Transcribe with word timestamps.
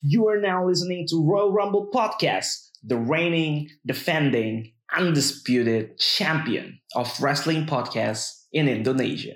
You 0.00 0.28
are 0.28 0.38
now 0.38 0.62
listening 0.62 1.10
to 1.10 1.26
Royal 1.26 1.50
Rumble 1.50 1.90
Podcast, 1.92 2.70
the 2.86 2.94
reigning, 2.94 3.66
defending, 3.84 4.70
undisputed 4.94 5.98
champion 5.98 6.78
of 6.94 7.10
wrestling 7.18 7.66
podcasts 7.66 8.46
in 8.52 8.68
Indonesia. 8.68 9.34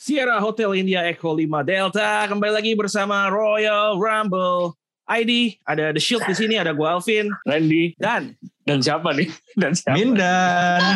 Sierra 0.00 0.40
Hotel 0.40 0.72
India 0.72 1.04
Echo 1.04 1.36
5 1.36 1.44
Delta 1.68 2.24
kembali 2.24 2.56
lagi 2.56 2.72
bersama 2.72 3.28
Royal 3.28 4.00
Rumble 4.00 4.80
ID 5.06 5.62
ada 5.62 5.94
The 5.94 6.02
Shield 6.02 6.26
di 6.26 6.34
sini 6.34 6.54
ada 6.58 6.74
gue 6.74 6.86
Alvin. 6.86 7.30
Randy. 7.46 7.94
Dan? 7.96 8.34
Dan 8.66 8.82
siapa 8.82 9.14
nih? 9.14 9.30
Dan 9.54 9.72
siapa? 9.78 9.94
Mindan. 9.94 10.80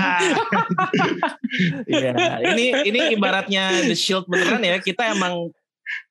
Iya, 1.90 2.14
ini 2.54 2.70
ini 2.86 3.00
ibaratnya 3.18 3.82
The 3.82 3.98
Shield 3.98 4.30
beneran 4.30 4.62
ya. 4.62 4.78
Kita 4.78 5.10
emang 5.10 5.50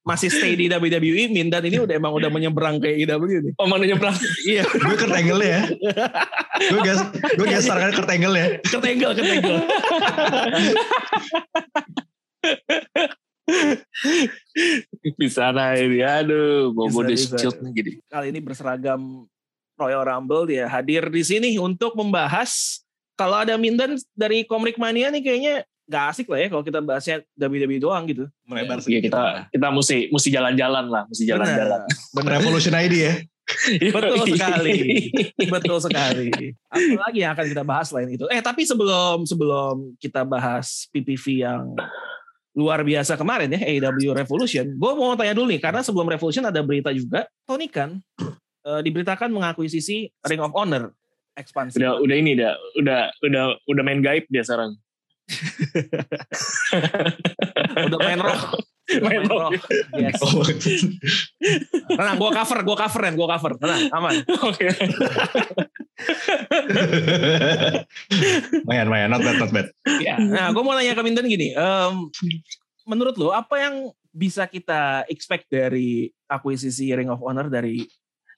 masih 0.03 0.27
stay 0.27 0.59
di 0.59 0.67
WWE 0.67 1.31
Mindan 1.31 1.63
ini 1.63 1.79
udah 1.79 1.95
emang 1.95 2.11
udah 2.11 2.27
menyeberang 2.27 2.83
ke 2.83 2.91
IW 2.99 3.23
nih. 3.47 3.53
Oh 3.55 3.67
mana 3.67 3.87
nyebrang 3.87 4.15
iya. 4.51 4.67
Gue 4.67 4.95
Kurt 4.99 5.15
Angle 5.15 5.43
ya. 5.43 5.61
gue 6.59 6.81
gas, 6.83 6.99
gue 7.39 7.47
geser 7.47 7.77
kan 7.79 7.91
Kurt 7.95 8.11
Angle 8.11 8.35
ya. 8.35 8.47
ketenggel 8.67 9.11
ketenggel 9.15 9.57
bisa 15.21 15.51
naik 15.51 15.89
ini 15.89 15.99
aduh 16.03 16.71
bobo 16.73 17.03
Bisa, 17.03 17.09
di 17.09 17.15
bisa. 17.15 17.37
shield 17.37 17.57
nih 17.63 17.71
gini 17.73 17.91
kali 18.07 18.25
ini 18.31 18.39
berseragam 18.39 19.25
Royal 19.79 20.03
Rumble 20.03 20.49
dia 20.51 20.67
hadir 20.67 21.07
di 21.07 21.23
sini 21.23 21.55
untuk 21.55 21.95
membahas 21.95 22.83
kalau 23.19 23.43
ada 23.43 23.59
Mindan 23.59 23.99
dari 24.15 24.47
Komrik 24.47 24.79
Mania 24.79 25.11
nih 25.11 25.23
kayaknya 25.23 25.53
gak 25.89 26.13
asik 26.13 26.29
lah 26.29 26.39
ya 26.39 26.47
kalau 26.53 26.63
kita 26.63 26.79
bahasnya 26.85 27.25
WWE 27.35 27.81
doang 27.81 28.05
gitu. 28.05 28.29
Melebar 28.45 28.77
Iya 28.85 29.01
kita 29.01 29.49
kita 29.49 29.67
mesti 29.73 29.97
mesti 30.13 30.29
jalan-jalan 30.29 30.85
lah 30.87 31.03
mesti 31.09 31.25
jalan-jalan 31.25 31.81
Benar. 32.13 32.31
Revolution 32.39 32.77
ID 32.77 32.95
ya. 32.95 33.13
Betul 33.97 34.37
sekali. 34.37 34.77
Betul 35.49 35.77
sekali. 35.81 36.29
Apa 36.69 37.09
lagi 37.09 37.19
yang 37.25 37.33
akan 37.33 37.45
kita 37.49 37.63
bahas 37.65 37.89
selain 37.89 38.13
itu? 38.13 38.29
Eh 38.29 38.37
tapi 38.45 38.61
sebelum 38.61 39.25
sebelum 39.25 39.97
kita 39.97 40.21
bahas 40.21 40.85
PPV 40.93 41.25
yang 41.49 41.73
luar 42.59 42.83
biasa 42.83 43.15
kemarin 43.15 43.55
ya 43.55 43.63
AEW 43.63 44.11
Revolution, 44.11 44.67
gue 44.75 44.91
mau 44.99 45.15
tanya 45.15 45.31
dulu 45.31 45.47
nih 45.47 45.63
karena 45.63 45.79
sebelum 45.79 46.11
Revolution 46.11 46.43
ada 46.43 46.59
berita 46.59 46.91
juga 46.91 47.23
Tony 47.47 47.71
Khan 47.71 48.03
eh, 48.67 48.81
diberitakan 48.83 49.31
mengakuisisi 49.31 50.11
Ring 50.27 50.43
of 50.43 50.51
Honor 50.51 50.91
ekspansi. 51.39 51.79
udah 51.79 52.03
udah 52.03 52.15
ini 52.19 52.35
dah 52.35 52.51
udah 52.75 53.15
udah 53.23 53.43
udah 53.63 53.83
main 53.87 54.03
gaib 54.03 54.27
dia 54.27 54.43
sekarang 54.43 54.75
Udah 57.89 57.99
main 58.01 58.17
roh. 58.17 58.33
Main 59.05 59.23
roh. 59.29 59.53
Yes. 59.95 60.17
Oh, 60.23 60.41
Tenang, 61.99 62.15
gue 62.17 62.31
cover, 62.33 62.59
gue 62.65 62.77
cover 62.77 63.01
gue 63.13 63.27
cover. 63.27 63.51
Tenang, 63.61 63.81
aman. 63.93 64.13
oke 64.49 64.65
mayan, 68.65 68.87
mayan, 68.87 69.09
not 69.11 69.21
bad, 69.21 69.37
not 69.37 69.51
bad. 69.51 69.67
Ya. 69.99 70.15
Nah, 70.17 70.55
gue 70.55 70.63
mau 70.63 70.73
nanya 70.73 70.95
ke 70.95 71.03
Mindan 71.03 71.27
gini. 71.27 71.51
em, 71.53 72.07
menurut 72.87 73.15
lo, 73.19 73.35
apa 73.35 73.59
yang 73.61 73.75
bisa 74.09 74.49
kita 74.49 75.05
expect 75.05 75.51
dari 75.53 76.09
akuisisi 76.25 76.89
Ring 76.95 77.13
of 77.13 77.21
Honor 77.21 77.51
dari 77.51 77.85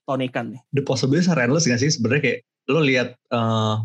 Tony 0.04 0.28
Khan 0.28 0.58
nih? 0.58 0.62
The 0.76 0.84
possibility 0.84 1.30
are 1.32 1.40
endless 1.40 1.70
gak 1.70 1.80
sih 1.80 1.94
sebenarnya 1.94 2.22
kayak 2.22 2.40
lo 2.68 2.82
lihat 2.84 3.16
eh, 3.16 3.76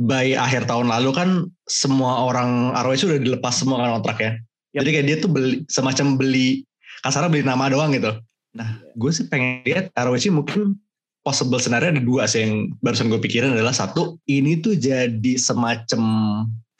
by 0.00 0.34
akhir 0.34 0.64
tahun 0.66 0.88
lalu 0.88 1.10
kan 1.12 1.28
semua 1.68 2.24
orang 2.24 2.72
ROH 2.72 3.04
udah 3.06 3.20
dilepas 3.20 3.54
semua 3.54 3.84
kan 3.84 4.00
kontraknya. 4.00 4.32
Yap. 4.72 4.82
Jadi 4.84 4.88
kayak 4.96 5.06
dia 5.08 5.16
tuh 5.20 5.30
beli 5.30 5.56
semacam 5.68 6.06
beli 6.16 6.64
kasarnya 7.04 7.28
beli 7.28 7.44
nama 7.44 7.68
doang 7.68 7.92
gitu. 7.92 8.12
Nah, 8.52 8.80
gue 8.96 9.10
sih 9.12 9.28
pengen 9.32 9.64
lihat 9.64 9.88
ROH 9.96 10.28
mungkin 10.28 10.76
possible 11.22 11.62
scenario 11.62 11.94
ada 11.94 12.02
dua 12.02 12.26
sih 12.28 12.44
yang 12.44 12.74
barusan 12.82 13.08
gue 13.08 13.20
pikirin 13.22 13.54
adalah 13.54 13.72
satu 13.72 14.18
ini 14.26 14.58
tuh 14.58 14.74
jadi 14.76 15.38
semacam 15.38 16.02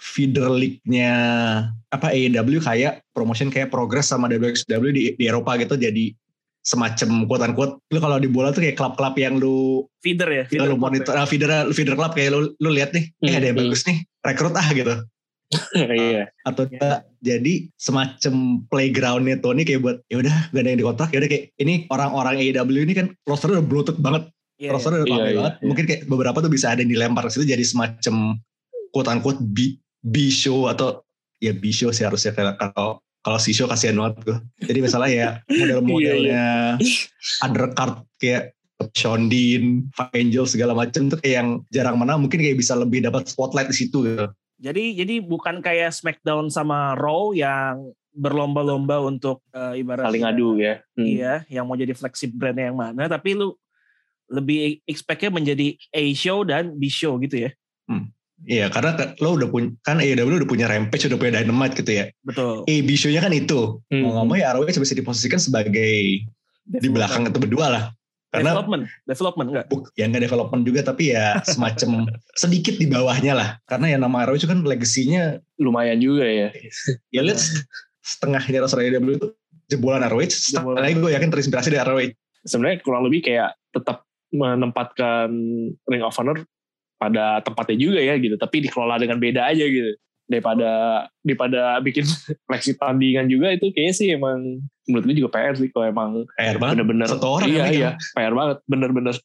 feeder 0.03 0.51
league-nya 0.51 1.11
apa 1.95 2.11
AEW 2.11 2.59
kayak 2.59 3.07
promotion 3.15 3.55
kayak 3.55 3.71
progress 3.71 4.11
sama 4.11 4.27
WXW 4.27 4.85
di, 4.91 5.03
di 5.15 5.25
Eropa 5.31 5.55
gitu 5.63 5.79
jadi 5.79 6.11
semacam 6.63 7.27
quote 7.31 7.43
unquote 7.47 7.75
lu 7.91 7.99
kalau 8.03 8.19
di 8.19 8.27
bola 8.31 8.51
tuh 8.51 8.67
kayak 8.67 8.79
klub-klub 8.79 9.15
yang 9.19 9.39
lu 9.39 9.87
Feeder 10.03 10.27
ya? 10.31 10.45
kita 10.47 10.67
lu 10.67 10.79
monitor 10.79 11.15
ah, 11.15 11.27
feeder 11.27 11.51
feeder 11.75 11.95
club 11.95 12.15
kayak 12.15 12.35
lu 12.35 12.51
lu 12.59 12.71
lihat 12.71 12.91
nih 12.95 13.11
eh 13.27 13.35
ada 13.39 13.47
yang 13.51 13.59
Hmm. 13.59 13.67
bagus 13.71 13.83
nih 13.87 14.03
rekrut 14.27 14.55
ah 14.59 14.69
gitu 14.75 14.95
iya. 15.77 16.29
Atau 16.43 16.67
enggak 16.67 17.05
jadi 17.21 17.69
semacam 17.77 18.35
playgroundnya 18.67 19.37
Tony 19.39 19.63
kayak 19.63 19.81
buat 19.85 19.97
ya 20.09 20.21
udah 20.21 20.37
gak 20.51 20.63
ada 20.65 20.69
yang 20.73 20.81
dikontrak. 20.81 21.09
Ya 21.13 21.19
udah 21.23 21.31
kayak 21.31 21.45
ini 21.61 21.75
orang-orang 21.89 22.35
AEW 22.41 22.79
ini 22.83 22.95
kan 22.97 23.07
roster 23.25 23.53
udah 23.53 23.65
bloated 23.65 23.99
banget. 24.01 24.29
Iya, 24.57 24.71
roster 24.73 24.95
udah 24.95 25.05
Iya, 25.05 25.13
rame 25.13 25.27
iya, 25.27 25.39
banget. 25.43 25.55
iya. 25.59 25.67
mungkin 25.67 25.85
kayak 25.91 26.03
beberapa 26.07 26.39
tuh 26.39 26.53
bisa 26.53 26.67
ada 26.71 26.81
yang 26.87 26.93
dilempar 26.93 27.27
ke 27.27 27.31
situ 27.35 27.51
jadi 27.51 27.65
semacam 27.67 28.39
quote 28.95 29.09
unquote 29.11 29.41
B, 29.43 29.75
B 29.99 30.31
show 30.31 30.71
atau 30.71 31.03
ya 31.43 31.51
B 31.51 31.75
show 31.75 31.91
sih 31.91 32.07
harusnya 32.07 32.31
kayak 32.31 32.61
kalau 32.61 33.03
kalau 33.27 33.39
C 33.43 33.51
show 33.51 33.67
kasihan 33.67 33.99
banget 33.99 34.23
gue 34.23 34.39
jadi 34.63 34.79
misalnya 34.79 35.11
ya 35.11 35.29
Iya, 35.51 35.59
model-modelnya 35.59 36.45
undercard 37.43 38.07
kayak 38.23 38.55
Sean 38.95 39.31
Dean, 39.31 39.87
Five 39.95 40.11
Angel 40.15 40.43
segala 40.47 40.75
macam 40.75 41.07
tuh 41.07 41.19
kayak 41.23 41.35
yang 41.43 41.49
jarang 41.71 41.99
mana 41.99 42.19
mungkin 42.19 42.43
kayak 42.43 42.59
bisa 42.59 42.75
lebih 42.75 43.03
dapat 43.03 43.31
spotlight 43.31 43.71
di 43.71 43.77
situ 43.79 44.03
gitu. 44.03 44.27
Jadi 44.63 44.95
jadi 44.95 45.19
bukan 45.19 45.59
kayak 45.59 45.91
SmackDown 45.91 46.47
sama 46.55 46.95
Raw 46.95 47.35
yang 47.35 47.91
berlomba-lomba 48.15 49.03
untuk 49.03 49.43
eh, 49.51 49.83
ibarat 49.83 50.07
saling 50.07 50.23
adu 50.23 50.55
ya 50.61 50.79
Hmm. 50.95 51.09
Iya, 51.09 51.35
yang 51.49 51.65
mau 51.67 51.75
jadi 51.75 51.97
flagship 51.97 52.31
brandnya 52.37 52.71
yang 52.71 52.79
mana, 52.79 53.09
tapi 53.09 53.35
lu 53.35 53.57
lebih 54.31 54.85
expect-nya 54.87 55.33
menjadi 55.33 55.75
A 55.91 56.05
show 56.15 56.45
dan 56.47 56.77
B 56.77 56.87
show 56.87 57.19
gitu 57.19 57.49
ya. 57.49 57.51
Iya, 58.43 58.67
karena 58.75 58.99
kan 58.99 59.09
lo 59.23 59.39
udah 59.39 59.49
punya 59.49 59.71
kan 59.87 60.03
AEW 60.03 60.43
udah 60.43 60.51
punya 60.51 60.67
Rampage, 60.67 61.07
udah 61.07 61.19
punya 61.19 61.39
Dynamite 61.39 61.79
gitu 61.79 61.93
ya. 61.95 62.05
Betul. 62.27 62.67
A 62.67 62.75
B 62.83 62.89
show-nya 62.99 63.23
kan 63.23 63.31
itu. 63.31 63.79
Hmm. 63.87 64.03
Mau 64.03 64.19
ngomong 64.23 64.39
ya 64.39 64.51
ROH 64.55 64.83
bisa 64.83 64.99
diposisikan 64.99 65.39
sebagai 65.39 66.27
di 66.67 66.89
belakang 66.91 67.27
itu 67.31 67.39
berdua 67.39 67.67
lah. 67.71 67.85
Karena 68.33 68.57
development, 68.57 68.83
development 69.05 69.49
enggak? 69.53 69.67
buk- 69.69 69.93
ya 69.93 70.09
nggak 70.09 70.25
development 70.25 70.63
juga 70.65 70.81
tapi 70.81 71.13
ya 71.13 71.37
semacam 71.45 72.09
sedikit 72.43 72.81
di 72.81 72.89
bawahnya 72.89 73.37
lah. 73.37 73.49
Karena 73.69 73.93
ya 73.93 73.99
nama 74.01 74.25
ROH 74.25 74.49
kan 74.49 74.65
legasinya 74.65 75.37
lumayan 75.61 76.01
juga 76.01 76.25
ya 76.25 76.49
ya 77.13 77.21
lihat 77.21 77.45
setengah 78.01 78.41
ini 78.49 78.57
roster 78.59 78.81
AEW 78.81 79.21
itu 79.21 79.29
jebolan 79.69 80.03
ROH, 80.09 80.33
setengah 80.33 80.81
lagi 80.81 80.97
gue 80.97 81.11
yakin 81.13 81.29
terinspirasi 81.29 81.69
dari 81.73 81.85
ROH. 81.85 82.11
sebenarnya 82.43 82.83
kurang 82.83 83.07
lebih 83.07 83.23
kayak 83.31 83.55
tetap 83.71 84.03
menempatkan 84.35 85.31
Ring 85.87 86.03
of 86.03 86.17
Honor 86.17 86.43
pada 86.99 87.39
tempatnya 87.43 87.77
juga 87.79 88.01
ya 88.03 88.15
gitu 88.19 88.35
tapi 88.39 88.63
dikelola 88.63 88.99
dengan 88.99 89.19
beda 89.19 89.47
aja 89.51 89.63
gitu 89.63 89.95
daripada 90.27 90.71
daripada 91.21 91.79
bikin 91.81 92.05
flexi 92.47 92.75
tandingan 92.77 93.27
juga 93.27 93.53
itu 93.53 93.69
kayaknya 93.71 93.95
sih 93.95 94.09
emang 94.15 94.63
menurut 94.87 95.05
gue 95.07 95.17
juga 95.19 95.31
PR 95.31 95.55
sih 95.55 95.69
kalau 95.71 95.87
emang 95.87 96.11
PR 96.35 96.57
banget. 96.59 96.75
bener-bener 96.83 97.07
Satu 97.07 97.29
orang 97.29 97.49
iya 97.49 97.63
megang. 97.65 97.75
iya 97.75 97.91
PR 98.15 98.35
banget 98.35 98.59
bener-bener 98.67 99.17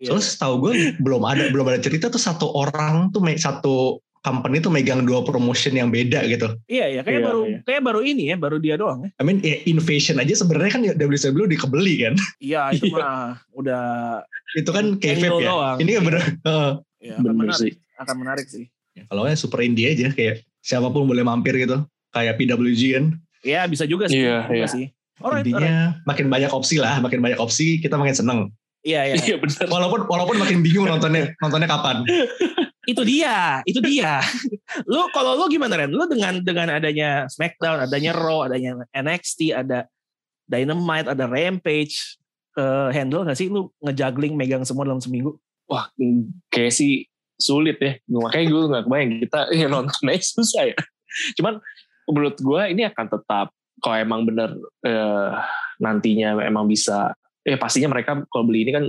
Iya. 0.00 0.08
Soalnya 0.08 0.24
setahu 0.24 0.54
gue 0.64 0.72
belum 1.04 1.20
ada 1.28 1.52
belum 1.52 1.68
ada 1.68 1.76
cerita 1.76 2.08
tuh 2.08 2.16
satu 2.16 2.48
orang 2.48 3.12
tuh 3.12 3.20
satu 3.36 4.00
company 4.24 4.58
tuh 4.58 4.72
megang 4.72 5.04
dua 5.04 5.20
promotion 5.20 5.76
yang 5.76 5.92
beda 5.92 6.24
gitu. 6.26 6.48
Iya, 6.66 6.96
iya, 6.96 7.00
kayak 7.04 7.20
Iya, 7.20 7.26
baru 7.28 7.42
iya. 7.44 7.58
kayak 7.62 7.82
baru 7.84 8.00
ini 8.00 8.22
ya, 8.32 8.36
baru 8.40 8.56
dia 8.56 8.74
doang 8.80 9.04
ya. 9.04 9.10
I 9.20 9.22
mean 9.28 9.38
ya 9.44 9.60
Invasion 9.68 10.16
aja 10.16 10.32
sebenarnya 10.32 10.72
kan 10.72 10.82
WCW 10.96 11.44
dikebeli 11.46 12.08
kan. 12.08 12.14
Iya, 12.40 12.72
itu 12.72 12.88
mah 12.88 13.36
udah 13.52 13.84
Itu 14.56 14.72
kan 14.72 14.96
kayak 14.96 15.20
ya. 15.22 15.30
doang. 15.30 15.76
Ini 15.78 15.90
kan 15.92 16.02
bener. 16.08 16.22
Heeh. 16.24 16.70
ya, 17.06 17.14
akan 17.20 17.34
menarik, 17.36 17.60
sih 17.60 17.72
akan 18.00 18.16
menarik 18.16 18.46
sih. 18.48 18.64
Ya, 18.96 19.04
kalau 19.12 19.28
ya 19.28 19.36
super 19.36 19.60
indie 19.60 19.92
aja 19.92 20.08
kayak 20.08 20.42
siapa 20.64 20.88
pun 20.88 21.04
boleh 21.04 21.20
mampir 21.20 21.52
gitu. 21.60 21.84
Kayak 22.10 22.40
PWG 22.40 22.82
kan. 22.96 23.04
Iya, 23.44 23.68
bisa 23.68 23.84
juga 23.84 24.08
sih. 24.08 24.24
Iya, 24.24 24.48
iya. 24.48 24.66
sih. 24.66 24.88
Alright, 25.20 25.44
alright. 25.44 25.46
Intinya 25.46 25.76
makin 26.08 26.26
banyak 26.32 26.50
opsi 26.50 26.80
lah, 26.80 26.98
makin 27.04 27.20
banyak 27.20 27.36
opsi 27.36 27.78
kita 27.78 28.00
makin 28.00 28.16
seneng. 28.16 28.40
Iya, 28.80 29.12
iya. 29.12 29.14
iya 29.20 29.36
bener 29.36 29.66
Walaupun 29.68 30.08
walaupun 30.08 30.36
makin 30.40 30.64
bingung 30.64 30.88
nontonnya 30.88 31.36
nontonnya 31.44 31.68
kapan. 31.68 32.02
itu 32.90 33.02
dia, 33.04 33.60
itu 33.68 33.82
dia. 33.84 34.22
lu 34.90 35.10
kalau 35.12 35.36
lu 35.36 35.44
gimana 35.52 35.76
Ren? 35.76 35.92
Lu 35.92 36.08
dengan 36.08 36.40
dengan 36.40 36.80
adanya 36.80 37.28
SmackDown, 37.28 37.84
adanya 37.84 38.16
Raw, 38.16 38.48
adanya 38.48 38.80
NXT, 38.94 39.52
ada 39.52 39.84
Dynamite, 40.46 41.10
ada 41.10 41.26
Rampage, 41.26 42.16
ke 42.56 42.66
handle 42.96 43.28
gak 43.28 43.36
sih 43.36 43.52
lu 43.52 43.68
ngejuggling 43.84 44.32
megang 44.32 44.64
semua 44.64 44.88
dalam 44.88 45.02
seminggu? 45.02 45.36
wah 45.66 45.90
kayak 46.50 46.72
sih 46.72 47.10
sulit 47.36 47.76
ya 47.78 47.96
makanya 48.08 48.46
gue 48.48 48.62
nggak 48.72 48.84
kebayang 48.88 49.12
kita 49.24 49.40
ya 49.60 49.66
nonton 49.68 50.02
aja 50.08 50.24
susah 50.24 50.62
ya 50.72 50.76
cuman 51.40 51.60
menurut 52.08 52.36
gue 52.38 52.62
ini 52.72 52.82
akan 52.88 53.06
tetap 53.08 53.46
kalau 53.80 53.96
emang 54.00 54.24
bener 54.24 54.56
eh, 54.84 55.30
nantinya 55.80 56.40
emang 56.44 56.64
bisa 56.64 57.12
eh 57.46 57.54
pastinya 57.60 57.94
mereka 57.94 58.26
kalau 58.26 58.44
beli 58.48 58.66
ini 58.66 58.72
kan 58.74 58.84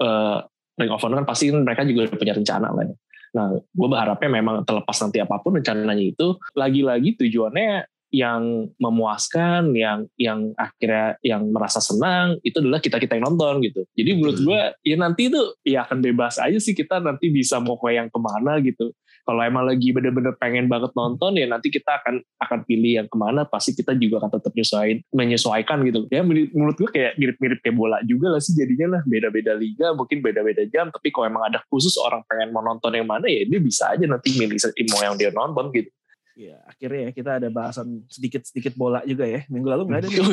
uh, 0.00 0.38
Ring 0.78 0.94
of 0.94 1.02
Honor 1.02 1.20
kan 1.20 1.28
pasti 1.28 1.50
mereka 1.50 1.82
juga 1.84 2.08
punya 2.14 2.32
rencana 2.32 2.70
lah 2.70 2.86
ya. 2.86 2.96
Nah, 3.28 3.52
gue 3.52 3.88
berharapnya 3.90 4.30
memang 4.40 4.64
terlepas 4.64 4.96
nanti 5.04 5.20
apa 5.20 5.36
pun 5.44 5.60
rencananya 5.60 6.00
itu, 6.00 6.40
lagi-lagi 6.56 7.18
tujuannya 7.20 7.84
yang 8.08 8.72
memuaskan, 8.80 9.76
yang 9.76 10.08
yang 10.16 10.56
akhirnya 10.56 11.20
yang 11.20 11.52
merasa 11.52 11.80
senang 11.80 12.40
itu 12.40 12.60
adalah 12.60 12.80
kita 12.80 12.96
kita 12.96 13.20
yang 13.20 13.28
nonton 13.28 13.60
gitu. 13.64 13.84
Jadi 13.92 14.10
menurut 14.16 14.38
gue 14.40 14.60
ya 14.84 14.96
nanti 14.96 15.28
itu 15.28 15.40
ya 15.64 15.84
akan 15.84 16.00
bebas 16.00 16.40
aja 16.40 16.56
sih 16.56 16.72
kita 16.72 17.00
nanti 17.04 17.28
bisa 17.28 17.60
mau 17.60 17.76
ke 17.76 17.92
yang 17.92 18.08
ke 18.08 18.18
mana 18.20 18.56
gitu. 18.64 18.92
Kalau 19.28 19.44
emang 19.44 19.68
lagi 19.68 19.92
bener-bener 19.92 20.32
pengen 20.40 20.72
banget 20.72 20.88
nonton 20.96 21.36
ya 21.36 21.44
nanti 21.44 21.68
kita 21.68 22.00
akan 22.00 22.24
akan 22.40 22.58
pilih 22.64 23.04
yang 23.04 23.08
ke 23.12 23.16
mana. 23.20 23.44
Pasti 23.44 23.76
kita 23.76 23.92
juga 23.92 24.24
akan 24.24 24.30
tetap 24.40 24.56
menyesuaikan, 24.56 24.98
menyesuaikan 25.12 25.78
gitu. 25.84 26.00
Ya 26.08 26.24
menurut 26.24 26.80
gue 26.80 26.88
kayak 26.88 27.20
mirip-mirip 27.20 27.60
kayak 27.60 27.76
bola 27.76 28.00
juga 28.08 28.32
lah 28.32 28.40
sih 28.40 28.56
jadinya 28.56 28.96
lah 28.96 29.02
beda-beda 29.04 29.52
liga 29.52 29.92
mungkin 29.92 30.24
beda-beda 30.24 30.64
jam. 30.72 30.88
Tapi 30.88 31.12
kalau 31.12 31.28
emang 31.28 31.44
ada 31.44 31.60
khusus 31.68 32.00
orang 32.00 32.24
pengen 32.24 32.56
mau 32.56 32.64
nonton 32.64 32.88
yang 32.96 33.04
mana 33.04 33.28
ya 33.28 33.44
dia 33.44 33.60
bisa 33.60 33.92
aja 33.92 34.08
nanti 34.08 34.32
milih 34.32 34.56
mau 34.96 35.04
yang 35.04 35.20
dia 35.20 35.28
nonton 35.28 35.76
gitu. 35.76 35.92
Ya, 36.38 36.62
akhirnya 36.70 37.00
ya 37.02 37.10
kita 37.10 37.42
ada 37.42 37.50
bahasan 37.50 38.06
sedikit-sedikit 38.06 38.78
bola 38.78 39.02
juga 39.02 39.26
ya. 39.26 39.42
Minggu 39.50 39.74
lalu 39.74 39.90
nggak 39.90 40.06
ada 40.06 40.06
nih. 40.06 40.22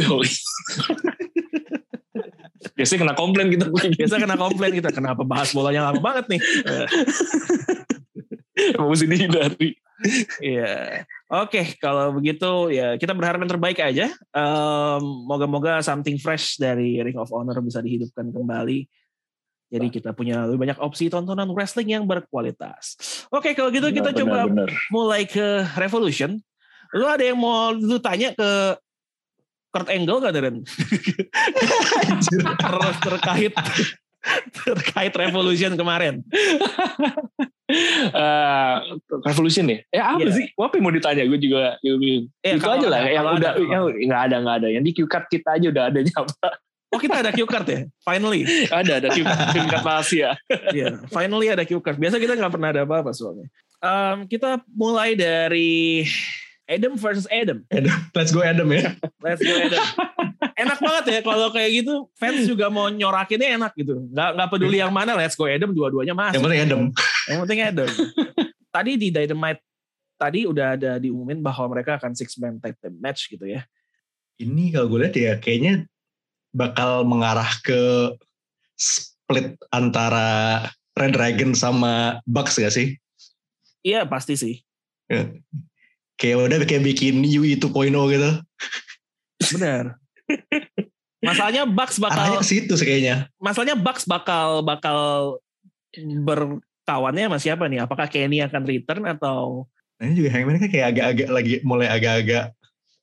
Biasanya 2.77 3.09
kena 3.09 3.17
komplain 3.17 3.49
kita. 3.49 3.65
Biasa 3.73 4.21
kena 4.21 4.37
komplain 4.37 4.73
kita. 4.77 4.93
Kenapa 4.93 5.25
bahas 5.25 5.49
bolanya 5.49 5.89
lama 5.89 5.97
banget 5.97 6.37
nih? 6.37 6.41
Mau 8.77 8.93
mesti 8.93 9.09
dihindari. 9.09 9.81
Iya. 10.45 11.01
Oke, 11.41 11.73
kalau 11.81 12.13
begitu 12.13 12.69
ya 12.69 13.01
kita 13.01 13.17
berharap 13.17 13.41
yang 13.41 13.49
terbaik 13.49 13.81
aja. 13.81 14.13
Um, 14.29 15.25
moga-moga 15.25 15.81
something 15.81 16.21
fresh 16.21 16.61
dari 16.61 17.01
Ring 17.01 17.17
of 17.17 17.33
Honor 17.33 17.57
bisa 17.65 17.81
dihidupkan 17.81 18.29
kembali. 18.29 18.85
Jadi 19.65 19.89
kita 19.89 20.13
punya 20.13 20.45
lebih 20.45 20.61
banyak 20.61 20.77
opsi 20.77 21.09
tontonan 21.09 21.49
wrestling 21.49 21.89
yang 21.89 22.05
berkualitas. 22.05 23.01
Oke, 23.33 23.57
kalau 23.57 23.73
gitu 23.73 23.89
kita 23.89 24.13
benar, 24.13 24.21
coba 24.21 24.37
benar. 24.45 24.69
mulai 24.93 25.25
ke 25.25 25.65
Revolution. 25.73 26.37
Lu 26.93 27.09
ada 27.09 27.25
yang 27.25 27.41
mau 27.41 27.73
lu 27.73 27.97
tanya 27.97 28.29
ke 28.37 28.77
Kurt 29.73 29.89
Angle 29.91 30.23
gak 30.23 30.33
Deren? 30.37 30.63
terkait 33.05 33.53
terkait 34.63 35.13
Revolution 35.13 35.77
kemarin. 35.77 36.21
uh, 38.15 38.75
Revolution 39.25 39.65
ya? 39.69 39.77
Eh 39.89 40.01
apa 40.01 40.23
yeah. 40.23 40.33
sih? 40.33 40.45
Apa 40.55 40.73
yang 40.77 40.83
mau 40.85 40.93
ditanya? 40.93 41.23
Gue 41.25 41.39
juga. 41.41 41.77
Eh, 41.81 42.55
itu 42.55 42.69
aja 42.69 42.87
lah. 42.87 42.99
Yang 43.05 43.25
udah, 43.41 43.51
yang 43.59 43.83
nggak 44.09 44.21
ada 44.31 44.35
nggak 44.41 44.55
ada. 44.63 44.67
Yang 44.71 44.83
di 44.83 44.91
Q 44.93 44.99
card 45.09 45.25
kita 45.29 45.49
aja 45.57 45.67
udah 45.69 45.83
ada 45.89 45.99
apa? 46.21 46.47
Oh 46.95 46.99
kita 47.03 47.19
ada 47.19 47.35
cue 47.35 47.43
card 47.43 47.67
ya? 47.67 47.79
Finally. 48.07 48.47
ada, 48.71 49.03
ada 49.03 49.07
cue 49.11 49.27
card, 49.27 49.51
cue 49.51 49.67
card 49.67 49.83
rahasia. 49.83 50.29
Iya, 50.71 51.03
finally 51.11 51.51
ada 51.51 51.67
cue 51.67 51.83
card. 51.83 51.99
Biasa 51.99 52.15
kita 52.23 52.39
nggak 52.39 52.53
pernah 52.55 52.71
ada 52.71 52.87
apa-apa 52.87 53.11
soalnya. 53.11 53.51
Um, 53.83 54.23
kita 54.31 54.63
mulai 54.71 55.19
dari 55.19 56.07
Adam 56.63 56.95
versus 56.95 57.27
Adam. 57.27 57.67
Adam. 57.67 57.91
Let's 58.15 58.31
go 58.31 58.39
Adam 58.39 58.71
ya. 58.71 58.95
Let's 59.19 59.43
go 59.43 59.51
Adam. 59.51 59.83
enak 60.55 60.79
banget 60.79 61.05
ya 61.11 61.19
kalau 61.19 61.51
kayak 61.51 61.83
gitu 61.83 62.07
fans 62.15 62.47
juga 62.47 62.71
mau 62.71 62.87
nyorakinnya 62.87 63.59
enak 63.59 63.75
gitu. 63.75 64.07
Gak, 64.15 64.39
gak 64.39 64.49
peduli 64.55 64.79
yang 64.79 64.95
mana 64.95 65.19
Let's 65.19 65.35
go 65.35 65.51
Adam 65.51 65.75
dua-duanya 65.75 66.15
masuk. 66.15 66.39
Yang 66.39 66.43
penting 66.47 66.61
Adam. 66.63 66.81
Yang 67.27 67.39
penting 67.43 67.59
Adam. 67.59 67.89
tadi 68.71 68.91
di 68.95 69.07
Dynamite 69.11 69.61
tadi 70.15 70.39
udah 70.47 70.67
ada 70.79 70.91
diumumin 70.95 71.43
bahwa 71.43 71.75
mereka 71.75 71.99
akan 71.99 72.15
six 72.15 72.39
man 72.39 72.57
tag 72.63 72.79
team 72.79 72.95
match 73.03 73.27
gitu 73.27 73.43
ya. 73.43 73.67
Ini 74.39 74.75
kalau 74.75 74.87
gue 74.91 74.99
lihat 75.05 75.15
ya 75.15 75.33
kayaknya 75.39 75.87
bakal 76.55 77.03
mengarah 77.03 77.51
ke 77.59 78.15
split 78.79 79.59
antara 79.75 80.63
Red 80.95 81.11
Dragon 81.11 81.51
sama 81.51 82.23
Bucks 82.23 82.55
gak 82.55 82.71
sih? 82.71 82.95
Iya 83.83 84.07
pasti 84.07 84.39
sih. 84.39 84.55
Ya. 85.11 85.35
Kayak 86.15 86.47
udah 86.47 86.57
kayak 86.63 86.87
bikin 86.87 87.19
UI 87.19 87.59
2.0 87.59 87.91
gitu. 87.91 88.31
Benar. 89.59 89.99
Masalahnya 91.27 91.67
Bucks 91.67 91.99
bakal 91.99 92.31
Arahnya 92.31 92.39
ke 92.39 92.47
situ 92.47 92.73
sih 92.79 92.87
kayaknya. 92.87 93.27
Masalahnya 93.35 93.75
Bucks 93.75 94.07
bakal 94.07 94.63
bakal 94.63 94.97
berkawannya 96.23 97.27
sama 97.27 97.39
siapa 97.43 97.67
nih? 97.67 97.83
Apakah 97.83 98.07
Kenny 98.07 98.39
akan 98.39 98.63
return 98.63 99.03
atau 99.03 99.67
Nah 99.95 100.11
ini 100.11 100.15
juga 100.19 100.29
Hangman 100.35 100.59
kan 100.59 100.67
kayak 100.67 100.87
agak-agak 100.91 101.29
lagi 101.31 101.53
mulai 101.63 101.87
agak-agak 101.87 102.51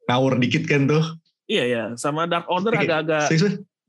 ngawur 0.08 0.36
dikit 0.40 0.64
kan 0.68 0.84
tuh. 0.88 1.04
Iya 1.52 1.64
ya, 1.68 1.84
sama 2.00 2.24
Dark 2.24 2.48
Order 2.48 2.72
agak-agak 2.72 3.28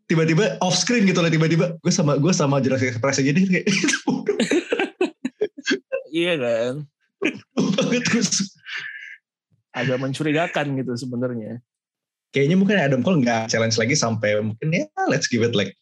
tiba-tiba 0.04 0.60
off 0.60 0.76
screen 0.76 1.08
gitu 1.08 1.24
lah 1.24 1.32
tiba-tiba. 1.32 1.80
Gue 1.80 1.94
sama 1.94 2.20
gue 2.20 2.34
sama 2.36 2.60
Jurassic 2.60 2.92
Express 2.96 3.24
aja 3.24 3.32
deh 3.32 3.46
kayak 3.48 3.66
iya 6.12 6.34
kan? 6.36 6.74
Banget 7.56 8.04
agak 9.74 9.98
mencurigakan 9.98 10.78
gitu 10.78 10.94
sebenarnya. 11.00 11.64
Kayaknya 12.36 12.56
mungkin 12.60 12.78
Adam 12.78 13.02
Cole 13.02 13.24
nggak 13.24 13.50
challenge 13.50 13.80
lagi 13.80 13.96
sampai 13.96 14.42
mungkin 14.42 14.70
ya 14.70 14.86
let's 15.08 15.32
give 15.32 15.46
it 15.46 15.56
like 15.56 15.74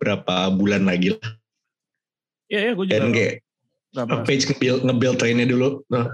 berapa 0.00 0.50
bulan 0.56 0.88
lagi 0.88 1.14
lah. 1.14 1.30
Iya 2.48 2.60
ya 2.66 2.70
gue 2.72 2.84
juga 2.88 2.94
dan 2.98 3.10
kayak 3.12 3.34
berapa? 3.92 4.24
page 4.24 4.44
ngebuild 4.48 4.80
ngebuild 4.88 5.16
trainnya 5.20 5.46
dulu. 5.46 5.84
Nah. 5.92 6.08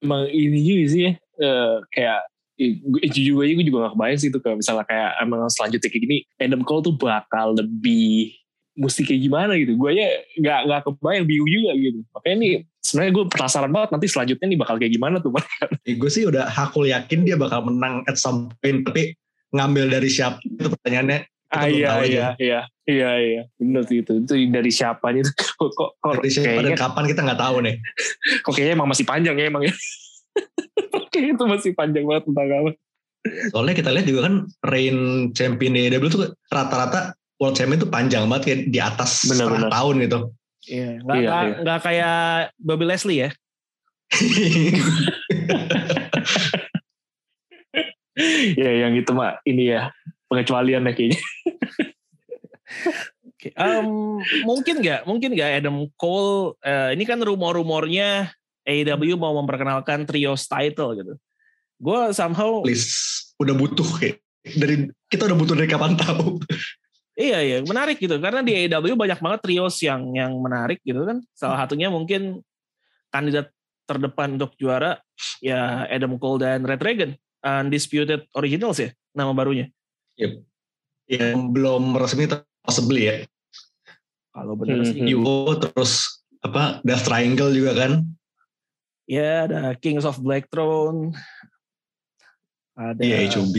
emang 0.00 0.32
ini 0.32 0.64
juga 0.64 0.84
sih 0.88 1.02
ya 1.04 1.12
uh, 1.44 1.84
kayak 1.92 2.24
jujur 3.08 3.40
aja 3.40 3.52
gue 3.56 3.64
juga 3.64 3.88
gak 3.88 3.92
kebayang 3.96 4.18
sih 4.20 4.28
itu 4.28 4.38
kalau 4.44 4.56
misalnya 4.60 4.84
kayak 4.84 5.10
emang 5.24 5.40
selanjutnya 5.48 5.88
kayak 5.88 6.02
gini 6.04 6.16
Adam 6.36 6.62
Cole 6.62 6.82
tuh 6.84 6.94
bakal 7.00 7.56
lebih 7.56 8.36
mesti 8.80 9.02
kayak 9.04 9.20
gimana 9.20 9.52
gitu. 9.58 9.76
Gue 9.76 9.96
aja 9.96 10.06
gak, 10.40 10.60
gak 10.68 10.80
kebayang 10.88 11.26
bingung 11.26 11.50
juga 11.50 11.70
gitu. 11.76 12.00
Makanya 12.16 12.36
nih 12.40 12.52
sebenarnya 12.80 13.12
gue 13.12 13.24
penasaran 13.28 13.70
banget 13.72 13.88
nanti 13.92 14.06
selanjutnya 14.08 14.46
nih 14.46 14.58
bakal 14.60 14.74
kayak 14.80 14.92
gimana 14.96 15.16
tuh 15.20 15.30
ya, 15.84 15.94
gue 16.00 16.10
sih 16.10 16.24
udah 16.24 16.44
hakul 16.48 16.88
yakin 16.88 17.28
dia 17.28 17.36
bakal 17.36 17.60
menang 17.68 18.00
at 18.08 18.16
some 18.16 18.48
point 18.64 18.84
tapi 18.88 19.12
ngambil 19.52 19.90
dari 19.90 20.08
siapa 20.08 20.40
itu 20.44 20.68
pertanyaannya? 20.70 21.20
Ah 21.50 21.66
iya 21.66 22.06
iya, 22.06 22.26
iya 22.38 22.60
iya 22.86 23.10
iya. 23.18 23.42
Benar 23.58 23.82
sih 23.90 24.06
itu. 24.06 24.22
Itu 24.22 24.38
dari 24.54 24.70
siapa 24.70 25.10
itu 25.10 25.26
kok 25.34 25.74
kok, 25.74 25.98
kok 25.98 26.22
dari 26.22 26.30
siapa 26.30 26.46
kayaknya, 26.46 26.78
dan 26.78 26.78
kapan 26.78 27.04
kita 27.10 27.20
nggak 27.26 27.40
tahu 27.42 27.56
nih. 27.66 27.74
Kok 28.46 28.52
kayaknya 28.54 28.74
emang 28.78 28.88
masih 28.94 29.04
panjang 29.04 29.34
ya 29.34 29.50
emang 29.50 29.66
ya 29.66 29.74
itu 31.36 31.44
masih 31.46 31.72
panjang 31.76 32.04
banget 32.08 32.24
tentang 32.28 32.48
apa. 32.50 32.70
Soalnya 33.52 33.74
kita 33.76 33.92
lihat 33.92 34.06
juga 34.08 34.20
kan 34.28 34.48
reign 34.64 35.28
champion 35.36 35.76
di 35.76 35.92
AEW 35.92 36.08
tuh 36.08 36.32
rata-rata 36.48 37.12
world 37.36 37.56
champion 37.56 37.80
tuh 37.80 37.92
panjang 37.92 38.24
banget 38.28 38.44
kayak 38.48 38.60
di 38.72 38.80
atas 38.80 39.28
bener, 39.28 39.48
setengah 39.48 39.68
bener. 39.68 39.72
tahun 39.72 39.96
gitu. 40.04 40.18
Iya, 40.68 41.00
nggak 41.04 41.16
iya, 41.16 41.28
iya. 41.28 41.56
Gak 41.64 41.80
kayak 41.84 42.52
Bobby 42.60 42.84
Leslie 42.84 43.24
ya. 43.24 43.30
ya 48.60 48.70
yang 48.84 48.92
itu 48.98 49.14
mah 49.14 49.38
ini 49.48 49.72
ya 49.72 49.88
pengecualian 50.28 50.84
ya 50.84 50.92
kayaknya. 50.92 51.20
okay. 53.36 53.52
um, 53.56 54.20
mungkin 54.44 54.84
nggak, 54.84 55.08
mungkin 55.08 55.32
nggak 55.32 55.64
Adam 55.64 55.88
Cole. 55.96 56.60
Uh, 56.60 56.92
ini 56.92 57.08
kan 57.08 57.24
rumor-rumornya 57.24 58.28
AEW 58.64 59.16
mau 59.16 59.34
memperkenalkan 59.40 60.04
trios 60.04 60.44
title 60.46 60.96
gitu. 60.96 61.14
Gue 61.80 62.12
somehow 62.12 62.60
please 62.60 62.92
udah 63.40 63.56
butuh 63.56 63.88
kayak 63.96 64.20
dari 64.44 64.88
kita 65.08 65.28
udah 65.28 65.36
butuh 65.36 65.54
dari 65.56 65.68
kapan 65.68 65.96
tahu. 65.96 66.40
iya 67.20 67.40
iya 67.44 67.58
menarik 67.64 68.00
gitu 68.00 68.16
karena 68.16 68.40
di 68.40 68.56
AEW 68.56 68.96
banyak 68.96 69.20
banget 69.20 69.40
trios 69.44 69.76
yang 69.80 70.12
yang 70.12 70.32
menarik 70.36 70.80
gitu 70.84 71.04
kan. 71.04 71.20
Salah 71.32 71.64
satunya 71.64 71.88
mungkin 71.88 72.44
kandidat 73.10 73.52
terdepan 73.88 74.38
untuk 74.38 74.54
juara 74.54 75.02
ya 75.42 75.88
Adam 75.90 76.14
Cole 76.20 76.46
dan 76.46 76.62
Red 76.62 76.78
Dragon 76.78 77.10
Undisputed 77.42 78.28
Originals 78.38 78.78
ya 78.78 78.94
nama 79.16 79.34
barunya. 79.34 79.66
Yep. 80.20 80.32
Yang 81.10 81.38
belum 81.50 81.98
resmi 81.98 82.30
possibly 82.62 83.02
ya. 83.10 83.16
Kalau 84.30 84.54
benar 84.54 84.84
hmm. 84.84 84.86
sih. 84.86 85.10
UO 85.16 85.58
terus 85.58 86.22
apa 86.40 86.78
Death 86.86 87.04
Triangle 87.04 87.50
juga 87.52 87.72
kan 87.74 88.06
ya 89.10 89.50
ada 89.50 89.74
Kings 89.74 90.06
of 90.06 90.22
Black 90.22 90.46
Throne. 90.46 91.10
Ada 92.78 93.02
iya 93.02 93.26
HOB 93.26 93.56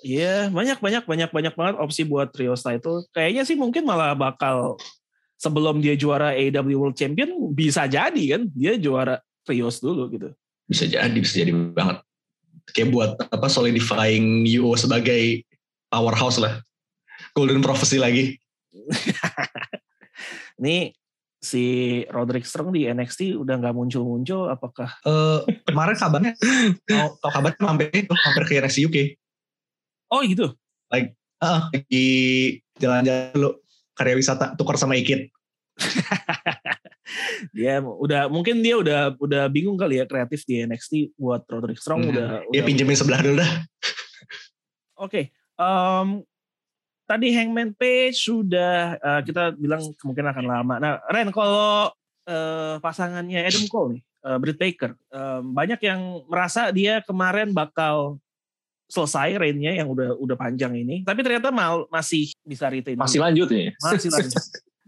iya 0.00 0.48
banyak 0.48 0.80
banyak 0.80 1.04
banyak 1.04 1.30
banyak 1.30 1.54
banget 1.54 1.74
opsi 1.76 2.08
buat 2.08 2.32
trios 2.32 2.64
title 2.64 3.04
kayaknya 3.12 3.44
sih 3.44 3.56
mungkin 3.56 3.84
malah 3.84 4.16
bakal 4.16 4.80
sebelum 5.40 5.80
dia 5.80 5.96
juara 5.96 6.36
AEW 6.36 6.76
World 6.76 6.96
Champion 6.96 7.52
bisa 7.52 7.88
jadi 7.88 8.36
kan 8.36 8.42
dia 8.52 8.76
juara 8.76 9.20
trios 9.44 9.80
dulu 9.80 10.12
gitu. 10.12 10.28
Bisa 10.68 10.84
jadi 10.84 11.16
bisa 11.16 11.40
jadi 11.40 11.52
banget. 11.52 12.04
Kayak 12.76 12.88
buat 12.92 13.10
apa 13.32 13.48
solidifying 13.48 14.44
UO 14.46 14.76
sebagai 14.76 15.42
powerhouse 15.88 16.38
lah. 16.38 16.60
Golden 17.32 17.64
Prophecy 17.64 17.96
lagi. 17.98 18.36
Ini 20.60 20.92
si 21.40 21.64
Roderick 22.12 22.44
Strong 22.44 22.76
di 22.76 22.84
NXT 22.84 23.40
udah 23.40 23.56
nggak 23.56 23.72
muncul-muncul 23.72 24.52
apakah 24.52 24.92
uh, 25.08 25.40
kemarin 25.64 25.96
kabarnya 25.96 26.32
oh 27.00 27.16
kabar 27.32 27.56
hampir 27.64 27.88
itu 27.96 28.12
hampir 28.12 28.42
ke 28.44 28.60
NXT 28.60 28.78
UK 28.86 28.96
oh 30.12 30.20
gitu 30.20 30.52
like 30.92 31.16
uh, 31.40 31.72
lagi 31.72 32.60
jalan-jalan 32.76 33.32
dulu 33.32 33.50
karya 33.96 34.16
wisata 34.16 34.56
tukar 34.56 34.80
sama 34.80 34.96
Ikit. 34.96 35.28
dia 37.56 37.80
udah 37.80 38.28
mungkin 38.28 38.60
dia 38.64 38.76
udah 38.80 39.16
udah 39.16 39.48
bingung 39.52 39.76
kali 39.76 40.00
ya 40.00 40.04
kreatif 40.08 40.44
di 40.48 40.64
NXT 40.64 41.16
buat 41.20 41.44
Roderick 41.48 41.80
Strong 41.80 42.08
Hmm. 42.08 42.12
udah 42.16 42.28
Dia 42.48 42.60
udah 42.60 42.68
pinjemin 42.68 42.96
sebelah 42.96 43.20
dulu 43.20 43.40
dah. 43.40 43.52
Oke, 45.00 45.32
em, 45.56 46.08
tadi 47.10 47.34
Hangman 47.34 47.74
Page 47.74 48.14
sudah 48.14 48.94
eh, 48.94 49.20
kita 49.26 49.58
bilang 49.58 49.82
kemungkinan 49.98 50.30
akan 50.30 50.46
lama. 50.46 50.74
Nah, 50.78 50.92
Ren 51.10 51.34
kalau 51.34 51.90
eh, 52.30 52.78
pasangannya 52.78 53.42
Adam 53.42 53.66
Cole 53.66 53.98
nih, 53.98 54.02
eh, 54.06 54.38
Britt 54.38 54.58
Baker, 54.62 54.94
em, 55.10 55.42
banyak 55.50 55.80
yang 55.82 56.22
merasa 56.30 56.70
dia 56.70 57.02
kemarin 57.02 57.50
bakal 57.50 58.22
selesai 58.86 59.38
reign-nya 59.38 59.74
yang 59.82 59.90
udah 59.90 60.14
udah 60.18 60.36
panjang 60.38 60.74
ini, 60.74 61.02
tapi 61.06 61.22
ternyata 61.22 61.50
mal, 61.50 61.86
masih 61.90 62.30
bisa 62.42 62.66
retain. 62.70 62.98
Masih 62.98 63.22
lanjut 63.22 63.50
nih. 63.50 63.74
Masih 63.82 64.10
lanjut. 64.10 64.42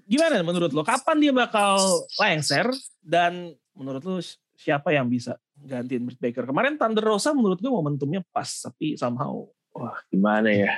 Gimana 0.07 0.43
menurut 0.43 0.71
lo? 0.75 0.83
Kapan 0.83 1.23
dia 1.23 1.33
bakal 1.35 1.79
lengser 2.19 2.67
dan 2.99 3.55
menurut 3.75 4.03
lo 4.03 4.19
siapa 4.59 4.91
yang 4.91 5.07
bisa 5.07 5.39
gantiin 5.55 6.03
Britt 6.03 6.19
Baker? 6.19 6.47
Kemarin 6.51 6.75
Thunder 6.79 7.03
Rosa 7.03 7.31
menurut 7.31 7.63
gue 7.63 7.71
momentumnya 7.71 8.27
pas, 8.35 8.47
tapi 8.47 8.99
somehow 8.99 9.47
Wah, 9.73 9.97
gimana 10.13 10.53
ya? 10.53 10.73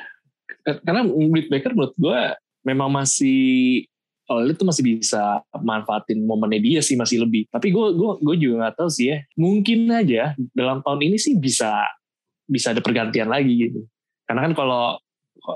Karena 0.64 1.04
Britt 1.04 1.52
Baker 1.52 1.76
menurut 1.76 1.94
gue 2.00 2.20
memang 2.64 2.88
masih 2.88 3.84
kalau 4.24 4.40
itu 4.48 4.64
masih 4.64 4.84
bisa 4.96 5.44
manfaatin 5.52 6.24
momennya 6.24 6.60
dia 6.60 6.80
sih 6.80 6.96
masih 6.96 7.28
lebih. 7.28 7.44
Tapi 7.52 7.68
gue 7.68 7.86
gue 7.92 8.12
gue 8.24 8.34
juga 8.40 8.54
nggak 8.64 8.76
tahu 8.80 8.88
sih 8.88 9.12
ya. 9.12 9.18
Mungkin 9.36 9.84
aja 9.92 10.32
dalam 10.56 10.80
tahun 10.80 11.00
ini 11.12 11.16
sih 11.20 11.36
bisa 11.36 11.84
bisa 12.48 12.72
ada 12.72 12.80
pergantian 12.80 13.28
lagi 13.28 13.68
gitu. 13.68 13.84
Karena 14.24 14.48
kan 14.48 14.52
kalau 14.56 14.96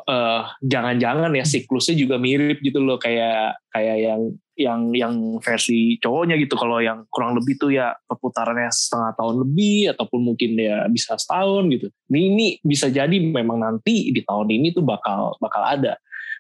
eh, 0.05 0.43
jangan-jangan 0.61 1.33
ya 1.33 1.45
siklusnya 1.49 1.97
juga 1.97 2.21
mirip 2.21 2.61
gitu 2.61 2.85
loh 2.85 3.01
kayak 3.01 3.57
kayak 3.73 3.97
yang 4.05 4.21
yang 4.59 4.91
yang 4.91 5.39
versi 5.39 5.97
cowoknya 6.03 6.35
gitu. 6.43 6.59
Kalau 6.59 6.83
yang 6.83 7.07
kurang 7.09 7.39
lebih 7.39 7.55
tuh 7.57 7.71
ya 7.71 7.95
perputarannya 8.11 8.69
setengah 8.75 9.15
tahun 9.15 9.47
lebih 9.47 9.95
ataupun 9.95 10.21
mungkin 10.21 10.59
ya 10.59 10.85
bisa 10.91 11.15
setahun 11.15 11.71
gitu. 11.71 11.87
Ini, 12.11 12.21
ini 12.35 12.47
bisa 12.61 12.91
jadi 12.91 13.15
memang 13.15 13.63
nanti 13.63 14.11
di 14.11 14.21
tahun 14.27 14.51
ini 14.51 14.75
tuh 14.75 14.83
bakal 14.83 15.39
bakal 15.39 15.63
ada. 15.63 15.95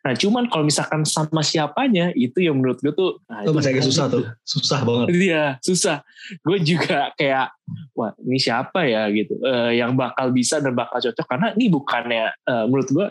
Nah 0.06 0.14
cuman 0.14 0.46
kalau 0.46 0.62
misalkan 0.62 1.02
sama 1.02 1.42
siapanya 1.42 2.14
itu 2.14 2.38
yang 2.38 2.58
menurut 2.58 2.78
gue 2.78 2.94
tuh 2.94 3.18
nah, 3.26 3.42
Itu 3.42 3.50
masih 3.54 3.70
agak 3.74 3.86
susah 3.86 4.06
tuh. 4.10 4.24
Susah 4.46 4.80
banget. 4.86 5.06
Iya, 5.14 5.44
susah. 5.62 5.96
Gue 6.42 6.58
juga 6.62 7.10
kayak, 7.18 7.50
wah 7.98 8.14
ini 8.22 8.38
siapa 8.38 8.86
ya 8.86 9.10
gitu, 9.10 9.34
Eh, 9.42 9.82
yang 9.82 9.98
bakal 9.98 10.30
bisa 10.30 10.62
dan 10.62 10.74
bakal 10.74 11.02
cocok. 11.02 11.26
Karena 11.26 11.48
ini 11.58 11.66
bukannya, 11.70 12.24
eh, 12.30 12.64
menurut 12.70 12.88
gue 12.90 13.06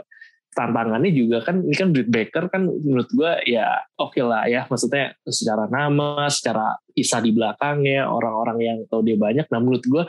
tantangannya 0.58 1.14
juga 1.14 1.46
kan, 1.46 1.62
ini 1.62 1.76
kan 1.78 1.94
Britt 1.94 2.10
Baker 2.10 2.50
kan 2.50 2.66
menurut 2.66 3.06
gue 3.14 3.32
ya 3.46 3.78
oke 4.02 4.18
lah 4.26 4.50
ya. 4.50 4.66
Maksudnya 4.66 5.14
secara 5.30 5.70
nama, 5.70 6.26
secara 6.34 6.74
kisah 6.98 7.22
di 7.22 7.30
belakangnya, 7.30 8.10
orang-orang 8.10 8.58
yang 8.58 8.78
tahu 8.90 9.06
dia 9.06 9.14
banyak. 9.22 9.46
Nah 9.54 9.60
menurut 9.62 9.86
gue 9.86 10.04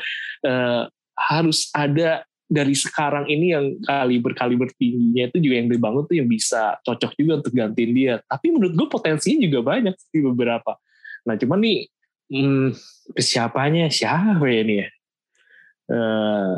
eh, 0.48 0.82
harus 1.18 1.68
ada 1.76 2.24
dari 2.48 2.72
sekarang 2.72 3.28
ini 3.28 3.52
yang 3.52 3.76
kaliber 3.84 4.32
kaliber 4.32 4.72
tingginya 4.80 5.28
itu 5.28 5.36
juga 5.36 5.54
yang 5.60 5.68
dibangun 5.68 6.08
tuh 6.08 6.16
yang 6.16 6.28
bisa 6.32 6.80
cocok 6.80 7.12
juga 7.20 7.44
untuk 7.44 7.52
gantiin 7.52 7.92
dia. 7.92 8.14
Tapi 8.24 8.46
menurut 8.56 8.72
gue 8.72 8.88
potensinya 8.88 9.44
juga 9.44 9.60
banyak 9.76 9.92
sih 10.00 10.24
beberapa. 10.24 10.80
Nah 11.28 11.36
cuman 11.36 11.60
nih 11.60 11.78
hmm, 12.32 12.68
siapanya 13.20 13.92
siapa 13.92 14.48
ya 14.48 14.62
nih 14.64 14.76
ya? 14.80 14.88
Eh, 15.92 16.56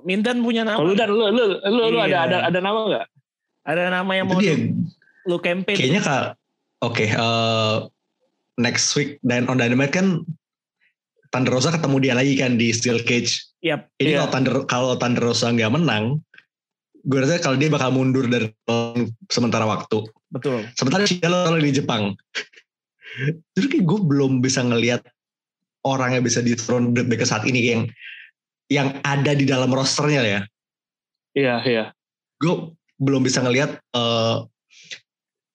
Mindan 0.00 0.40
punya 0.40 0.64
nama. 0.64 0.80
kalau 0.80 0.90
lu 0.90 0.96
dan 0.96 1.10
lu 1.12 1.28
lu 1.28 1.44
lu, 1.60 1.82
lu 1.92 1.98
ada 2.00 2.08
Iya. 2.08 2.20
ada 2.26 2.36
ada 2.48 2.58
nama 2.58 2.78
nggak? 2.88 3.06
Ada 3.64 3.92
nama 3.92 4.12
yang 4.12 4.26
Itu 4.28 4.34
mau 4.34 4.40
dia. 4.40 4.56
lu 5.28 5.36
campaign. 5.38 5.76
Kayaknya 5.76 6.00
kak. 6.02 6.24
Oke. 6.80 7.12
eh, 7.12 7.76
next 8.56 8.92
week 8.96 9.20
dan 9.20 9.48
on 9.48 9.60
Dynamite 9.60 9.92
kan 9.92 10.24
Thunder 11.30 11.52
Rosa 11.54 11.70
ketemu 11.70 11.96
dia 12.02 12.14
lagi 12.16 12.34
kan 12.34 12.56
di 12.56 12.72
Steel 12.72 12.98
Cage. 13.04 13.38
Yap. 13.62 13.86
Ini 14.00 14.16
Iya. 14.16 14.24
kalau 14.24 14.28
Thunder 14.32 14.54
kalau 14.66 14.92
Thunder 14.96 15.22
Rosa 15.22 15.52
nggak 15.52 15.70
menang, 15.70 16.18
gue 17.04 17.18
rasa 17.20 17.38
kalau 17.38 17.54
dia 17.54 17.68
bakal 17.68 17.92
mundur 17.92 18.26
dari 18.26 18.48
sementara 19.28 19.64
waktu. 19.64 20.08
Betul. 20.32 20.66
Sementara 20.74 21.04
dia 21.04 21.28
lo 21.28 21.54
di 21.54 21.70
Jepang. 21.70 22.16
Jadi 23.54 23.66
kayak 23.68 23.84
gue 23.84 24.00
belum 24.00 24.40
bisa 24.40 24.64
ngelihat 24.64 25.04
orang 25.84 26.16
yang 26.16 26.24
bisa 26.24 26.40
ditron 26.40 26.92
Britt 26.96 27.08
Baker 27.08 27.28
saat 27.28 27.44
ini 27.44 27.60
yang 27.62 27.82
yang 28.70 28.88
ada 29.02 29.34
di 29.34 29.44
dalam 29.44 29.68
rosternya 29.70 30.22
ya. 30.22 30.40
Iya 31.34 31.54
iya. 31.62 31.84
Gue 32.38 32.74
belum 33.00 33.24
bisa 33.24 33.40
ngelihat 33.40 33.80
eh, 33.80 34.36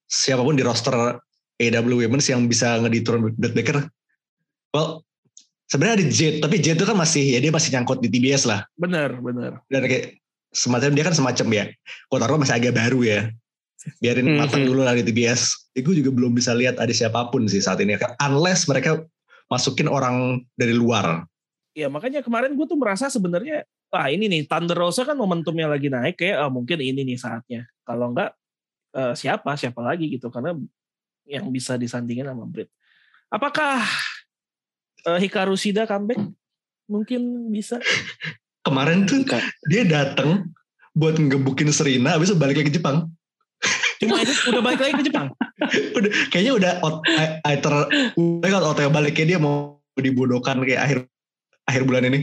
siapa 0.09 0.41
pun 0.41 0.57
di 0.57 0.65
roster 0.65 1.21
AW 1.55 1.95
Women's 1.95 2.27
yang 2.27 2.49
bisa 2.49 2.81
ngeditron 2.83 3.31
Britt 3.37 3.55
Baker. 3.55 3.85
Well, 4.75 5.07
sebenarnya 5.71 6.03
ada 6.03 6.05
Jet, 6.11 6.35
tapi 6.43 6.59
Jet 6.59 6.75
itu 6.75 6.83
kan 6.83 6.97
masih 6.99 7.37
ya 7.37 7.39
dia 7.39 7.53
masih 7.53 7.71
nyangkut 7.71 8.03
di 8.03 8.11
TBS 8.11 8.43
lah. 8.43 8.67
Bener, 8.75 9.15
bener. 9.23 9.63
dan 9.71 9.87
kayak 9.87 10.19
semacam 10.55 10.91
dia 10.95 11.03
kan 11.03 11.15
semacam 11.15 11.47
ya 11.51 11.63
kota 12.07 12.23
taruh 12.27 12.39
masih 12.39 12.55
agak 12.55 12.73
baru 12.79 12.99
ya 13.03 13.19
biarin 13.99 14.23
Mhm. 14.23 14.39
matang 14.39 14.63
dulu 14.63 14.87
lah 14.87 14.95
di 14.95 15.03
TBS 15.03 15.51
ya, 15.75 15.83
gue 15.83 15.99
juga 15.99 16.15
belum 16.15 16.31
bisa 16.31 16.55
lihat 16.55 16.79
ada 16.79 16.89
siapa 16.95 17.27
pun 17.27 17.43
sih 17.45 17.59
saat 17.59 17.83
ini 17.83 17.99
unless 18.23 18.63
mereka 18.65 19.03
masukin 19.51 19.91
orang 19.91 20.41
dari 20.55 20.71
luar 20.71 21.27
Ya 21.75 21.91
makanya 21.91 22.23
kemarin 22.23 22.55
gue 22.55 22.63
tuh 22.63 22.79
merasa 22.79 23.11
sebenarnya 23.11 23.67
wah 23.95 24.11
ini 24.11 24.27
nih 24.27 24.43
Thunder 24.43 24.75
Rosa 24.75 25.07
kan 25.07 25.15
momentumnya 25.15 25.71
lagi 25.71 25.87
naik 25.87 26.19
kayak 26.19 26.43
ah, 26.43 26.51
mungkin 26.51 26.83
ini 26.83 27.07
nih 27.07 27.15
saatnya. 27.15 27.63
Kalau 27.87 28.11
enggak 28.11 28.35
eh, 28.91 29.15
siapa 29.15 29.55
siapa 29.55 29.79
lagi 29.79 30.11
gitu 30.11 30.27
karena 30.27 30.51
yang 31.23 31.47
bisa 31.47 31.79
disandingin 31.79 32.27
sama 32.27 32.43
Britt. 32.43 32.67
Apakah 33.31 33.87
eh, 35.07 35.19
Hikaru 35.23 35.55
Shida 35.55 35.87
comeback? 35.87 36.19
Mungkin 36.91 37.47
bisa. 37.55 37.79
kemarin 38.65 39.05
tuh 39.05 39.21
dia 39.69 39.85
datang 39.85 40.49
buat 40.97 41.21
ngebukin 41.21 41.69
Serena 41.69 42.17
habis 42.17 42.33
itu 42.33 42.37
balik 42.41 42.57
lagi 42.57 42.73
ke 42.73 42.81
Jepang 42.81 43.13
Cuma 44.01 44.17
itu 44.25 44.33
udah 44.49 44.61
balik 44.65 44.81
lagi 44.81 44.93
ke 44.99 45.05
Jepang. 45.07 45.31
udah 45.97 46.09
kayaknya 46.33 46.51
udah 46.57 46.71
out, 46.83 47.05
I 47.47 47.55
ter 47.61 47.71
udah 48.17 48.49
kan 48.49 48.91
baliknya 48.91 49.37
dia 49.37 49.39
mau 49.39 49.79
dibodohkan 49.95 50.59
kayak 50.65 50.81
akhir 50.81 50.97
akhir 51.63 51.81
bulan 51.87 52.09
ini 52.11 52.19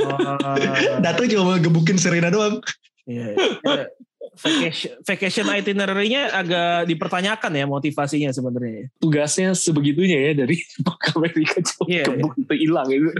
Oh, 0.10 0.98
datang 1.00 1.26
cuma 1.28 1.42
mau 1.44 1.56
ngebukin 1.56 1.96
Serena 1.96 2.28
doang 2.28 2.58
iya, 3.04 3.34
iya. 3.34 3.84
Vacation, 4.30 4.94
vacation 5.02 5.46
itinerary-nya 5.50 6.30
agak 6.32 6.86
dipertanyakan 6.86 7.50
ya 7.50 7.64
motivasinya 7.66 8.30
sebenarnya. 8.30 8.88
Tugasnya 8.96 9.52
sebegitunya 9.52 10.30
ya 10.30 10.32
dari 10.32 10.56
Jepang 10.56 10.96
ke 10.96 11.08
Amerika 11.12 11.58
coba 11.60 11.84
Iya, 11.90 12.04
itu 12.14 12.54
hilang 12.54 12.86
gitu. 12.88 13.10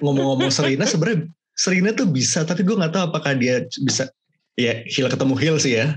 ngomong-ngomong 0.00 0.50
Serena 0.50 0.82
sebenarnya 0.82 1.28
Serena 1.52 1.90
tuh 1.92 2.08
bisa 2.08 2.42
tapi 2.42 2.64
gue 2.64 2.74
nggak 2.74 2.90
tahu 2.90 3.04
apakah 3.12 3.36
dia 3.36 3.62
bisa 3.82 4.08
ya 4.54 4.82
heel 4.88 5.06
ketemu 5.06 5.34
heel 5.36 5.56
sih 5.60 5.78
ya 5.78 5.94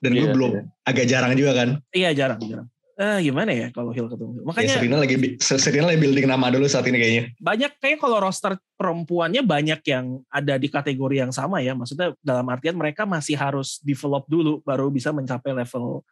dan 0.00 0.10
gue 0.16 0.28
Iya, 0.28 0.32
belum 0.32 0.50
iya. 0.54 0.62
agak 0.86 1.06
jarang 1.10 1.32
juga 1.36 1.52
kan 1.52 1.68
Iya 1.90 2.10
jarang 2.16 2.38
jarang. 2.40 2.68
Eh, 3.00 3.32
gimana 3.32 3.48
ya 3.48 3.72
kalau 3.72 3.96
Hill 3.96 4.12
ketemu? 4.12 4.36
ya 4.36 4.42
Makanya 4.44 4.74
Serena 4.76 4.96
lagi 5.00 5.16
Serena 5.40 5.88
lagi 5.88 6.00
building 6.04 6.28
nama 6.28 6.52
dulu 6.52 6.68
saat 6.68 6.84
ini 6.84 7.00
kayaknya 7.00 7.24
banyak 7.40 7.72
kayak 7.80 7.96
kalau 7.96 8.20
roster 8.20 8.60
perempuannya 8.76 9.40
banyak 9.40 9.80
yang 9.88 10.20
ada 10.28 10.60
di 10.60 10.68
kategori 10.68 11.16
yang 11.24 11.32
sama 11.32 11.64
ya. 11.64 11.72
Maksudnya 11.72 12.12
dalam 12.20 12.44
artian 12.52 12.76
mereka 12.76 13.08
masih 13.08 13.40
harus 13.40 13.80
develop 13.80 14.28
dulu 14.28 14.60
baru 14.68 14.92
bisa 14.92 15.16
mencapai 15.16 15.56
level 15.56 16.04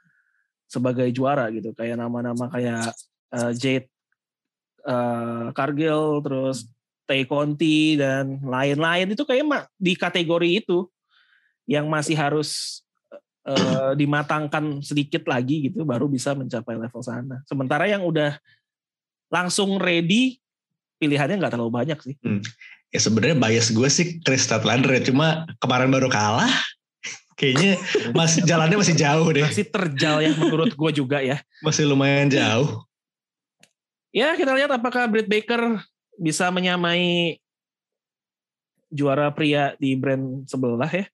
sebagai 0.65 1.13
juara 1.13 1.53
gitu. 1.53 1.77
Kayak 1.77 2.01
nama-nama 2.01 2.49
kayak 2.49 2.97
eh, 3.37 3.53
Jade 3.53 3.93
eh, 4.89 5.47
Cargill 5.53 6.25
terus 6.25 6.73
Tay 7.05 7.29
Conti 7.29 8.01
dan 8.01 8.41
lain-lain 8.41 9.13
itu 9.13 9.29
kayak 9.29 9.69
di 9.77 9.93
kategori 9.93 10.65
itu 10.65 10.89
yang 11.69 11.85
masih 11.85 12.17
harus 12.17 12.81
eh, 13.49 13.93
dimatangkan 13.97 14.85
sedikit 14.85 15.25
lagi 15.25 15.73
gitu 15.73 15.89
baru 15.89 16.05
bisa 16.07 16.37
mencapai 16.37 16.77
level 16.77 17.01
sana. 17.01 17.41
Sementara 17.49 17.89
yang 17.89 18.05
udah 18.05 18.37
langsung 19.29 19.81
ready 19.81 20.37
pilihannya 20.99 21.41
nggak 21.41 21.53
terlalu 21.57 21.73
banyak 21.73 21.99
sih. 22.05 22.15
ya 22.89 23.01
sebenarnya 23.05 23.37
bias 23.37 23.69
gue 23.71 23.89
sih 23.93 24.17
Chris 24.25 24.49
Statlander 24.49 24.89
ya 24.97 25.13
cuma 25.13 25.45
kemarin 25.61 25.93
baru 25.93 26.09
kalah 26.09 26.49
kayaknya 27.37 27.77
masih 28.17 28.41
jalannya 28.49 28.81
masih 28.81 28.97
jauh 28.97 29.29
deh 29.29 29.45
Masih 29.45 29.69
terjal 29.69 30.25
ya 30.25 30.33
menurut 30.33 30.73
gue 30.73 30.91
juga 30.97 31.21
ya. 31.21 31.37
masih 31.61 31.85
lumayan 31.85 32.33
jauh 32.33 32.89
Ya 34.09 34.33
kita 34.41 34.57
lihat 34.57 34.73
apakah 34.73 35.05
Britt 35.05 35.29
Baker 35.29 35.85
bisa 36.17 36.49
menyamai 36.49 37.37
juara 38.89 39.29
pria 39.31 39.77
di 39.77 39.93
brand 39.95 40.49
sebelah 40.49 40.89
ya. 40.89 41.05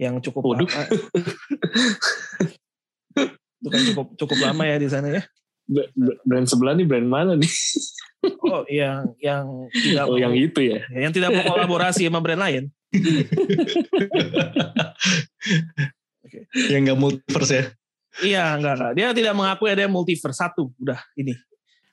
Yang 0.00 0.14
cukup 0.30 0.42
Waduh. 0.56 0.68
lama. 0.68 0.82
Itu 3.62 3.68
kan 3.70 3.80
cukup 3.92 4.06
cukup 4.18 4.38
lama 4.42 4.62
ya 4.66 4.76
di 4.80 4.88
sana 4.90 5.06
ya. 5.10 5.22
Br- 5.62 5.90
br- 5.94 6.18
Brand 6.26 6.46
sebelah 6.50 6.74
nih 6.74 6.86
brand 6.88 7.06
mana 7.06 7.32
nih? 7.38 7.52
Oh, 8.22 8.62
yang 8.70 9.14
yang 9.18 9.46
tidak 9.70 10.04
Oh 10.06 10.14
mau, 10.14 10.22
yang 10.22 10.34
itu 10.34 10.60
ya. 10.62 10.82
yang 10.94 11.10
tidak 11.10 11.34
mau 11.34 11.42
kolaborasi 11.42 12.06
sama 12.06 12.22
brand 12.22 12.38
lain. 12.42 12.64
Yang 16.70 16.80
nggak 16.86 16.98
multiverse 16.98 17.52
ya. 17.52 17.64
Iya, 18.22 18.44
enggak, 18.60 18.74
enggak. 18.76 18.92
Dia 18.94 19.06
tidak 19.16 19.34
mengakui 19.34 19.68
ada 19.72 19.88
multiverse 19.88 20.36
satu. 20.38 20.68
Udah, 20.78 21.00
ini. 21.16 21.32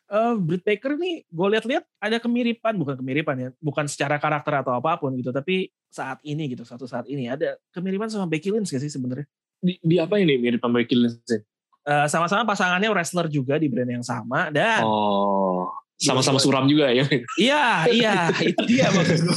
Uh, 0.10 0.42
Britt 0.42 0.66
Baker 0.66 0.98
nih, 0.98 1.22
gue 1.22 1.48
lihat-lihat 1.54 1.86
ada 2.02 2.18
kemiripan, 2.18 2.74
bukan 2.82 2.98
kemiripan 2.98 3.36
ya, 3.38 3.50
bukan 3.62 3.86
secara 3.86 4.18
karakter 4.18 4.66
atau 4.66 4.74
apa 4.74 4.98
pun 4.98 5.14
gitu, 5.14 5.30
tapi 5.30 5.70
saat 5.86 6.18
ini 6.26 6.50
gitu, 6.50 6.66
satu 6.66 6.90
saat 6.90 7.06
ini 7.06 7.30
ada 7.30 7.54
kemiripan 7.70 8.10
sama 8.10 8.26
Becky 8.26 8.50
Lynch 8.50 8.74
gak 8.74 8.82
sih 8.82 8.90
sebenarnya? 8.90 9.30
Di, 9.62 9.78
di 9.78 10.02
apa 10.02 10.18
ini 10.18 10.42
mirip 10.42 10.66
sama 10.66 10.82
Becky 10.82 10.98
Lynch? 10.98 11.46
Uh, 11.86 12.10
sama-sama 12.10 12.42
pasangannya 12.42 12.90
wrestler 12.90 13.30
juga 13.30 13.62
di 13.62 13.70
brand 13.70 14.02
yang 14.02 14.06
sama 14.06 14.50
dan 14.50 14.82
oh 14.82 15.70
sama-sama 16.00 16.40
suram 16.40 16.64
juga 16.64 16.88
ya. 16.96 17.04
Iya, 17.36 17.92
iya, 17.92 18.32
itu 18.40 18.64
dia 18.64 18.88
maksud 18.88 19.20
gue. 19.20 19.36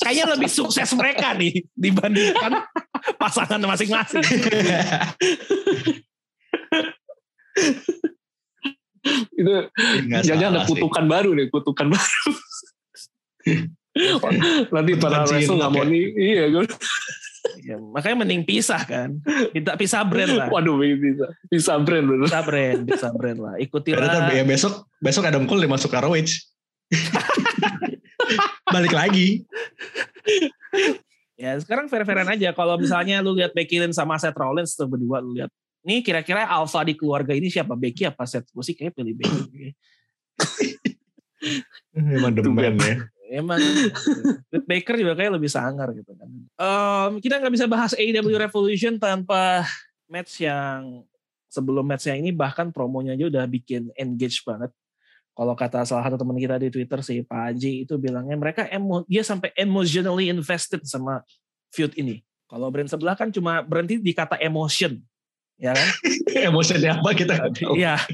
Kayaknya 0.00 0.24
lebih 0.32 0.48
sukses 0.48 0.88
mereka 0.96 1.36
nih 1.36 1.68
dibandingkan 1.76 2.64
pasangan 3.20 3.60
masing-masing. 3.60 4.24
itu 9.40 9.52
jangan 10.24 10.54
ada 10.54 10.62
kutukan 10.66 11.04
sih. 11.04 11.10
baru 11.10 11.30
nih, 11.34 11.46
kutukan 11.50 11.86
baru. 11.90 12.22
Nanti 14.74 14.92
para 15.00 15.26
wrestler 15.26 15.56
nggak 15.58 15.72
mau 15.72 15.84
nih, 15.84 16.04
iya 16.14 16.44
gue. 16.52 16.64
Ya, 17.64 17.76
makanya 17.76 18.24
mending 18.24 18.42
pisah 18.46 18.82
kan. 18.84 19.18
Kita 19.52 19.74
pisah 19.76 20.04
brand 20.06 20.32
lah. 20.36 20.48
Waduh, 20.48 20.78
bisa. 20.78 21.26
Pisah 21.50 21.76
brand 21.80 22.04
bener. 22.06 22.26
Pisah 22.28 22.44
brand, 22.44 22.80
pisah 22.86 23.12
brand 23.12 23.38
lah. 23.38 23.54
Ikutilah. 23.60 24.00
Berarti 24.04 24.34
ya 24.40 24.44
besok 24.44 24.88
besok 25.02 25.28
Adam 25.28 25.44
Cole 25.44 25.66
dia 25.66 25.70
masuk 25.70 25.90
ROH. 25.92 26.32
Balik 28.74 28.94
lagi. 28.94 29.44
ya 31.38 31.56
sekarang 31.60 31.88
fair-fairan 31.88 32.28
aja. 32.28 32.52
Kalau 32.52 32.76
misalnya 32.76 33.24
lu 33.24 33.36
lihat 33.36 33.52
Becky 33.56 33.80
Lynch 33.80 33.96
sama 33.96 34.16
Seth 34.20 34.36
Rollins 34.36 34.76
tuh 34.76 34.88
berdua 34.88 35.20
lu 35.20 35.36
lihat. 35.36 35.52
Nih 35.86 36.02
kira-kira 36.02 36.46
alpha 36.48 36.82
di 36.82 36.94
keluarga 36.98 37.34
ini 37.34 37.52
siapa? 37.52 37.78
Becky 37.78 38.08
apa 38.08 38.26
Seth? 38.26 38.50
Gue 38.50 38.64
sih 38.66 38.74
kayak 38.74 38.94
pilih 38.96 39.14
Becky. 39.14 39.74
Emang 41.94 42.34
demen 42.34 42.78
ya 42.78 42.96
emang 43.28 43.60
Britt 44.48 44.66
Baker 44.66 44.94
juga 44.96 45.14
kayak 45.14 45.32
lebih 45.36 45.50
sangar 45.52 45.92
gitu 45.92 46.12
kan. 46.16 46.28
Um, 46.56 47.12
kita 47.20 47.38
nggak 47.38 47.54
bisa 47.54 47.66
bahas 47.68 47.92
AEW 47.92 48.34
Revolution 48.40 48.96
tanpa 48.96 49.68
match 50.08 50.40
yang 50.42 51.04
sebelum 51.52 51.84
match 51.84 52.08
yang 52.08 52.24
ini 52.24 52.32
bahkan 52.32 52.72
promonya 52.72 53.14
aja 53.14 53.28
udah 53.28 53.44
bikin 53.44 53.92
engage 53.94 54.40
banget. 54.44 54.72
Kalau 55.38 55.54
kata 55.54 55.86
salah 55.86 56.02
satu 56.02 56.18
teman 56.18 56.34
kita 56.34 56.58
di 56.58 56.68
Twitter 56.72 56.98
si 57.04 57.22
Pak 57.22 57.54
Haji 57.54 57.86
itu 57.86 57.94
bilangnya 57.94 58.34
mereka 58.34 58.66
emo, 58.74 59.06
dia 59.06 59.22
sampai 59.22 59.54
emotionally 59.54 60.26
invested 60.26 60.82
sama 60.82 61.22
feud 61.70 61.94
ini. 61.94 62.26
Kalau 62.48 62.72
brand 62.74 62.90
sebelah 62.90 63.14
kan 63.14 63.30
cuma 63.30 63.62
berhenti 63.62 64.02
di 64.02 64.10
kata 64.10 64.34
emotion, 64.42 64.98
ya 65.58 65.74
kan? 65.74 65.88
Emotionnya 66.48 66.98
apa 66.98 67.10
kita 67.12 67.34
Iya. 67.74 67.98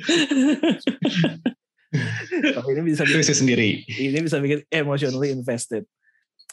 Tapi 2.34 2.68
ini 2.74 2.82
bisa 2.90 3.06
bikin, 3.06 3.22
sendiri. 3.22 3.86
Ini 3.86 4.18
bisa 4.18 4.42
bikin 4.42 4.66
emotionally 4.66 5.30
invested. 5.30 5.86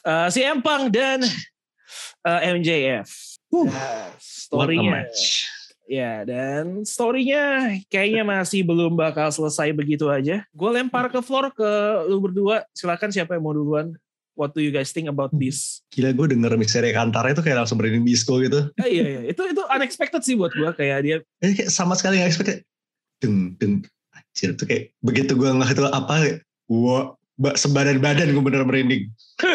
Uh, 0.05 0.29
si 0.29 0.45
Empang 0.45 0.93
dan 0.93 1.25
uh, 2.21 2.39
MJF. 2.45 3.09
Uh, 3.49 3.65
nah, 3.65 4.13
storynya. 4.21 5.09
Ya, 5.89 6.23
dan 6.23 6.85
storynya 6.85 7.73
kayaknya 7.89 8.21
masih 8.21 8.61
belum 8.61 8.93
bakal 8.93 9.33
selesai 9.33 9.73
begitu 9.73 10.07
aja. 10.13 10.45
Gue 10.53 10.69
lempar 10.71 11.09
ke 11.09 11.19
floor 11.25 11.49
ke 11.51 11.69
lu 12.05 12.21
berdua. 12.21 12.61
Silakan 12.77 13.09
siapa 13.09 13.33
yang 13.33 13.43
mau 13.43 13.57
duluan. 13.57 13.97
What 14.41 14.57
do 14.57 14.65
you 14.65 14.73
guys 14.73 14.89
think 14.89 15.05
about 15.05 15.29
this? 15.37 15.85
Gila 15.93 16.17
gue 16.17 16.33
denger 16.33 16.57
misteri 16.57 16.89
Kantara 16.89 17.29
itu 17.29 17.45
kayak 17.45 17.61
langsung 17.61 17.77
berani 17.77 18.01
disco 18.01 18.41
gitu. 18.41 18.73
Eh, 18.81 18.89
iya, 18.89 19.05
iya. 19.05 19.21
Itu 19.29 19.45
itu 19.45 19.61
unexpected 19.69 20.25
sih 20.25 20.33
buat 20.33 20.49
gue. 20.57 20.65
Kayak 20.73 20.97
dia. 21.05 21.17
Eh, 21.45 21.53
kayak 21.53 21.69
sama 21.69 21.93
sekali 21.93 22.17
gak 22.17 22.33
expected. 22.33 22.65
Deng, 23.21 23.53
deng, 23.61 23.85
Anjir 24.09 24.57
tuh 24.57 24.65
kayak 24.65 24.97
begitu 25.05 25.37
gue 25.37 25.45
ngeliat 25.45 25.77
itu 25.77 25.85
apa, 25.85 26.41
gua 26.65 27.13
sebadan-badan 27.53 28.33
gue 28.33 28.41
bener 28.41 28.65
merinding. 28.65 29.13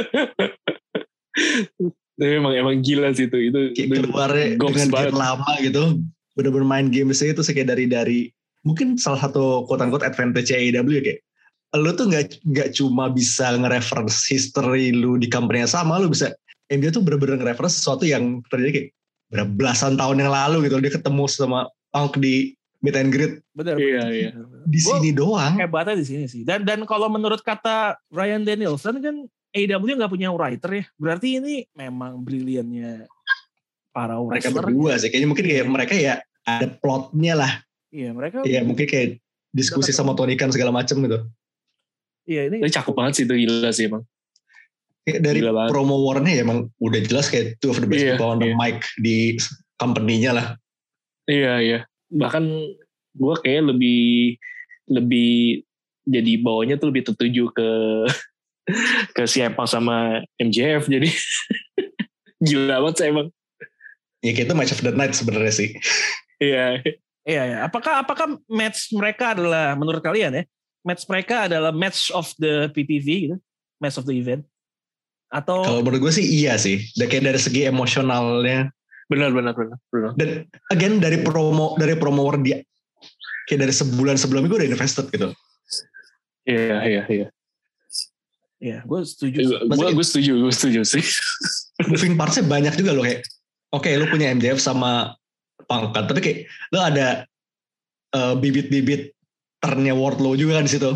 Tapi 2.16 2.32
emang 2.38 2.54
emang 2.54 2.78
gila 2.78 3.10
sih 3.10 3.26
itu. 3.26 3.50
Itu 3.50 3.74
kayak 3.74 4.06
keluarnya 4.06 4.54
dengan 4.54 4.88
banget. 4.94 5.18
lama 5.18 5.52
gitu. 5.66 5.98
Bener-bener 6.38 6.62
main 6.62 6.86
game 6.94 7.10
itu 7.10 7.42
kayak 7.42 7.74
dari 7.74 7.90
dari 7.90 8.18
mungkin 8.62 9.02
salah 9.02 9.26
satu 9.26 9.66
quote 9.66 9.82
unquote 9.82 10.06
advantage 10.06 10.54
AEW 10.54 11.02
kayak 11.02 11.26
lu 11.74 11.90
tuh 11.92 12.06
nggak 12.06 12.46
nggak 12.46 12.68
cuma 12.78 13.10
bisa 13.10 13.58
nge-reference 13.58 14.28
history 14.30 14.94
lu 14.94 15.18
di 15.18 15.26
company 15.26 15.66
yang 15.66 15.72
sama, 15.72 15.98
lu 15.98 16.12
bisa 16.12 16.30
MJ 16.70 16.94
tuh 16.94 17.02
bener-bener 17.02 17.42
nge-reference 17.42 17.82
sesuatu 17.82 18.06
yang 18.06 18.42
terjadi 18.46 18.70
kayak 18.72 18.88
belasan 19.58 19.98
tahun 19.98 20.22
yang 20.22 20.30
lalu 20.30 20.70
gitu. 20.70 20.78
Dia 20.78 20.92
ketemu 20.94 21.24
sama 21.26 21.66
Punk 21.90 22.20
di 22.20 22.54
meet 22.84 22.96
and 22.96 23.10
greet. 23.10 23.42
Benar. 23.56 23.74
Iya, 23.80 24.04
iya. 24.12 24.30
Di 24.62 24.78
sini 24.78 25.10
doang. 25.10 25.56
Hebatnya 25.58 25.98
di 25.98 26.06
sini 26.06 26.24
sih. 26.30 26.46
Dan 26.46 26.62
dan 26.62 26.84
kalau 26.86 27.10
menurut 27.10 27.40
kata 27.42 27.98
Ryan 28.12 28.46
Danielson 28.46 29.02
kan 29.02 29.16
AEW 29.56 29.96
nggak 29.96 30.12
punya 30.12 30.30
writer 30.30 30.70
ya. 30.70 30.84
Berarti 31.00 31.40
ini 31.40 31.64
memang 31.72 32.20
briliannya 32.20 33.08
para 33.90 34.20
mereka 34.20 34.52
berdua 34.52 35.00
sih. 35.00 35.08
Kayaknya 35.08 35.28
mungkin 35.32 35.44
kayak 35.48 35.64
iya. 35.64 35.66
mereka 35.66 35.94
ya 35.96 36.14
ada 36.44 36.66
plotnya 36.68 37.34
lah. 37.34 37.52
Iya 37.88 38.10
mereka. 38.12 38.44
Iya 38.44 38.60
mungkin 38.62 38.84
kayak 38.84 39.18
diskusi 39.56 39.90
sama 39.96 40.12
Tony 40.12 40.36
Khan 40.36 40.52
segala 40.52 40.70
macam 40.70 41.00
gitu. 41.00 41.24
Iya 42.26 42.50
ini. 42.50 42.62
Ini 42.62 42.70
cakep 42.70 42.94
banget 42.94 43.12
sih 43.18 43.24
itu 43.24 43.34
gila 43.34 43.70
sih 43.70 43.86
emang. 43.88 44.02
Kayak 45.06 45.20
dari 45.22 45.40
promo 45.70 46.02
warnya 46.02 46.34
ya 46.34 46.42
emang 46.42 46.66
udah 46.82 47.00
jelas 47.06 47.30
kayak 47.30 47.62
two 47.62 47.70
of 47.70 47.78
the 47.78 47.86
best 47.86 48.02
iya, 48.02 48.18
people 48.18 48.34
on 48.34 48.42
the 48.42 48.50
iya. 48.50 48.58
mic 48.58 48.82
di 48.98 49.38
company-nya 49.78 50.34
lah. 50.34 50.46
Iya 51.30 51.54
iya 51.62 51.80
bahkan 52.10 52.44
gue 53.16 53.34
kayak 53.42 53.74
lebih 53.74 54.38
lebih 54.86 55.66
jadi 56.06 56.32
bawahnya 56.38 56.78
tuh 56.78 56.94
lebih 56.94 57.10
tertuju 57.10 57.50
ke 57.50 57.70
ke 59.16 59.22
siapa 59.26 59.66
sama 59.66 60.22
MJF 60.38 60.86
jadi 60.86 61.08
gila 62.46 62.82
banget 62.82 62.96
saya 63.02 63.08
emang 63.10 63.28
ya 64.22 64.32
kita 64.34 64.52
match 64.54 64.74
of 64.74 64.82
the 64.82 64.92
night 64.94 65.14
sebenarnya 65.14 65.54
sih 65.54 65.70
iya 66.38 66.78
iya 67.26 67.42
ya 67.46 67.58
apakah 67.66 68.06
apakah 68.06 68.38
match 68.46 68.94
mereka 68.94 69.34
adalah 69.34 69.74
menurut 69.74 70.02
kalian 70.02 70.42
ya 70.42 70.44
match 70.86 71.04
mereka 71.10 71.50
adalah 71.50 71.74
match 71.74 72.14
of 72.14 72.30
the 72.38 72.70
PPV 72.70 73.08
gitu 73.28 73.36
match 73.82 73.98
of 73.98 74.06
the 74.06 74.14
event 74.14 74.46
atau 75.26 75.66
kalau 75.66 75.82
menurut 75.82 76.06
gue 76.06 76.12
sih 76.22 76.26
iya 76.46 76.54
sih 76.54 76.78
kayak 76.94 77.34
dari 77.34 77.40
segi 77.42 77.66
emosionalnya 77.66 78.70
Benar, 79.06 79.30
benar, 79.30 79.54
benar, 79.54 79.78
benar. 79.94 80.12
Dan 80.18 80.30
again 80.74 80.98
dari 80.98 81.22
promo 81.22 81.78
dari 81.78 81.94
promo 81.94 82.26
war 82.26 82.42
dia 82.42 82.58
kayak 83.46 83.70
dari 83.70 83.74
sebulan 83.74 84.18
sebelumnya 84.18 84.50
gue 84.50 84.58
udah 84.66 84.70
invested 84.74 85.06
gitu. 85.14 85.30
Iya, 86.46 86.78
iya, 86.82 87.02
iya. 87.06 87.28
Iya, 88.58 88.78
gue 88.82 89.00
setuju. 89.06 89.38
Gue 89.70 89.88
gue 89.94 90.06
setuju, 90.06 90.32
gue 90.42 90.54
setuju 90.54 90.80
sih. 90.82 91.04
Moving 91.86 92.18
partsnya 92.18 92.42
banyak 92.50 92.74
juga 92.74 92.98
loh 92.98 93.06
kayak. 93.06 93.22
Oke, 93.70 93.90
okay, 93.90 93.98
lu 93.98 94.10
punya 94.10 94.34
MJF 94.34 94.58
sama 94.58 95.14
pangkat, 95.66 96.06
tapi 96.06 96.20
kayak 96.22 96.38
lu 96.74 96.78
ada 96.82 97.26
uh, 98.14 98.34
bibit-bibit 98.38 99.14
ternnya 99.62 99.94
Wardlow 99.96 100.36
juga 100.36 100.60
kan 100.60 100.66
di 100.68 100.72
situ. 100.76 100.90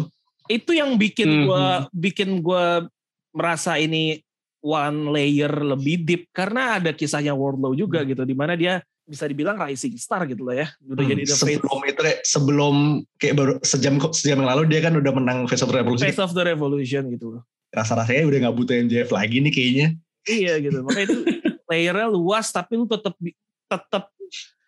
Itu 0.51 0.75
yang 0.75 0.99
bikin 0.99 1.29
hmm. 1.29 1.45
gue 1.47 1.67
bikin 1.95 2.31
gue 2.43 2.91
merasa 3.31 3.79
ini 3.79 4.19
one 4.61 5.09
layer 5.15 5.51
lebih 5.51 6.05
deep 6.05 6.23
karena 6.35 6.83
ada 6.83 6.91
kisahnya 6.93 7.33
Wardlow 7.33 7.73
juga 7.73 8.05
hmm. 8.05 8.09
gitu 8.15 8.23
di 8.27 8.37
mana 8.37 8.55
dia 8.59 8.83
bisa 9.11 9.27
dibilang 9.27 9.59
rising 9.59 9.99
star 9.99 10.23
gitu 10.31 10.47
loh 10.47 10.55
ya 10.55 10.71
udah 10.87 11.03
hmm, 11.03 11.13
jadi 11.19 11.23
the 11.27 11.35
sebelum 11.35 11.79
face. 11.83 11.91
itu 11.91 12.03
sebelum 12.23 12.75
kayak 13.19 13.35
baru 13.35 13.53
sejam 13.67 13.95
sejam 14.15 14.39
yang 14.39 14.49
lalu 14.55 14.71
dia 14.71 14.81
kan 14.87 14.95
udah 14.95 15.11
menang 15.11 15.39
Face 15.51 15.67
of 15.67 15.75
the 15.75 15.83
Revolution 15.83 16.07
Face 16.07 16.23
of 16.23 16.31
the 16.31 16.45
Revolution 16.47 17.03
gitu 17.11 17.27
loh 17.35 17.43
rasa 17.75 17.99
rasanya 17.99 18.31
udah 18.31 18.39
nggak 18.47 18.55
butuh 18.55 18.75
MJF 18.87 19.11
lagi 19.11 19.37
nih 19.43 19.51
kayaknya 19.51 19.87
iya 20.31 20.53
gitu 20.63 20.79
makanya 20.87 21.07
itu 21.11 21.19
layernya 21.71 22.07
luas 22.07 22.47
tapi 22.55 22.79
lu 22.79 22.87
tetap 22.87 23.19
tetap 23.67 24.05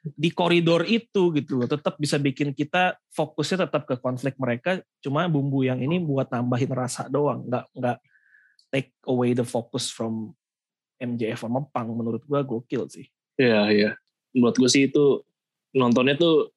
di 0.02 0.34
koridor 0.34 0.82
itu 0.82 1.30
gitu 1.30 1.62
loh. 1.62 1.68
Tetap 1.70 1.94
bisa 1.96 2.18
bikin 2.18 2.50
kita 2.50 2.98
fokusnya 3.14 3.70
tetap 3.70 3.86
ke 3.86 3.94
konflik 4.02 4.34
mereka 4.34 4.82
cuma 4.98 5.30
bumbu 5.30 5.62
yang 5.62 5.78
ini 5.78 6.02
buat 6.02 6.26
nambahin 6.28 6.72
rasa 6.74 7.06
doang. 7.06 7.46
Nggak 7.46 7.64
nggak 7.78 7.98
take 8.74 8.90
away 9.06 9.32
the 9.32 9.46
focus 9.46 9.94
from 9.94 10.34
MJF 10.98 11.46
sama 11.46 11.62
Pang 11.70 11.94
menurut 11.94 12.22
gue 12.26 12.40
gokil 12.42 12.90
sih. 12.90 13.06
Iya 13.38 13.62
iya. 13.70 13.90
Menurut 14.34 14.58
gue 14.58 14.70
sih 14.70 14.90
itu 14.90 15.22
nontonnya 15.72 16.18
tuh 16.18 16.50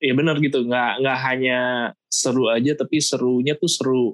ya 0.00 0.16
benar 0.16 0.40
gitu. 0.40 0.64
Nggak 0.64 1.04
nggak 1.04 1.18
hanya 1.20 1.58
seru 2.08 2.48
aja 2.48 2.72
tapi 2.80 3.04
serunya 3.04 3.52
tuh 3.60 3.68
seru. 3.68 4.04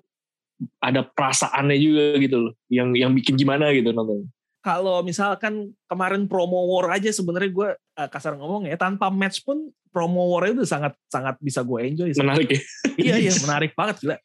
Ada 0.82 1.06
perasaannya 1.06 1.76
juga 1.80 2.04
gitu 2.20 2.36
loh 2.36 2.52
yang 2.68 2.92
yang 2.92 3.16
bikin 3.16 3.32
gimana 3.32 3.72
gitu 3.72 3.96
nonton 3.96 4.28
kalau 4.60 5.00
misalkan 5.00 5.72
kemarin 5.88 6.28
promo 6.28 6.68
war 6.68 6.92
aja 6.92 7.08
sebenarnya 7.08 7.50
gue 7.50 7.68
kasar 8.08 8.38
ngomong 8.38 8.70
ya 8.70 8.78
tanpa 8.78 9.10
match 9.10 9.44
pun 9.44 9.68
promo 9.90 10.30
war 10.30 10.46
itu 10.46 10.62
sangat 10.62 10.94
sangat 11.10 11.36
bisa 11.42 11.60
gue 11.66 11.80
enjoy 11.82 12.08
sih. 12.14 12.22
menarik 12.22 12.48
ya 12.54 12.60
iya 12.96 13.14
iya 13.28 13.32
menarik 13.42 13.74
banget 13.74 13.96
gila 14.00 14.16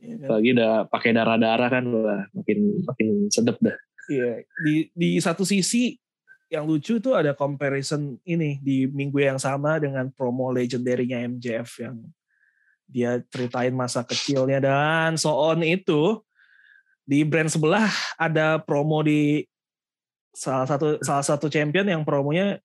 Ya 0.00 0.16
kan? 0.16 0.28
Lagi 0.32 0.48
udah 0.56 0.72
pakai 0.88 1.10
darah-darah 1.12 1.68
kan 1.68 1.84
wah 1.92 2.24
makin 2.32 2.58
makin 2.88 3.08
sedep 3.28 3.60
dah. 3.60 3.76
Iya, 4.08 4.42
di 4.64 4.88
di 4.96 5.10
satu 5.20 5.44
sisi 5.44 5.94
yang 6.50 6.66
lucu 6.66 6.98
tuh 6.98 7.14
ada 7.14 7.36
comparison 7.36 8.18
ini 8.26 8.58
di 8.58 8.88
minggu 8.90 9.22
yang 9.22 9.38
sama 9.38 9.78
dengan 9.78 10.10
promo 10.10 10.50
legendary-nya 10.50 11.22
MJF 11.30 11.68
yang 11.78 11.96
dia 12.90 13.22
ceritain 13.30 13.70
masa 13.70 14.02
kecilnya 14.02 14.58
dan 14.58 15.14
so 15.14 15.30
on 15.30 15.62
itu 15.62 16.18
di 17.06 17.22
brand 17.22 17.46
sebelah 17.46 17.86
ada 18.18 18.58
promo 18.58 18.98
di 19.06 19.46
salah 20.34 20.66
satu 20.66 20.98
salah 21.06 21.22
satu 21.22 21.46
champion 21.46 21.86
yang 21.86 22.02
promonya 22.02 22.58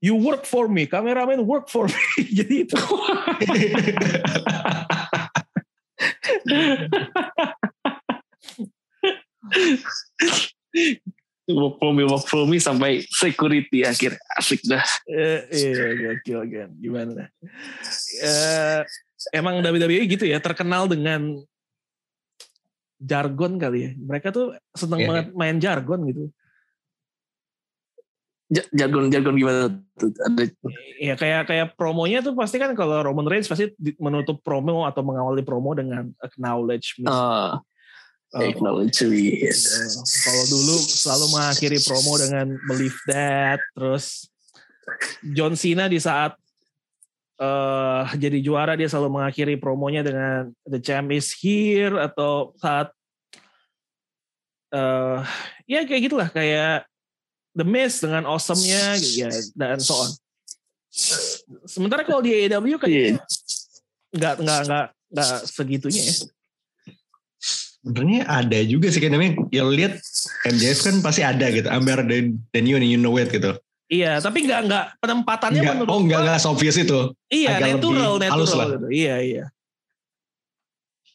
you 0.00 0.16
work 0.16 0.48
for 0.48 0.66
me, 0.66 0.88
kameramen 0.88 1.44
work 1.44 1.68
for 1.68 1.86
me. 1.86 2.02
Jadi 2.40 2.66
itu. 2.66 2.76
work 11.50 11.76
for 11.76 11.92
me, 11.92 12.02
work 12.08 12.24
for 12.26 12.44
me 12.48 12.56
sampai 12.56 13.04
security 13.12 13.84
akhir 13.84 14.16
asik 14.40 14.64
dah. 14.64 14.82
Eh, 15.04 15.40
iya, 15.52 16.16
gokil 16.16 16.40
kan. 16.48 16.70
Gimana? 16.80 17.28
Eh, 18.24 18.80
emang 19.36 19.60
WWE 19.60 20.08
gitu 20.08 20.24
ya, 20.24 20.40
terkenal 20.40 20.88
dengan 20.88 21.36
jargon 23.00 23.60
kali 23.60 23.78
ya. 23.84 23.90
Mereka 23.96 24.32
tuh 24.32 24.56
seneng 24.72 25.04
Iya, 25.04 25.08
banget 25.08 25.26
main 25.36 25.56
jargon 25.60 26.00
gitu. 26.08 26.24
Ja- 28.50 28.66
Jargon-jargon 28.74 29.34
gimana 29.38 29.70
tuh? 29.94 30.10
Ada 30.26 30.50
Ya 30.98 31.14
kayak 31.14 31.46
kayak 31.46 31.66
promonya 31.78 32.18
tuh 32.18 32.34
pasti 32.34 32.58
kan 32.58 32.74
kalau 32.74 32.98
Roman 33.06 33.30
Reigns 33.30 33.46
pasti 33.46 33.70
menutup 34.02 34.42
promo 34.42 34.82
atau 34.84 35.06
mengawali 35.06 35.46
promo 35.46 35.70
dengan 35.72 36.10
acknowledgement. 36.18 37.06
uh, 37.08 37.62
Eh, 38.30 38.54
acknowledge 38.54 39.02
me, 39.10 39.42
yes. 39.42 39.66
Eh, 39.66 39.90
kalau 40.22 40.44
dulu 40.46 40.74
selalu 40.78 41.26
mengakhiri 41.34 41.78
promo 41.82 42.14
dengan 42.14 42.46
believe 42.70 42.94
that 43.10 43.58
terus 43.74 44.30
John 45.34 45.58
Cena 45.58 45.90
di 45.90 45.98
saat 45.98 46.38
eh 47.40 48.04
jadi 48.20 48.38
juara 48.38 48.78
dia 48.78 48.86
selalu 48.86 49.18
mengakhiri 49.18 49.58
promonya 49.58 50.04
dengan 50.06 50.52
the 50.68 50.78
champ 50.78 51.10
is 51.10 51.34
here 51.34 51.96
atau 51.98 52.54
saat 52.60 52.94
eh 54.70 55.20
ya 55.66 55.82
kayak 55.82 56.02
gitulah 56.06 56.28
kayak 56.30 56.86
the 57.52 57.64
Miz 57.64 57.98
dengan 57.98 58.24
awesome-nya 58.24 58.96
ya 58.96 59.28
dan 59.52 59.78
so 59.78 59.94
on. 59.96 60.10
Sementara 61.64 62.02
kalau 62.02 62.20
di 62.20 62.34
AEW 62.34 62.76
kan 62.76 62.88
Iya. 62.88 63.18
nggak 64.10 64.34
nggak 64.42 64.60
nggak 64.66 64.86
nggak 65.10 65.30
segitunya 65.46 66.02
ya. 66.02 66.14
Sebenarnya 67.80 68.20
ada 68.28 68.58
juga 68.62 68.92
sih 68.92 69.00
kan 69.00 69.08
namanya. 69.08 69.40
Ya 69.48 69.64
lihat 69.64 69.96
MJF 70.44 70.78
kan 70.84 70.94
pasti 71.00 71.22
ada 71.24 71.46
gitu. 71.48 71.64
Amber 71.66 72.04
dan 72.04 72.36
dan 72.50 72.62
you 72.68 72.76
and 72.76 72.84
you 72.84 73.00
know 73.00 73.16
it 73.16 73.30
gitu. 73.30 73.56
Iya, 73.90 74.22
tapi 74.22 74.46
nggak 74.46 74.60
nggak 74.70 74.84
penempatannya 75.02 75.60
Enggak, 75.62 75.74
menurut 75.74 75.90
oh 75.90 75.98
enggak 75.98 76.20
gua- 76.22 76.30
enggak 76.36 76.46
obvious 76.46 76.76
itu. 76.78 77.00
Iya, 77.26 77.48
agak 77.58 77.68
natural, 77.74 78.10
lebih 78.18 78.28
halus 78.30 78.46
natural 78.46 78.58
lah. 78.60 78.68
gitu. 78.76 78.86
Iya, 78.94 79.14
iya. 79.18 79.44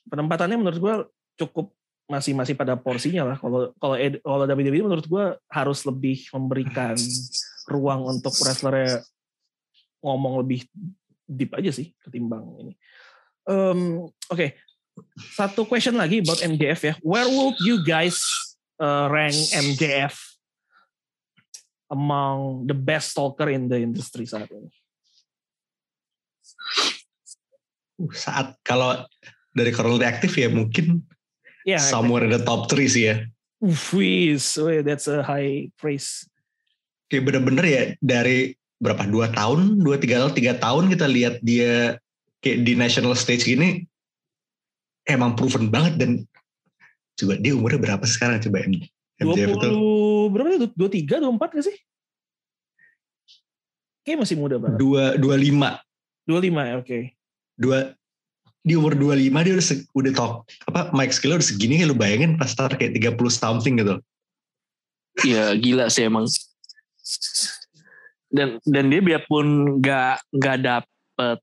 Penempatannya 0.06 0.58
menurut 0.60 0.80
gua 0.80 0.96
cukup 1.36 1.75
masih 2.06 2.38
masih 2.38 2.54
pada 2.54 2.78
porsinya 2.78 3.34
lah. 3.34 3.38
Kalau 3.42 3.74
kalau 3.82 3.96
kalau 4.22 4.44
WWE 4.46 4.86
menurut 4.86 5.06
gua 5.10 5.36
harus 5.50 5.82
lebih 5.86 6.30
memberikan 6.34 6.94
ruang 7.66 8.06
untuk 8.06 8.34
wrestler 8.46 9.02
ngomong 10.06 10.46
lebih 10.46 10.70
deep 11.26 11.50
aja 11.58 11.74
sih 11.74 11.90
ketimbang 12.06 12.46
ini. 12.62 12.74
Um, 13.46 14.10
Oke, 14.30 14.58
satu 15.34 15.66
question 15.66 15.98
lagi 15.98 16.22
about 16.22 16.42
MJF 16.46 16.82
ya. 16.86 16.94
Where 17.02 17.26
would 17.26 17.58
you 17.66 17.82
guys 17.82 18.22
uh, 18.78 19.10
rank 19.10 19.34
MJF 19.54 20.14
among 21.90 22.70
the 22.70 22.78
best 22.78 23.14
stalker 23.18 23.50
in 23.50 23.66
the 23.66 23.82
industry 23.82 24.30
saat 24.30 24.50
ini? 24.54 24.70
Uh, 27.98 28.14
saat 28.14 28.54
kalau 28.62 29.02
dari 29.56 29.72
kronologi 29.72 30.06
aktif 30.06 30.36
ya 30.36 30.52
mungkin 30.52 31.02
Ya, 31.66 31.82
somewhere 31.82 32.30
in 32.30 32.32
the 32.38 32.42
top 32.46 32.70
3 32.70 32.86
sih 32.86 33.10
ya. 33.10 33.16
Wis, 33.58 34.54
weh, 34.62 34.86
that's 34.86 35.10
a 35.10 35.26
high 35.26 35.74
praise. 35.82 36.30
Kayak 37.10 37.34
bener-bener 37.34 37.66
ya 37.66 37.84
dari 37.98 38.54
berapa 38.78 39.10
dua 39.10 39.34
tahun, 39.34 39.82
dua 39.82 39.98
tiga 39.98 40.22
tahun, 40.22 40.34
tiga 40.38 40.54
tahun 40.62 40.94
kita 40.94 41.10
lihat 41.10 41.36
dia 41.42 41.98
kayak 42.46 42.62
di 42.62 42.74
national 42.78 43.18
stage 43.18 43.50
gini 43.50 43.90
emang 45.10 45.34
proven 45.34 45.70
banget 45.74 45.98
dan 45.98 46.12
coba 47.18 47.34
dia 47.42 47.58
umurnya 47.58 47.80
berapa 47.82 48.06
sekarang 48.06 48.38
coba 48.42 48.62
M- 48.70 48.86
MJF 49.22 49.58
itu 49.58 49.70
20 49.74 50.34
berapa 50.34 50.48
sih? 50.54 50.60
23, 50.78 51.24
24 51.26 51.56
gak 51.58 51.66
sih? 51.66 51.78
Kayaknya 54.06 54.20
masih 54.22 54.36
muda 54.38 54.56
banget. 54.62 54.78
dua 54.78 55.04
dua 55.18 55.36
lima 55.38 55.82
25 56.30 56.62
ya, 56.70 56.74
oke. 56.78 57.00
dua 57.58 57.78
di 58.66 58.74
umur 58.74 58.98
25 58.98 59.46
dia 59.46 59.54
udah 59.54 59.66
se- 59.66 59.86
udah 59.94 60.12
top 60.18 60.34
apa 60.66 60.90
Mike 60.98 61.14
skill 61.14 61.38
udah 61.38 61.46
segini 61.46 61.78
kayak 61.78 61.94
lu 61.94 61.98
bayangin 61.98 62.34
pas 62.34 62.50
start 62.50 62.82
kayak 62.82 62.98
30 62.98 63.30
something 63.30 63.78
gitu. 63.78 64.02
Iya 65.22 65.54
gila 65.54 65.86
sih 65.94 66.10
emang. 66.10 66.26
Dan 68.34 68.58
dan 68.66 68.86
dia 68.90 69.06
biarpun 69.06 69.80
nggak 69.80 70.18
nggak 70.34 70.58
dapet 70.66 71.38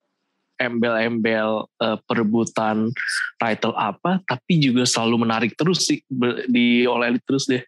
embel-embel 0.59 1.71
eh, 1.79 1.99
perebutan 2.11 2.91
title 3.39 3.75
apa, 3.79 4.19
tapi 4.27 4.59
juga 4.59 4.83
selalu 4.83 5.23
menarik 5.23 5.55
terus 5.55 5.87
sih 5.87 6.03
di 6.51 6.85
Elite 6.85 7.23
terus 7.23 7.47
deh. 7.47 7.63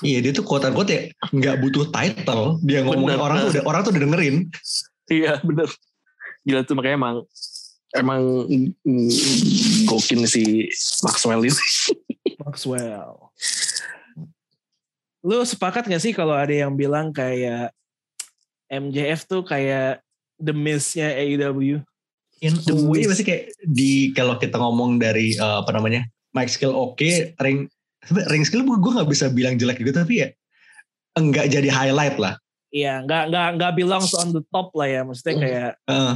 Iya 0.00 0.24
dia 0.24 0.32
tuh 0.32 0.46
unquote 0.46 0.90
ya 0.94 1.02
nggak 1.28 1.56
butuh 1.60 1.90
title 1.92 2.56
dia 2.64 2.80
ngomongin 2.86 3.18
Bener, 3.18 3.20
orang 3.20 3.36
tuh 3.44 3.50
udah 3.52 3.62
orang 3.66 3.80
tuh 3.82 3.90
udah 3.92 4.02
dengerin. 4.06 4.36
Iya 5.10 5.42
bener. 5.42 5.68
Gila 6.46 6.60
tuh 6.64 6.74
makanya 6.78 6.96
emang 6.96 7.16
emang 7.96 8.46
gokil 9.86 10.22
si 10.26 10.68
Maxwell 11.02 11.42
ini. 11.42 11.64
Maxwell. 12.42 13.30
Lu 15.20 15.44
sepakat 15.44 15.84
gak 15.90 16.00
sih 16.00 16.16
kalau 16.16 16.32
ada 16.32 16.52
yang 16.52 16.72
bilang 16.78 17.12
kayak 17.12 17.74
MJF 18.70 19.26
tuh 19.26 19.42
kayak 19.44 20.00
the 20.40 20.54
miss-nya 20.54 21.12
AEW? 21.12 21.82
In 22.40 22.56
a 22.56 22.74
way 22.88 23.04
masih 23.04 23.26
kayak 23.26 23.52
di 23.68 24.16
kalau 24.16 24.40
kita 24.40 24.56
ngomong 24.56 24.96
dari 24.96 25.36
eh, 25.36 25.56
apa 25.60 25.76
namanya 25.76 26.08
Mike 26.32 26.48
skill 26.48 26.72
oke 26.72 27.04
ring 27.44 27.68
ring 28.32 28.44
skill 28.48 28.64
gue 28.64 28.80
gue 28.80 28.92
nggak 28.96 29.10
bisa 29.12 29.28
bilang 29.28 29.60
jelek 29.60 29.76
gitu 29.84 29.92
tapi 29.92 30.24
ya 30.24 30.28
enggak 31.20 31.52
jadi 31.52 31.68
highlight 31.68 32.16
lah. 32.16 32.40
Iya, 32.70 33.02
nggak 33.04 33.34
nggak 33.34 33.48
nggak 33.58 33.72
belongs 33.76 34.14
on 34.16 34.30
the 34.32 34.40
top 34.48 34.70
lah 34.78 34.88
ya. 34.88 35.02
Maksudnya 35.04 35.34
Hmm. 35.36 35.42
kayak 35.42 35.70
Eh. 35.84 36.14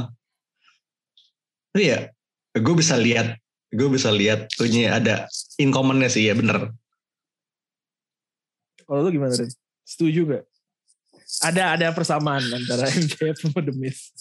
Tapi 1.75 1.91
ya 1.91 2.07
gue 2.55 2.75
bisa 2.79 2.95
lihat 2.95 3.35
gue 3.67 3.89
bisa 3.91 4.07
lihat 4.07 4.47
punya 4.55 4.95
ada 4.95 5.27
in 5.59 5.75
commonnya 5.75 6.07
sih 6.07 6.23
ya 6.23 6.31
bener. 6.31 6.71
kalau 8.87 9.03
lu 9.03 9.11
gimana 9.11 9.35
Ren? 9.35 9.51
Setuju 9.83 10.23
gak? 10.23 10.45
Ada 11.43 11.75
ada 11.75 11.87
persamaan 11.91 12.47
antara 12.47 12.87
MJF 13.03 13.43
sama 13.43 13.59
The 13.59 13.75
Miz. 13.75 14.13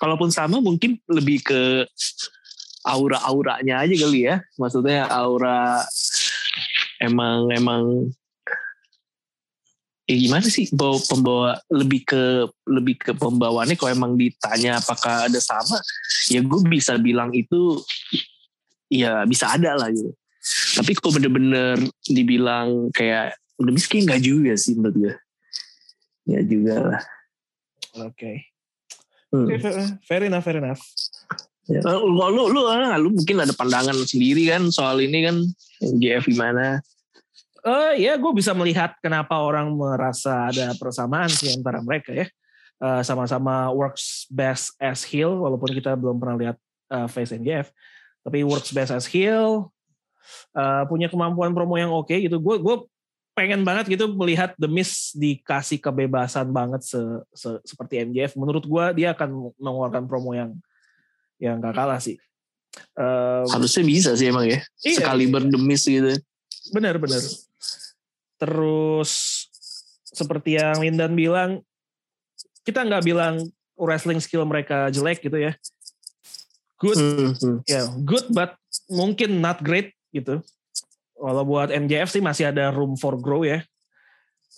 Kalaupun 0.00 0.32
sama 0.32 0.56
mungkin 0.64 0.96
lebih 1.04 1.44
ke 1.44 1.84
aura-auranya 2.86 3.84
aja 3.84 3.94
kali 4.00 4.30
ya. 4.30 4.40
Maksudnya 4.56 5.04
aura 5.10 5.84
emang 6.96 7.50
emang 7.52 8.08
ya 10.10 10.16
gimana 10.18 10.46
sih 10.50 10.66
bawa 10.74 10.98
pembawa 11.06 11.50
lebih 11.70 12.02
ke 12.02 12.22
lebih 12.66 12.98
ke 12.98 13.14
pembawaannya 13.14 13.78
kalau 13.78 13.94
emang 13.94 14.18
ditanya 14.18 14.82
apakah 14.82 15.30
ada 15.30 15.38
sama 15.38 15.78
ya 16.26 16.42
gue 16.42 16.60
bisa 16.66 16.98
bilang 16.98 17.30
itu 17.30 17.78
ya 18.90 19.22
bisa 19.22 19.54
ada 19.54 19.78
lah 19.78 19.86
gitu 19.94 20.10
tapi 20.74 20.98
kok 20.98 21.14
bener-bener 21.14 21.78
dibilang 22.10 22.90
kayak 22.90 23.38
udah 23.62 23.70
miskin 23.70 24.02
nggak 24.02 24.18
juga 24.18 24.58
sih 24.58 24.74
menurut 24.74 24.96
gue 24.98 25.14
ya 26.26 26.42
juga 26.42 26.74
lah 26.82 27.02
Oke. 27.98 28.54
Hmm. 29.34 29.46
Oke, 29.50 29.58
fair- 29.58 29.98
Fair 30.06 30.22
enough, 30.30 30.44
fair 30.46 30.62
enough. 30.62 30.78
Ya. 31.66 31.82
Lu, 31.86 32.06
lu, 32.06 32.22
lu, 32.50 32.62
lu, 32.62 32.62
lu 33.02 33.08
mungkin 33.14 33.42
ada 33.42 33.54
pandangan 33.54 33.94
sendiri 34.06 34.46
kan 34.46 34.62
soal 34.70 35.02
ini 35.02 35.26
kan 35.26 35.36
GF 35.98 36.26
gimana? 36.30 36.82
Eh 37.60 38.08
ya, 38.08 38.16
gue 38.16 38.32
bisa 38.32 38.56
melihat 38.56 38.96
kenapa 39.04 39.36
orang 39.36 39.68
merasa 39.76 40.48
ada 40.48 40.72
persamaan 40.80 41.28
sih 41.28 41.52
antara 41.52 41.84
mereka 41.84 42.10
ya. 42.14 42.26
Eh, 42.80 43.02
sama-sama 43.04 43.68
works 43.68 44.24
best 44.32 44.72
as 44.80 45.04
heel, 45.04 45.36
walaupun 45.36 45.68
kita 45.76 45.92
belum 45.92 46.16
pernah 46.16 46.36
lihat 46.40 46.56
eh, 46.88 47.08
face 47.12 47.36
NGF, 47.36 47.68
tapi 48.24 48.40
works 48.40 48.72
best 48.72 48.88
as 48.96 49.04
heel, 49.04 49.68
eh, 50.56 50.82
punya 50.88 51.12
kemampuan 51.12 51.52
promo 51.52 51.76
yang 51.76 51.92
oke 51.92 52.12
gitu. 52.16 52.40
Gue 52.40 52.56
gue 52.56 52.76
pengen 53.36 53.64
banget 53.68 53.92
gitu 53.92 54.08
melihat 54.16 54.56
The 54.56 54.68
Miz 54.68 55.12
dikasih 55.12 55.76
kebebasan 55.80 56.50
banget 56.56 56.80
se- 56.84 57.24
se- 57.36 57.60
seperti 57.68 58.00
MJF. 58.00 58.36
Menurut 58.40 58.64
gue 58.64 58.84
dia 58.96 59.12
akan 59.12 59.52
mengeluarkan 59.60 60.04
promo 60.08 60.32
yang 60.32 60.56
yang 61.36 61.60
gak 61.60 61.76
kalah 61.76 62.00
sih. 62.00 62.16
Eh, 62.96 63.44
Harusnya 63.44 63.84
bisa 63.84 64.10
sih 64.16 64.28
emang 64.32 64.48
ya. 64.48 64.60
Iya. 64.80 65.04
Sekali 65.04 65.24
berdemis 65.28 65.84
gitu. 65.84 66.16
Benar, 66.72 66.96
benar. 66.96 67.20
Terus 68.40 69.10
seperti 70.02 70.56
yang 70.56 70.80
Lindan 70.80 71.12
bilang, 71.12 71.60
kita 72.64 72.82
nggak 72.82 73.04
bilang 73.04 73.44
wrestling 73.76 74.20
skill 74.20 74.48
mereka 74.48 74.88
jelek 74.88 75.20
gitu 75.20 75.36
ya. 75.36 75.52
Good, 76.80 76.96
Hmm, 76.96 77.32
hmm. 77.36 77.56
ya 77.68 77.84
good 78.08 78.32
but 78.32 78.56
mungkin 78.88 79.44
not 79.44 79.60
great 79.60 79.92
gitu. 80.16 80.40
Kalau 81.12 81.44
buat 81.44 81.68
MJF 81.68 82.08
sih 82.08 82.24
masih 82.24 82.48
ada 82.48 82.72
room 82.72 82.96
for 82.96 83.20
grow 83.20 83.44
ya. 83.44 83.60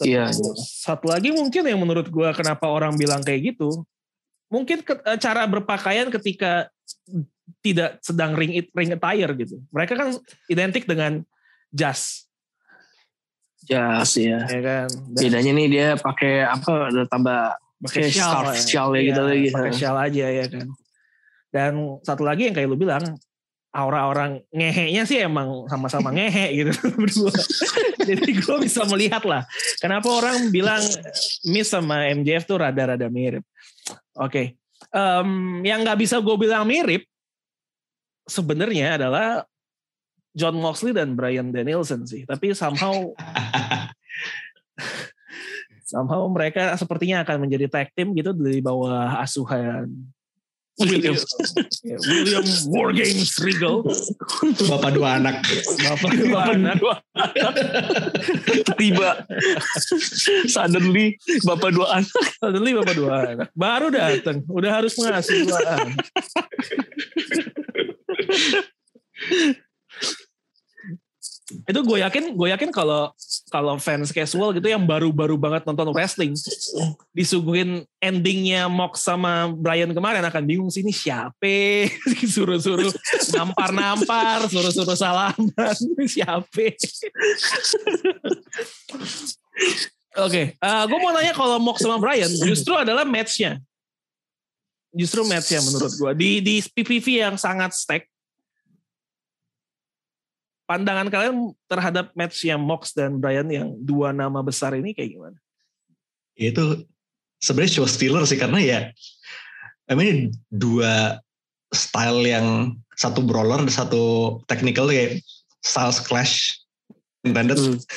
Iya. 0.01 0.31
Satu 0.57 1.11
lagi 1.11 1.35
mungkin 1.35 1.66
yang 1.66 1.83
menurut 1.83 2.07
gua 2.07 2.31
kenapa 2.31 2.71
orang 2.71 2.95
bilang 2.95 3.27
kayak 3.27 3.55
gitu, 3.55 3.83
mungkin 4.47 4.87
ke- 4.87 5.03
eh, 5.03 5.18
cara 5.18 5.45
berpakaian 5.51 6.09
ketika 6.14 6.71
tidak 7.59 7.99
sedang 8.07 8.38
ring 8.38 8.55
it, 8.55 8.71
ring 8.71 8.95
attire 8.95 9.35
gitu. 9.35 9.59
Mereka 9.75 9.95
kan 9.99 10.09
identik 10.47 10.87
dengan 10.87 11.27
jas, 11.75 12.31
Jas 13.66 14.12
ya. 14.18 14.42
ya 14.46 14.61
kan. 14.61 14.88
Dan 14.90 15.22
Bedanya 15.22 15.53
nih 15.55 15.66
dia 15.70 15.87
pakai 15.96 16.42
apa? 16.46 16.90
Ada 16.90 17.03
tambah 17.07 17.40
pakai 17.83 18.09
kayak 18.09 18.12
scarf 18.14 18.55
ya. 18.55 18.62
shawl 18.62 18.90
ya 18.94 18.98
Iya, 18.98 19.07
gitu 19.11 19.20
lagi. 19.22 19.46
Pakai 19.51 19.72
shawl 19.75 19.98
aja 19.98 20.27
ya 20.29 20.44
kan. 20.51 20.66
Dan 21.53 21.72
satu 22.03 22.22
lagi 22.25 22.48
yang 22.48 22.55
kayak 22.57 22.68
lu 22.70 22.79
bilang, 22.81 23.05
aura 23.72 24.05
orang 24.09 24.40
ngehenya 24.53 25.09
sih 25.09 25.20
emang 25.20 25.64
sama-sama 25.68 26.12
ngehe 26.16 26.64
gitu 26.64 26.72
berdua. 27.01 27.33
Jadi 28.03 28.31
gue 28.37 28.57
bisa 28.61 28.85
melihat 28.88 29.22
lah, 29.25 29.46
kenapa 29.81 30.09
orang 30.12 30.53
bilang 30.53 30.83
Miss 31.48 31.72
sama 31.72 32.09
MJF 32.12 32.44
tuh 32.44 32.61
rada-rada 32.61 33.09
mirip. 33.09 33.44
Oke, 34.16 34.57
Em, 34.92 35.62
yang 35.64 35.87
nggak 35.87 36.05
bisa 36.05 36.18
gue 36.20 36.37
bilang 36.37 36.66
mirip 36.66 37.07
sebenarnya 38.27 38.98
adalah 39.01 39.46
John 40.33 40.57
Moxley 40.57 40.97
dan 40.97 41.12
Brian 41.12 41.53
Danielson 41.53 42.09
sih. 42.09 42.25
Tapi 42.25 42.57
somehow 42.57 43.12
somehow 45.92 46.25
mereka 46.33 46.73
sepertinya 46.81 47.21
akan 47.25 47.49
menjadi 47.49 47.68
tag 47.68 47.92
team 47.92 48.16
gitu 48.16 48.33
dari 48.33 48.64
bawah 48.64 49.21
asuhan 49.21 49.92
William, 50.81 51.12
ya, 51.85 51.97
William 52.09 52.45
Wargames 52.73 53.37
Regal, 53.45 53.85
Bapak 54.73 54.97
dua 54.97 55.21
anak. 55.21 55.45
bapak 55.85 56.12
dua 56.16 56.40
anak. 56.49 56.81
Tiba 58.81 59.21
suddenly 60.49 61.21
bapak 61.45 61.77
dua 61.77 62.01
anak. 62.01 62.25
Suddenly 62.40 62.73
bapak 62.73 62.95
dua 62.97 63.12
anak. 63.21 63.49
Baru 63.53 63.92
datang, 63.92 64.49
udah 64.49 64.81
harus 64.81 64.97
ngasih 64.97 65.45
dua 65.45 65.61
anak. 65.61 65.92
itu 71.52 71.80
gue 71.84 71.98
yakin 72.00 72.32
gue 72.32 72.48
yakin 72.54 72.70
kalau 72.72 73.12
kalau 73.52 73.76
fans 73.76 74.08
casual 74.14 74.56
gitu 74.56 74.72
yang 74.72 74.82
baru-baru 74.88 75.36
banget 75.36 75.68
nonton 75.68 75.92
wrestling 75.92 76.32
disuguhin 77.12 77.84
endingnya 78.00 78.70
Mox 78.72 79.04
sama 79.04 79.52
Brian 79.52 79.92
kemarin 79.92 80.24
akan 80.24 80.42
bingung 80.48 80.70
sih 80.72 80.80
ini 80.80 80.94
siapa? 80.94 81.90
Suruh-suruh 82.34 82.90
nampar-nampar 83.36 84.48
suruh-suruh 84.48 84.96
salaman 84.96 85.52
siapa? 86.08 86.66
Oke, 90.22 90.56
gue 90.60 90.98
mau 91.00 91.12
nanya 91.12 91.32
kalau 91.36 91.56
Mox 91.60 91.84
sama 91.84 92.00
Brian 92.00 92.28
justru 92.28 92.72
adalah 92.76 93.04
matchnya, 93.04 93.60
justru 94.92 95.24
matchnya 95.24 95.60
menurut 95.64 95.92
gue 95.92 96.12
di 96.16 96.30
di 96.40 96.54
PPV 96.60 97.06
yang 97.28 97.36
sangat 97.40 97.72
stack. 97.76 98.12
Pandangan 100.64 101.09
kalian 101.11 101.53
terhadap 101.66 102.14
matchnya 102.14 102.57
Mox 102.57 102.94
dan 102.94 103.18
Brian 103.18 103.51
yang 103.51 103.75
dua 103.83 104.14
nama 104.14 104.40
besar 104.40 104.72
ini 104.79 104.94
kayak 104.94 105.11
gimana? 105.18 105.38
Itu 106.38 106.87
sebenarnya 107.42 107.83
show 107.83 107.88
stealer 107.90 108.22
sih 108.25 108.38
karena 108.38 108.61
ya 108.62 108.81
I 109.90 109.94
mean 109.98 110.31
dua 110.48 111.18
style 111.75 112.22
yang 112.22 112.79
satu 112.94 113.25
brawler 113.25 113.59
dan 113.64 113.72
satu 113.72 114.38
technical 114.46 114.87
kayak 114.88 115.20
styles 115.64 115.98
clash 115.98 116.62
intended. 117.27 117.59
Hmm. 117.59 117.79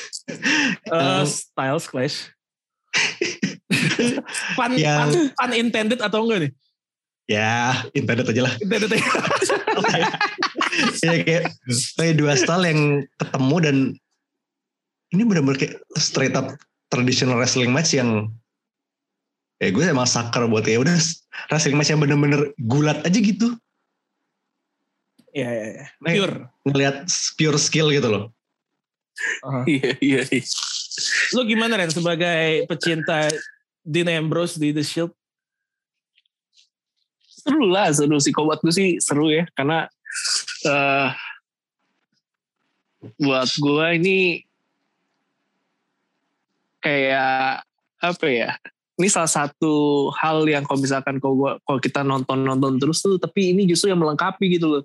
Uh, 0.86 1.26
styles 1.26 1.90
clash. 1.90 2.30
pun, 4.58 4.70
Yang- 4.78 5.34
pun, 5.34 5.50
unintended 5.50 5.98
atau 5.98 6.22
enggak 6.22 6.46
nih? 6.46 6.52
Ya 7.26 7.82
intended 7.90 8.26
aja 8.30 8.42
lah. 8.46 8.54
Intended 8.62 8.90
ya. 8.94 9.02
ya 11.04 11.12
kayak 11.24 11.44
kayak 11.96 12.14
dua 12.18 12.32
style 12.36 12.64
yang 12.66 12.80
ketemu 13.18 13.56
dan 13.62 13.76
ini 15.14 15.22
benar-benar 15.22 15.58
kayak 15.58 15.76
straight 15.96 16.34
up 16.34 16.56
traditional 16.90 17.38
wrestling 17.38 17.70
match 17.70 17.94
yang 17.94 18.30
ya 19.56 19.72
gue 19.72 19.84
emang 19.84 20.04
sucker 20.04 20.44
buat 20.46 20.68
ya 20.68 20.76
udah 20.82 20.96
wrestling 21.48 21.76
match 21.80 21.90
yang 21.94 22.00
bener-bener 22.02 22.52
gulat 22.60 23.00
aja 23.04 23.18
gitu 23.20 23.56
Iya, 25.36 25.52
iya, 25.52 25.66
iya. 25.68 25.86
Nih, 26.00 26.14
Pure. 26.16 26.36
ngelihat 26.64 26.96
pure 27.36 27.60
skill 27.60 27.92
gitu 27.92 28.08
loh 28.08 28.24
Uh-huh. 29.16 29.64
Iya 29.64 29.96
iya. 30.04 30.22
iya. 30.28 30.44
Lo 31.32 31.48
gimana 31.48 31.80
Ren 31.80 31.88
sebagai 31.88 32.68
pecinta 32.68 33.32
Dean 33.80 34.12
Ambrose 34.12 34.60
di 34.60 34.76
The 34.76 34.84
Shield? 34.84 35.08
Seru 37.24 37.64
lah 37.72 37.88
seru 37.96 38.20
sih. 38.20 38.28
Kalau 38.36 38.52
buat 38.52 38.60
gue 38.60 38.74
sih 38.76 39.00
seru 39.00 39.32
ya 39.32 39.48
karena 39.56 39.88
eh 40.66 41.08
buat 43.22 43.46
gue 43.46 43.86
ini 44.02 44.18
kayak 46.82 47.62
apa 48.02 48.26
ya? 48.26 48.50
Ini 48.96 49.08
salah 49.12 49.28
satu 49.28 50.08
hal 50.16 50.48
yang 50.48 50.64
kalau 50.64 50.80
misalkan 50.80 51.20
kalau 51.20 51.60
kalau 51.62 51.80
kita 51.80 52.00
nonton 52.00 52.42
nonton 52.42 52.80
terus 52.80 53.04
tuh, 53.04 53.20
tapi 53.20 53.52
ini 53.52 53.68
justru 53.68 53.92
yang 53.92 54.00
melengkapi 54.00 54.56
gitu 54.56 54.66
loh. 54.80 54.84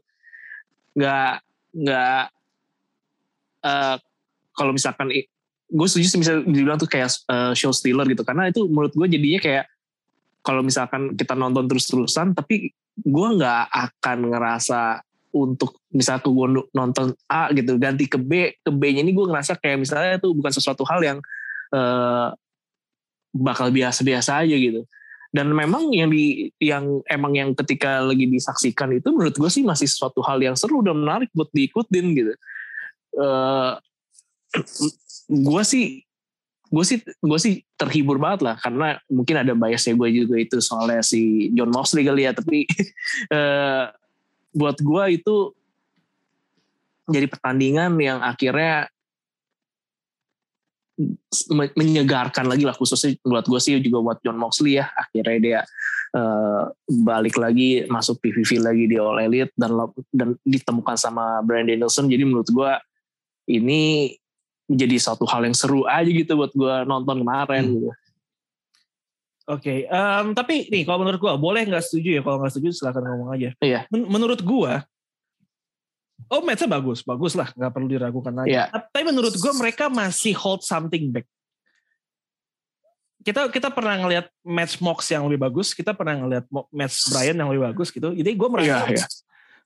Nggak 0.93 1.33
nggak 1.71 2.23
eh, 3.63 3.95
kalau 4.51 4.71
misalkan 4.75 5.07
gue 5.71 5.87
setuju 5.87 6.07
sih 6.11 6.19
bisa 6.19 6.33
dibilang 6.43 6.75
tuh 6.75 6.91
kayak 6.91 7.09
eh, 7.31 7.53
show 7.55 7.71
stealer 7.71 8.03
gitu 8.11 8.27
karena 8.27 8.51
itu 8.51 8.67
menurut 8.67 8.91
gue 8.91 9.07
jadinya 9.07 9.39
kayak 9.39 9.65
kalau 10.43 10.59
misalkan 10.65 11.15
kita 11.15 11.31
nonton 11.37 11.71
terus-terusan 11.71 12.35
tapi 12.35 12.75
gue 12.99 13.27
nggak 13.39 13.71
akan 13.71 14.17
ngerasa 14.35 14.99
untuk 15.31 15.79
misalnya 15.91 16.27
gue 16.27 16.47
nonton 16.75 17.07
A 17.31 17.51
gitu 17.55 17.79
ganti 17.79 18.05
ke 18.07 18.19
B 18.19 18.55
ke 18.59 18.71
B 18.71 18.81
nya 18.95 19.01
ini 19.01 19.15
gue 19.15 19.25
ngerasa 19.25 19.59
kayak 19.59 19.79
misalnya 19.79 20.19
itu 20.19 20.31
bukan 20.35 20.51
sesuatu 20.51 20.83
hal 20.87 20.99
yang 21.01 21.19
eh, 21.71 22.27
bakal 23.31 23.71
biasa-biasa 23.71 24.43
aja 24.43 24.55
gitu. 24.55 24.83
Dan 25.31 25.55
memang 25.55 25.95
yang 25.95 26.11
di 26.11 26.51
yang 26.59 26.99
emang 27.07 27.39
yang 27.39 27.55
ketika 27.55 28.03
lagi 28.03 28.27
disaksikan 28.27 28.91
itu 28.91 29.15
menurut 29.15 29.31
gue 29.31 29.47
sih 29.47 29.63
masih 29.63 29.87
sesuatu 29.87 30.19
hal 30.27 30.43
yang 30.43 30.59
seru 30.59 30.83
dan 30.83 30.99
menarik 30.99 31.31
buat 31.31 31.47
diikutin 31.55 32.05
gitu. 32.11 32.33
Eh 33.15 33.71
gue 35.47 35.63
sih 35.63 36.03
gue 36.71 36.83
sih 36.87 37.03
gue 37.03 37.39
sih 37.39 37.67
terhibur 37.75 38.15
banget 38.15 38.47
lah 38.47 38.55
karena 38.55 38.95
mungkin 39.11 39.43
ada 39.43 39.51
biasnya 39.51 39.91
gue 39.95 40.09
juga 40.23 40.35
itu 40.39 40.63
soalnya 40.63 41.03
si 41.03 41.51
John 41.51 41.67
Moxley 41.67 42.07
kali 42.07 42.23
ya 42.23 42.31
tapi 42.31 42.63
eh, 43.35 43.85
buat 44.51 44.77
gue 44.79 45.03
itu 45.15 45.35
jadi 47.07 47.27
pertandingan 47.27 47.95
yang 47.99 48.19
akhirnya 48.19 48.87
me- 51.49 51.75
menyegarkan 51.75 52.45
lagi 52.45 52.63
lah 52.67 52.75
khususnya 52.75 53.17
buat 53.25 53.45
gue 53.47 53.59
sih 53.59 53.79
juga 53.81 53.99
buat 54.03 54.17
John 54.21 54.37
Moxley 54.37 54.77
ya 54.77 54.91
akhirnya 54.93 55.37
dia 55.41 55.59
eh, 56.13 56.63
balik 56.87 57.39
lagi 57.39 57.87
masuk 57.87 58.21
PVV 58.21 58.61
lagi 58.61 58.85
di 58.85 58.95
All 58.99 59.17
Elite 59.23 59.55
dan 59.57 59.71
dan 60.11 60.35
ditemukan 60.45 60.95
sama 60.99 61.39
Brand 61.41 61.67
Danielson 61.67 62.11
jadi 62.11 62.23
menurut 62.27 62.51
gue 62.51 62.71
ini 63.49 64.13
menjadi 64.69 64.95
suatu 65.01 65.27
hal 65.27 65.43
yang 65.43 65.55
seru 65.57 65.83
aja 65.83 66.07
gitu 66.07 66.37
buat 66.37 66.53
gue 66.53 66.75
nonton 66.87 67.23
kemarin 67.23 67.63
Hmm. 67.67 67.75
gitu. 67.75 67.89
Oke, 69.49 69.89
em, 69.89 70.25
tapi 70.37 70.69
nih 70.69 70.85
kalau 70.85 71.01
menurut 71.01 71.17
gua 71.17 71.33
boleh 71.33 71.65
nggak 71.65 71.81
setuju 71.81 72.19
ya? 72.19 72.21
Kalau 72.21 72.37
nggak 72.37 72.51
setuju 72.53 72.69
silakan 72.77 73.03
ngomong 73.09 73.29
aja. 73.33 73.49
Iya. 73.57 73.89
Men- 73.89 74.05
menurut 74.05 74.39
gua, 74.45 74.85
oh 76.29 76.41
matchnya 76.45 76.69
bagus, 76.69 77.01
bagus 77.01 77.33
lah, 77.33 77.49
nggak 77.57 77.71
perlu 77.73 77.87
diragukan 77.89 78.31
lagi. 78.31 78.53
Iya. 78.53 78.69
Tapi 78.69 79.01
menurut 79.01 79.33
gua 79.41 79.53
mereka 79.57 79.89
masih 79.89 80.37
hold 80.37 80.61
something 80.61 81.09
back. 81.09 81.25
Kita 83.21 83.49
kita 83.53 83.69
pernah 83.69 83.97
ngelihat 84.01 84.33
match 84.41 84.81
Mox 84.81 85.05
yang 85.09 85.25
lebih 85.29 85.41
bagus, 85.45 85.77
kita 85.77 85.93
pernah 85.93 86.17
ngelihat 86.21 86.45
match 86.73 87.09
Brian 87.13 87.37
yang 87.37 87.49
lebih 87.53 87.69
bagus 87.73 87.93
gitu. 87.93 88.13
Jadi 88.13 88.31
gua 88.37 88.49
merasa, 88.49 88.89
Iya, 88.89 88.97
iya. 88.97 89.05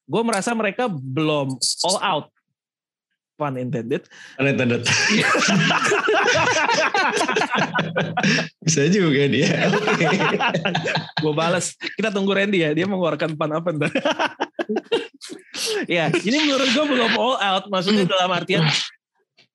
gua 0.07 0.21
merasa 0.23 0.51
mereka 0.55 0.87
belum 0.91 1.55
all 1.83 1.99
out, 1.99 2.25
pun 3.35 3.59
intended. 3.59 4.07
unintended 4.39 4.87
bisa 8.65 8.87
juga 8.89 9.27
dia. 9.29 9.69
Gue 11.21 11.33
balas 11.35 11.75
kita 11.99 12.09
tunggu 12.09 12.31
Randy 12.33 12.63
ya. 12.63 12.71
Dia 12.71 12.87
mengeluarkan 12.87 13.35
pan 13.35 13.51
apa 13.59 13.69
ntar. 13.75 13.91
Ya 15.87 16.11
ini 16.11 16.51
menurut 16.51 16.67
gue 16.73 16.85
belum 16.89 17.15
all 17.15 17.37
out. 17.39 17.63
Maksudnya 17.71 18.03
dalam 18.03 18.27
artian 18.33 18.65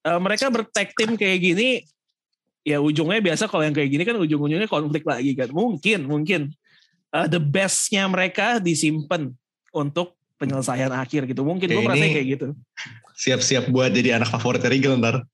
eh, 0.07 0.21
mereka 0.23 0.49
bertag 0.49 0.95
team 0.97 1.19
kayak 1.19 1.39
gini 1.43 1.85
ya 2.65 2.81
ujungnya 2.81 3.21
biasa 3.21 3.51
kalau 3.51 3.67
yang 3.67 3.75
kayak 3.75 3.91
gini 3.91 4.03
kan 4.07 4.17
ujung-ujungnya 4.17 4.71
konflik 4.71 5.05
lagi 5.05 5.37
kan. 5.37 5.53
Mungkin, 5.53 6.09
mungkin 6.09 6.41
uh, 7.15 7.27
the 7.27 7.43
bestnya 7.43 8.07
mereka 8.07 8.63
disimpan 8.63 9.35
untuk 9.75 10.20
penyelesaian 10.41 10.89
akhir 10.97 11.29
gitu. 11.29 11.45
Mungkin 11.45 11.69
gue 11.69 11.85
merasa 11.85 12.09
kayak 12.09 12.27
gitu. 12.41 12.57
Siap-siap 13.21 13.69
buat 13.69 13.93
jadi 13.93 14.17
anak 14.17 14.33
favorit 14.33 14.65
Regal 14.65 14.97
ntar. 14.97 15.21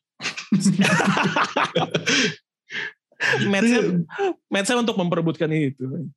Matchnya, 3.48 4.04
matchnya 4.52 4.76
untuk 4.76 4.98
memperebutkan 5.00 5.48
itu. 5.48 6.10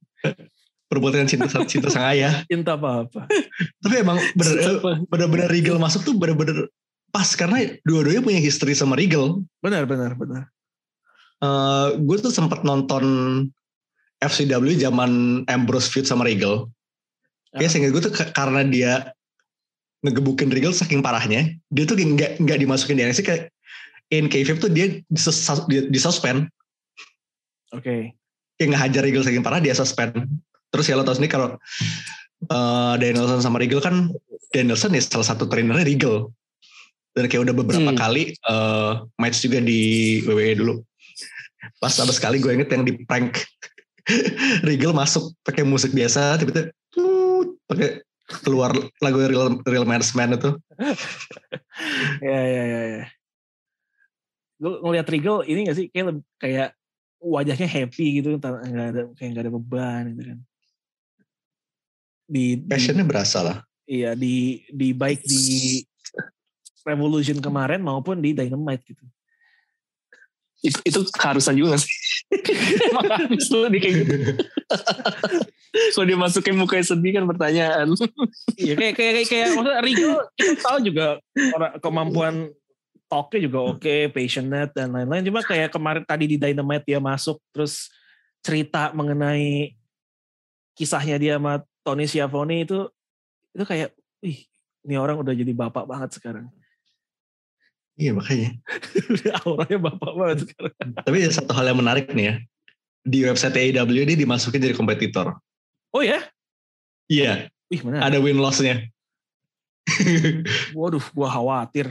Perbuatan 0.92 1.30
cinta, 1.30 1.48
cinta 1.64 1.88
sang 1.88 2.12
ayah. 2.12 2.44
Cinta 2.52 2.76
apa-apa. 2.76 3.24
Tapi 3.80 3.96
emang 4.04 4.20
bener-bener 5.08 5.48
Regal 5.48 5.80
masuk 5.80 6.04
tuh 6.04 6.18
bener-bener 6.18 6.68
pas 7.10 7.26
karena 7.34 7.78
dua-duanya 7.88 8.20
punya 8.26 8.42
history 8.42 8.76
sama 8.76 9.00
Regal. 9.00 9.40
Benar, 9.64 9.88
benar, 9.88 10.18
benar. 10.18 10.52
Eh 11.40 11.88
gue 12.04 12.18
tuh 12.20 12.34
sempat 12.36 12.68
nonton 12.68 13.06
FCW 14.20 14.76
zaman 14.76 15.44
Ambrose 15.48 15.88
feud 15.88 16.04
sama 16.04 16.28
Regal. 16.28 16.68
Ya 17.56 17.66
sehingga 17.66 17.90
gue 17.90 18.02
tuh 18.02 18.14
ke- 18.14 18.30
karena 18.30 18.62
dia 18.62 18.92
ngegebukin 20.00 20.48
Regal 20.48 20.72
saking 20.72 21.02
parahnya, 21.02 21.50
dia 21.68 21.84
tuh 21.84 21.98
nggak 21.98 22.38
nggak 22.38 22.58
dimasukin 22.58 22.96
di 22.96 23.04
NXT 23.04 23.22
kayak 23.26 23.44
in 24.10 24.26
kayfabe 24.26 24.60
tuh 24.60 24.70
dia 24.70 25.02
disus- 25.10 25.66
di, 25.66 25.90
disuspend. 25.90 26.46
Oke. 27.72 28.14
Kayak 28.56 28.70
ngehajar 28.70 29.02
Regal 29.02 29.24
saking 29.24 29.42
parah 29.42 29.58
dia 29.58 29.74
suspend. 29.74 30.14
Terus 30.70 30.86
ya 30.86 30.94
lo 30.94 31.02
tau 31.02 31.14
sendiri 31.14 31.34
kalau 31.34 31.58
eh 32.46 32.94
Danielson 32.96 33.42
sama 33.42 33.58
Regal 33.58 33.82
kan 33.82 34.14
Danielson 34.50 34.94
ya 34.94 35.02
salah 35.02 35.28
satu 35.28 35.46
trainernya 35.46 35.84
Regal. 35.84 36.30
Dan 37.10 37.26
kayak 37.26 37.50
udah 37.50 37.56
beberapa 37.58 37.90
Hmm. 37.90 37.98
kali 37.98 38.38
eh 38.38 38.92
match 39.18 39.42
juga 39.42 39.58
di 39.60 39.82
WWE 40.24 40.54
dulu. 40.56 40.74
Pas 41.78 41.92
sama 41.92 42.14
sekali 42.14 42.40
gue 42.40 42.54
inget 42.54 42.70
yang 42.72 42.86
di 42.86 42.94
prank 43.04 43.36
Regal 44.70 44.94
masuk 44.94 45.34
pakai 45.42 45.66
musik 45.66 45.92
biasa 45.92 46.38
tiba-tiba 46.38 46.72
pakai 47.70 48.02
keluar 48.44 48.74
lagu 49.02 49.18
Real 49.22 49.62
Real 49.66 49.86
Man's 49.86 50.14
Man 50.18 50.38
itu. 50.38 50.52
Ya, 52.20 52.42
ya, 52.44 52.64
ya, 52.68 52.82
ya. 53.00 53.06
Gue 54.60 54.84
ngeliat 54.84 55.08
Regal 55.08 55.48
ini 55.48 55.72
gak 55.72 55.78
sih 55.80 55.88
kayak 55.88 56.20
kayak 56.36 56.70
wajahnya 57.24 57.68
happy 57.72 58.20
gitu, 58.20 58.36
nggak 58.36 58.88
ada 58.92 59.02
kayak 59.16 59.30
nggak 59.32 59.46
ada 59.48 59.54
beban 59.56 60.04
gitu 60.12 60.24
kan. 60.28 60.40
Di, 62.28 62.60
di 62.60 62.68
Passionnya 62.68 63.08
berasa 63.08 63.40
lah. 63.42 63.58
iya 63.90 64.14
di 64.14 64.62
di 64.70 64.92
baik 64.92 65.24
di 65.24 65.80
Revolution 66.84 67.40
kemarin 67.40 67.80
maupun 67.80 68.20
di 68.20 68.36
Dynamite 68.36 68.84
gitu. 68.84 69.06
itu, 70.60 70.76
itu 70.84 71.00
keharusan 71.16 71.56
juga 71.56 71.80
gak 71.80 71.88
sih? 71.88 71.96
Emang 72.92 73.08
harus 73.08 73.48
tuh 73.48 73.72
dia 73.72 73.80
kayak 73.80 73.96
gitu. 74.04 74.14
Kalau 75.70 76.06
dia 76.06 76.18
masukin 76.18 76.56
mukanya 76.58 76.86
sedih 76.86 77.12
kan 77.22 77.26
pertanyaan. 77.30 77.88
Iya 78.58 78.74
kayak 78.74 78.94
kayak 78.98 79.14
kayak, 79.14 79.28
kayak 79.30 79.48
maksudnya 79.54 79.82
Regal 79.86 80.14
kita 80.34 80.54
tahu 80.66 80.78
juga 80.82 81.06
orang 81.54 81.72
kemampuan 81.78 82.36
talknya 83.10 83.40
juga 83.50 83.60
oke, 83.74 83.96
passionate 84.14 84.72
dan 84.74 84.94
lain-lain. 84.94 85.26
Cuma 85.26 85.42
kayak 85.42 85.74
kemarin 85.74 86.06
tadi 86.06 86.26
di 86.30 86.38
Dynamite 86.38 86.86
dia 86.86 87.02
masuk 87.02 87.42
terus 87.50 87.90
cerita 88.46 88.94
mengenai 88.94 89.74
kisahnya 90.78 91.18
dia 91.20 91.36
sama 91.36 91.66
Tony 91.84 92.06
Schiavone 92.06 92.64
itu 92.64 92.88
itu 93.52 93.66
kayak, 93.66 93.90
ih 94.24 94.46
ini 94.86 94.96
orang 94.96 95.20
udah 95.20 95.34
jadi 95.34 95.52
bapak 95.52 95.90
banget 95.90 96.16
sekarang. 96.16 96.48
Iya 98.00 98.16
makanya. 98.16 98.56
Auranya 99.44 99.78
bapak 99.92 100.12
banget 100.16 100.38
sekarang. 100.48 100.74
Tapi 101.04 101.16
ada 101.20 101.36
satu 101.36 101.52
hal 101.52 101.68
yang 101.68 101.80
menarik 101.84 102.08
nih 102.16 102.26
ya. 102.32 102.36
Di 103.04 103.20
website 103.28 103.58
AEW 103.60 104.08
dia 104.08 104.16
dimasukin 104.16 104.64
jadi 104.64 104.78
kompetitor. 104.78 105.36
Oh 105.90 106.06
ya? 106.06 106.22
Iya, 107.10 107.50
Wih 107.74 107.82
mana? 107.82 108.06
ada 108.06 108.22
win 108.22 108.38
loss-nya. 108.38 108.86
Waduh, 110.78 111.02
gua 111.18 111.30
khawatir. 111.34 111.90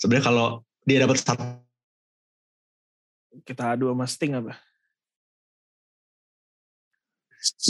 Sebenarnya 0.00 0.24
kalau 0.24 0.46
dia 0.88 1.04
dapat 1.04 1.20
satu 1.20 1.60
Kita 3.44 3.76
adu 3.76 3.92
sama 3.92 4.08
Sting 4.08 4.32
apa? 4.32 4.56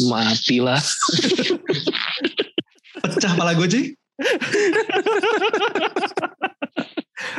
Matilah. 0.07 0.83
pecah 3.01 3.33
pala 3.35 3.53
gue 3.55 3.69
cuy. 3.69 3.87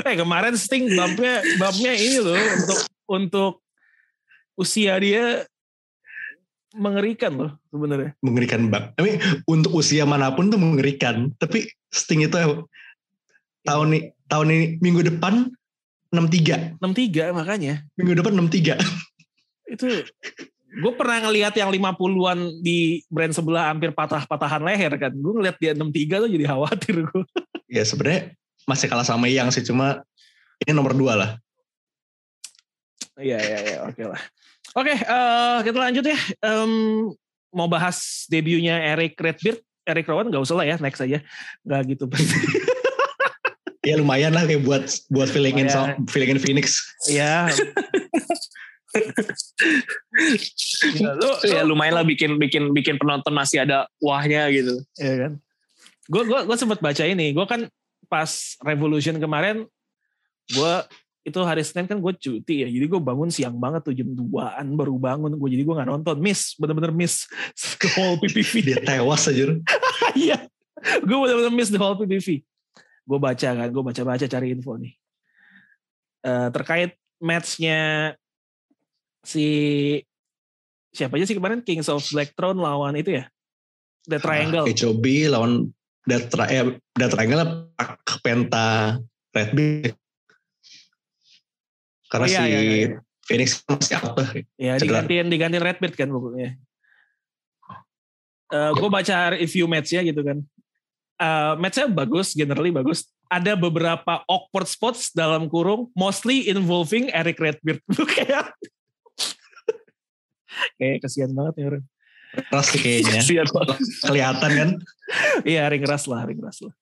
Eh 0.05 0.15
kemarin 0.15 0.55
Sting 0.55 0.91
bumpnya 0.93 1.41
bumpnya 1.57 1.93
ini 1.97 2.17
loh 2.21 2.37
untuk 2.37 2.79
untuk 3.09 3.53
usia 4.55 4.95
dia 5.01 5.43
mengerikan 6.75 7.33
loh 7.35 7.51
sebenarnya. 7.71 8.11
Mengerikan 8.23 8.71
bang. 8.71 8.95
Tapi 8.95 9.19
untuk 9.47 9.75
usia 9.75 10.07
mana 10.07 10.31
pun 10.31 10.47
tuh 10.47 10.59
mengerikan. 10.59 11.31
Tapi 11.35 11.67
Sting 11.91 12.23
itu 12.23 12.37
tahun 13.67 13.87
ini 13.91 13.99
tahun 14.31 14.47
ini 14.47 14.65
minggu 14.79 15.01
depan 15.11 15.51
63. 16.11 16.79
63 16.79 17.35
makanya. 17.35 17.83
Minggu 17.99 18.15
depan 18.19 18.35
63. 18.35 18.79
Itu 19.75 19.87
gue 20.71 20.93
pernah 20.95 21.27
ngelihat 21.27 21.51
yang 21.59 21.67
50-an 21.67 22.63
di 22.63 23.03
brand 23.11 23.35
sebelah 23.35 23.71
hampir 23.71 23.91
patah-patahan 23.91 24.63
leher 24.63 24.95
kan. 24.95 25.11
Gue 25.11 25.33
ngelihat 25.35 25.57
dia 25.59 25.71
63 25.75 26.23
tuh 26.27 26.29
jadi 26.31 26.45
khawatir 26.47 26.95
gue. 27.03 27.23
ya 27.75 27.83
sebenarnya 27.83 28.35
masih 28.63 28.87
kalah 28.87 29.07
sama 29.07 29.27
Yang 29.27 29.59
sih 29.59 29.63
cuma 29.71 30.03
ini 30.63 30.71
nomor 30.71 30.95
dua 30.95 31.13
lah. 31.19 31.31
Iya 33.19 33.37
iya 33.39 33.59
iya 33.59 33.77
oke 33.83 34.03
lah. 34.07 34.21
Oke 34.71 34.93
eh, 34.95 35.57
kita 35.63 35.77
lanjut 35.77 36.05
ya. 36.05 36.17
Em, 36.41 36.71
mau 37.51 37.67
bahas 37.67 38.23
debutnya 38.27 38.79
Eric 38.95 39.19
Redbeard. 39.19 39.59
Eric 39.81 40.05
Rowan 40.07 40.29
nggak 40.29 40.45
usah 40.45 40.55
lah 40.55 40.65
ya 40.65 40.75
next 40.79 41.01
aja. 41.01 41.19
Nggak 41.65 41.81
gitu. 41.95 42.05
Ya 43.81 43.97
lumayan 43.97 44.37
lah 44.37 44.45
kayak 44.45 44.61
buat 44.61 44.85
buat 45.09 45.25
fillingin 45.25 45.65
Lumayan. 45.65 45.97
so, 45.97 46.13
fillingin 46.13 46.37
Phoenix. 46.37 46.85
ya. 47.09 47.49
ya, 51.01 51.09
lu, 51.17 51.29
Ya 51.49 51.61
lu- 51.65 51.73
lumayan 51.73 51.97
lah 51.97 52.05
bikin 52.05 52.37
bikin 52.37 52.77
bikin 52.77 53.01
penonton 53.01 53.33
masih 53.33 53.65
ada 53.65 53.89
wahnya 53.97 54.45
gitu. 54.53 54.85
ya 55.01 55.25
kan. 55.27 55.31
Gue 56.05 56.23
gua 56.29 56.45
gue 56.45 56.57
sempat 56.61 56.77
baca 56.77 57.03
ini. 57.09 57.33
Gue 57.33 57.45
kan 57.49 57.65
pas 58.05 58.29
Revolution 58.61 59.17
kemarin, 59.17 59.65
gue 60.51 60.73
itu 61.21 61.37
hari 61.45 61.61
Senin 61.61 61.85
kan 61.85 62.01
gue 62.01 62.13
cuti 62.17 62.65
ya. 62.65 62.67
Jadi 62.69 62.85
gue 62.89 63.01
bangun 63.01 63.29
siang 63.29 63.53
banget 63.61 63.85
tuh 63.85 63.93
jam 63.93 64.09
2an 64.09 64.65
baru 64.73 64.97
bangun. 64.97 65.37
Gue 65.37 65.53
jadi 65.53 65.61
gue 65.61 65.75
nggak 65.77 65.89
nonton. 65.89 66.17
Miss, 66.17 66.57
bener-bener 66.57 66.89
miss 66.89 67.29
the 67.81 67.89
whole 67.93 68.17
PPV. 68.17 68.53
Dia 68.65 68.79
tewas 68.81 69.29
aja. 69.29 69.53
Iya, 70.11 70.43
gue 71.07 71.17
bener-bener 71.23 71.53
miss 71.55 71.71
the 71.71 71.79
whole 71.79 71.95
PPV. 71.95 72.43
Gue 73.07 73.19
baca 73.21 73.47
kan, 73.53 73.67
gue 73.69 73.83
baca-baca 73.85 74.25
cari 74.27 74.47
info 74.51 74.75
nih. 74.75 74.93
Eh, 76.21 76.47
terkait 76.53 76.97
matchnya 77.17 78.13
si 79.25 79.47
siapa 80.93 81.17
aja 81.17 81.25
sih 81.25 81.37
kemarin 81.37 81.65
Kings 81.65 81.87
of 81.87 82.03
Black 82.11 82.33
Throne 82.37 82.61
lawan 82.61 82.97
itu 82.97 83.17
ya, 83.17 83.25
The 84.09 84.19
Triangle. 84.21 84.67
HOB 84.67 85.05
lawan 85.31 85.71
Death, 86.05 86.33
Tri 86.33 86.45
eh, 86.49 86.65
Death 86.97 87.13
Triangle 87.13 87.73
Pak 87.77 88.21
Penta 88.25 88.97
Red 89.33 89.49
Beard. 89.53 90.00
Karena 92.11 92.25
Oh, 92.27 92.29
iya, 92.29 92.41
si 92.43 92.51
iya, 92.51 92.59
iya. 92.59 92.87
Phoenix 93.23 93.49
masih 93.63 93.95
out 94.03 94.13
tuh. 94.19 94.27
Ya 94.59 94.75
Cedera. 94.75 95.07
digantiin 95.07 95.27
digantiin 95.31 95.63
Redbeard 95.63 95.95
kan 95.95 96.09
pokoknya. 96.11 96.59
gue 98.51 98.89
baca 98.91 99.15
review 99.39 99.63
matchnya 99.71 100.03
gitu 100.03 100.21
kan. 100.27 100.43
Eh, 101.21 101.53
matchnya 101.55 101.87
bagus, 101.87 102.35
generally 102.35 102.73
bagus. 102.73 103.07
Ada 103.31 103.55
beberapa 103.55 104.27
awkward 104.27 104.67
spots 104.67 105.15
dalam 105.15 105.47
kurung, 105.47 105.87
mostly 105.95 106.51
involving 106.51 107.07
Eric 107.15 107.39
Redbeard. 107.39 107.79
Kayak 108.11 108.51
kayak 110.75 110.99
kesian 110.99 111.31
banget 111.31 111.53
nih 111.57 111.65
orang. 111.71 111.83
Keras 112.51 112.67
sih 112.75 112.79
kayaknya. 112.83 113.21
Kelihatan 114.03 114.51
kan. 114.51 114.69
Iya 115.47 115.67
ring 115.71 115.83
ras 115.87 116.07
lah, 116.11 116.27
ring 116.27 116.43
ras 116.43 116.59
lah. 116.59 116.75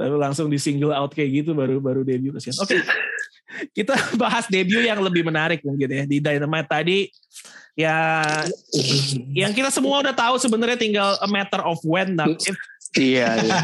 Lalu 0.00 0.16
langsung 0.16 0.48
di 0.48 0.56
single 0.56 0.96
out 0.96 1.12
kayak 1.12 1.44
gitu 1.44 1.52
baru 1.52 1.82
baru 1.84 2.00
debut 2.00 2.32
kesian. 2.32 2.56
Oke. 2.56 2.80
Kita 3.72 3.94
bahas 4.22 4.46
debut 4.48 4.82
yang 4.84 5.00
lebih 5.00 5.24
menarik 5.26 5.60
mungkin 5.64 5.88
ya 5.88 6.04
di 6.04 6.18
Dynamite 6.20 6.68
tadi 6.68 6.98
ya 7.76 8.24
yang 9.36 9.52
kita 9.52 9.68
semua 9.68 10.00
udah 10.00 10.16
tahu 10.16 10.40
sebenarnya 10.40 10.80
tinggal 10.80 11.12
a 11.20 11.28
matter 11.28 11.60
of 11.60 11.76
when 11.84 12.16
nah. 12.16 12.24
If- 12.28 12.56
Iya. 12.96 13.28
iya. 13.44 13.60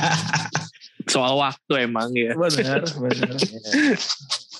Soal 1.08 1.40
waktu 1.40 1.88
emang 1.88 2.12
ya. 2.12 2.36
benar, 2.36 2.84
benar. 2.84 3.32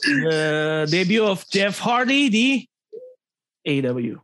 The 0.00 0.40
debut 0.88 1.20
of 1.20 1.44
Jeff 1.52 1.76
Hardy 1.76 2.32
di 2.32 2.48
AEW. 3.68 4.16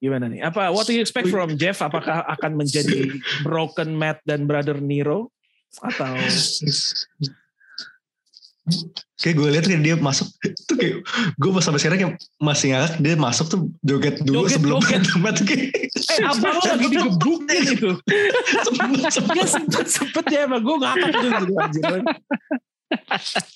Gimana 0.00 0.32
nih? 0.32 0.40
Apa 0.40 0.72
what 0.72 0.88
do 0.88 0.96
you 0.96 1.04
expect 1.04 1.28
from 1.28 1.60
Jeff? 1.60 1.84
Apakah 1.84 2.24
akan 2.24 2.56
menjadi 2.56 3.12
Broken 3.44 3.92
Matt 3.92 4.24
dan 4.24 4.48
Brother 4.48 4.80
Nero 4.80 5.28
atau 5.84 6.16
kayak 9.20 9.34
gue 9.36 9.48
lihat 9.52 9.64
kayak 9.66 9.82
dia 9.82 9.94
masuk 9.98 10.28
tuh 10.68 10.76
kayak 10.78 11.02
gue 11.36 11.50
sampai 11.60 11.80
sekarang 11.80 11.98
kayak 11.98 12.14
masih 12.38 12.66
ngakak 12.72 12.92
dia 13.00 13.14
masuk 13.16 13.46
tuh 13.48 13.60
joget 13.82 14.16
dulu 14.22 14.44
Joget, 14.46 14.56
sebelum 14.56 14.78
joget. 14.80 15.02
tempat 15.08 15.34
kayak 15.44 15.64
Eh 16.00 16.18
abang 16.24 16.56
lo 16.56 16.62
lagi 16.72 16.86
digebuk 16.88 17.40
gitu. 17.50 17.88
sempet 18.66 19.10
sempet 19.12 19.34
Ya 19.36 19.46
sempet 19.46 19.86
sempet 19.86 20.24
ya 20.32 20.40
emang 20.48 20.62
gue 20.64 20.76
ngakak 20.80 21.10
tuh 21.12 21.28
gitu 21.28 21.54
anjir. 21.60 22.02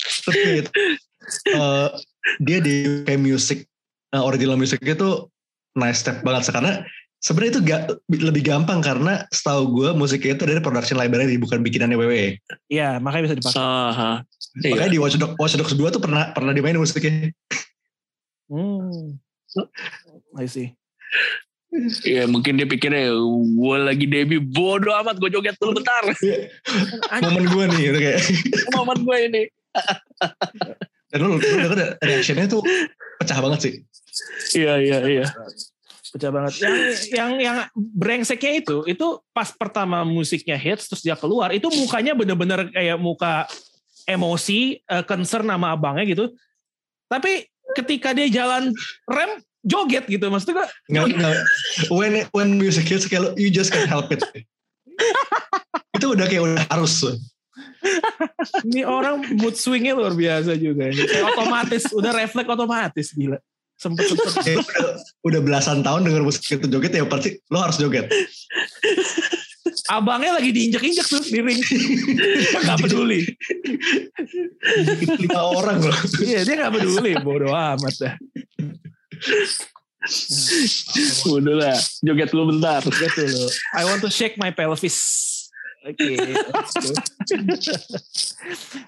sempet. 0.05 0.64
Eh, 1.48 1.88
dia 2.44 2.59
di 2.61 2.74
kayak 3.09 3.20
musik 3.20 3.64
eh, 4.12 4.22
original 4.22 4.61
musiknya 4.61 4.94
tuh 4.94 5.32
nice 5.74 6.05
step 6.05 6.20
banget 6.22 6.52
karena 6.52 6.84
sebenarnya 7.18 7.52
itu 7.57 7.62
ga, 7.64 7.78
lebih 8.12 8.42
gampang 8.44 8.84
karena 8.84 9.24
setahu 9.32 9.72
gue 9.72 9.88
musiknya 9.96 10.36
itu 10.36 10.44
dari 10.44 10.61
production 10.61 11.00
library 11.00 11.40
bukan 11.40 11.64
bikinannya 11.64 11.96
WWE. 11.96 12.36
Iya 12.68 13.00
makanya 13.00 13.32
bisa 13.32 13.36
dipakai. 13.40 13.59
Aha. 13.64 14.12
Iya. 14.62 14.78
Makanya 14.78 14.92
di 14.94 15.00
Watch 15.02 15.16
Dogs, 15.18 15.34
Watch 15.34 15.55
Dogs 15.59 15.74
2 15.74 15.94
tuh 15.98 16.02
pernah 16.02 16.30
pernah 16.30 16.55
dimainin 16.55 16.78
musiknya. 16.78 17.34
Hmm. 18.46 19.18
I 20.38 20.46
see. 20.46 20.74
Ya 22.07 22.30
mungkin 22.30 22.55
dia 22.55 22.70
pikirnya 22.70 23.11
gue 23.34 23.76
lagi 23.82 24.07
debut 24.07 24.38
bodoh 24.46 24.94
amat 25.02 25.18
gue 25.18 25.26
joget 25.26 25.59
dulu 25.59 25.82
bentar. 25.82 26.07
Momen 27.18 27.44
gue 27.50 27.64
nih 27.74 27.80
gitu 27.90 27.98
kayak. 27.98 28.20
Momen 28.78 28.98
gue 29.02 29.16
ini. 29.26 29.42
Dan 31.11 31.18
lu, 31.18 31.34
lu 31.34 31.38
denger 31.42 31.98
reactionnya 31.98 32.46
tuh 32.46 32.62
pecah 33.18 33.38
banget 33.42 33.59
sih. 33.59 33.74
Iya 34.55 34.78
iya 34.78 34.98
iya. 35.02 35.26
Pecah 36.14 36.30
banget. 36.30 36.62
Yang 36.62 36.74
yang 37.11 37.30
yang 37.42 37.57
brengseknya 37.74 38.62
itu 38.62 38.86
itu 38.86 39.18
pas 39.34 39.50
pertama 39.50 40.07
musiknya 40.07 40.55
hits 40.55 40.86
terus 40.86 41.02
dia 41.02 41.18
keluar 41.18 41.50
itu 41.50 41.66
mukanya 41.74 42.14
bener-bener 42.14 42.70
kayak 42.70 43.02
muka 43.02 43.50
emosi, 44.05 44.80
eh, 44.80 45.05
concern 45.05 45.48
sama 45.48 45.72
abangnya 45.74 46.05
gitu. 46.09 46.32
Tapi 47.09 47.48
ketika 47.76 48.12
dia 48.12 48.28
jalan 48.30 48.70
rem 49.09 49.40
joget 49.64 50.05
gitu 50.07 50.28
maksudnya 50.28 50.64
gua, 50.64 50.68
Nggak, 50.92 51.05
nggak. 51.16 51.36
When 51.88 52.12
when 52.36 52.48
music 52.61 52.84
hits 52.84 53.09
you 53.40 53.48
just 53.48 53.72
can't 53.72 53.88
help 53.88 54.12
it. 54.12 54.20
itu 55.96 56.07
udah 56.12 56.26
kayak 56.28 56.42
udah 56.44 56.64
harus. 56.68 57.00
ini 58.64 58.84
orang 58.84 59.24
mood 59.36 59.57
swingnya 59.57 59.96
luar 59.96 60.12
biasa 60.16 60.57
juga. 60.57 60.88
ini. 60.88 61.05
Kayak 61.05 61.36
otomatis, 61.36 61.84
udah 61.92 62.12
refleks 62.12 62.48
otomatis 62.48 63.09
gila. 63.12 63.38
Sempet 63.74 64.07
sempet. 64.07 64.62
Udah, 64.64 64.94
udah 65.26 65.40
belasan 65.42 65.82
tahun 65.82 66.07
denger 66.07 66.22
musik 66.24 66.46
itu 66.46 66.66
joget 66.70 66.94
ya 66.94 67.05
pasti 67.05 67.36
lo 67.50 67.59
harus 67.61 67.76
joget. 67.76 68.09
Abangnya 69.95 70.42
lagi 70.42 70.51
diinjek-injek 70.51 71.07
tuh 71.07 71.22
di 71.22 71.38
ring. 71.38 71.62
Gak 72.66 72.82
peduli. 72.82 73.22
Lima 75.22 75.40
orang 75.55 75.78
loh. 75.86 75.99
Iya 76.18 76.42
dia 76.42 76.55
gak 76.66 76.74
peduli. 76.74 77.14
Bodoh 77.22 77.55
amat 77.55 77.95
dah. 78.03 78.14
Udah 81.30 81.55
lah, 81.55 81.78
joget 82.03 82.28
dulu 82.34 82.53
bentar. 82.53 82.82
Gitu 82.82 83.22
loh. 83.22 83.51
I 83.78 83.86
want 83.86 84.03
to 84.03 84.11
shake 84.11 84.34
my 84.34 84.51
pelvis. 84.51 84.99
Oke. 85.84 86.16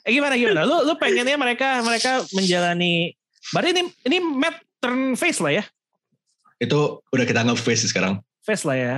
eh 0.02 0.11
gimana 0.11 0.34
gimana? 0.34 0.64
Lu 0.64 0.82
lu 0.82 0.96
pengennya 0.96 1.36
mereka 1.38 1.84
mereka 1.84 2.24
menjalani. 2.32 3.14
Berarti 3.52 3.70
ini 3.76 3.82
ini 4.09 4.16
Matt 4.18 4.59
turn 4.82 5.14
face 5.14 5.38
lah 5.38 5.62
ya. 5.62 5.64
Itu 6.57 7.04
udah 7.12 7.24
kita 7.28 7.44
anggap 7.44 7.61
face 7.61 7.86
sekarang. 7.86 8.18
Face 8.42 8.64
lah 8.64 8.76
ya. 8.76 8.96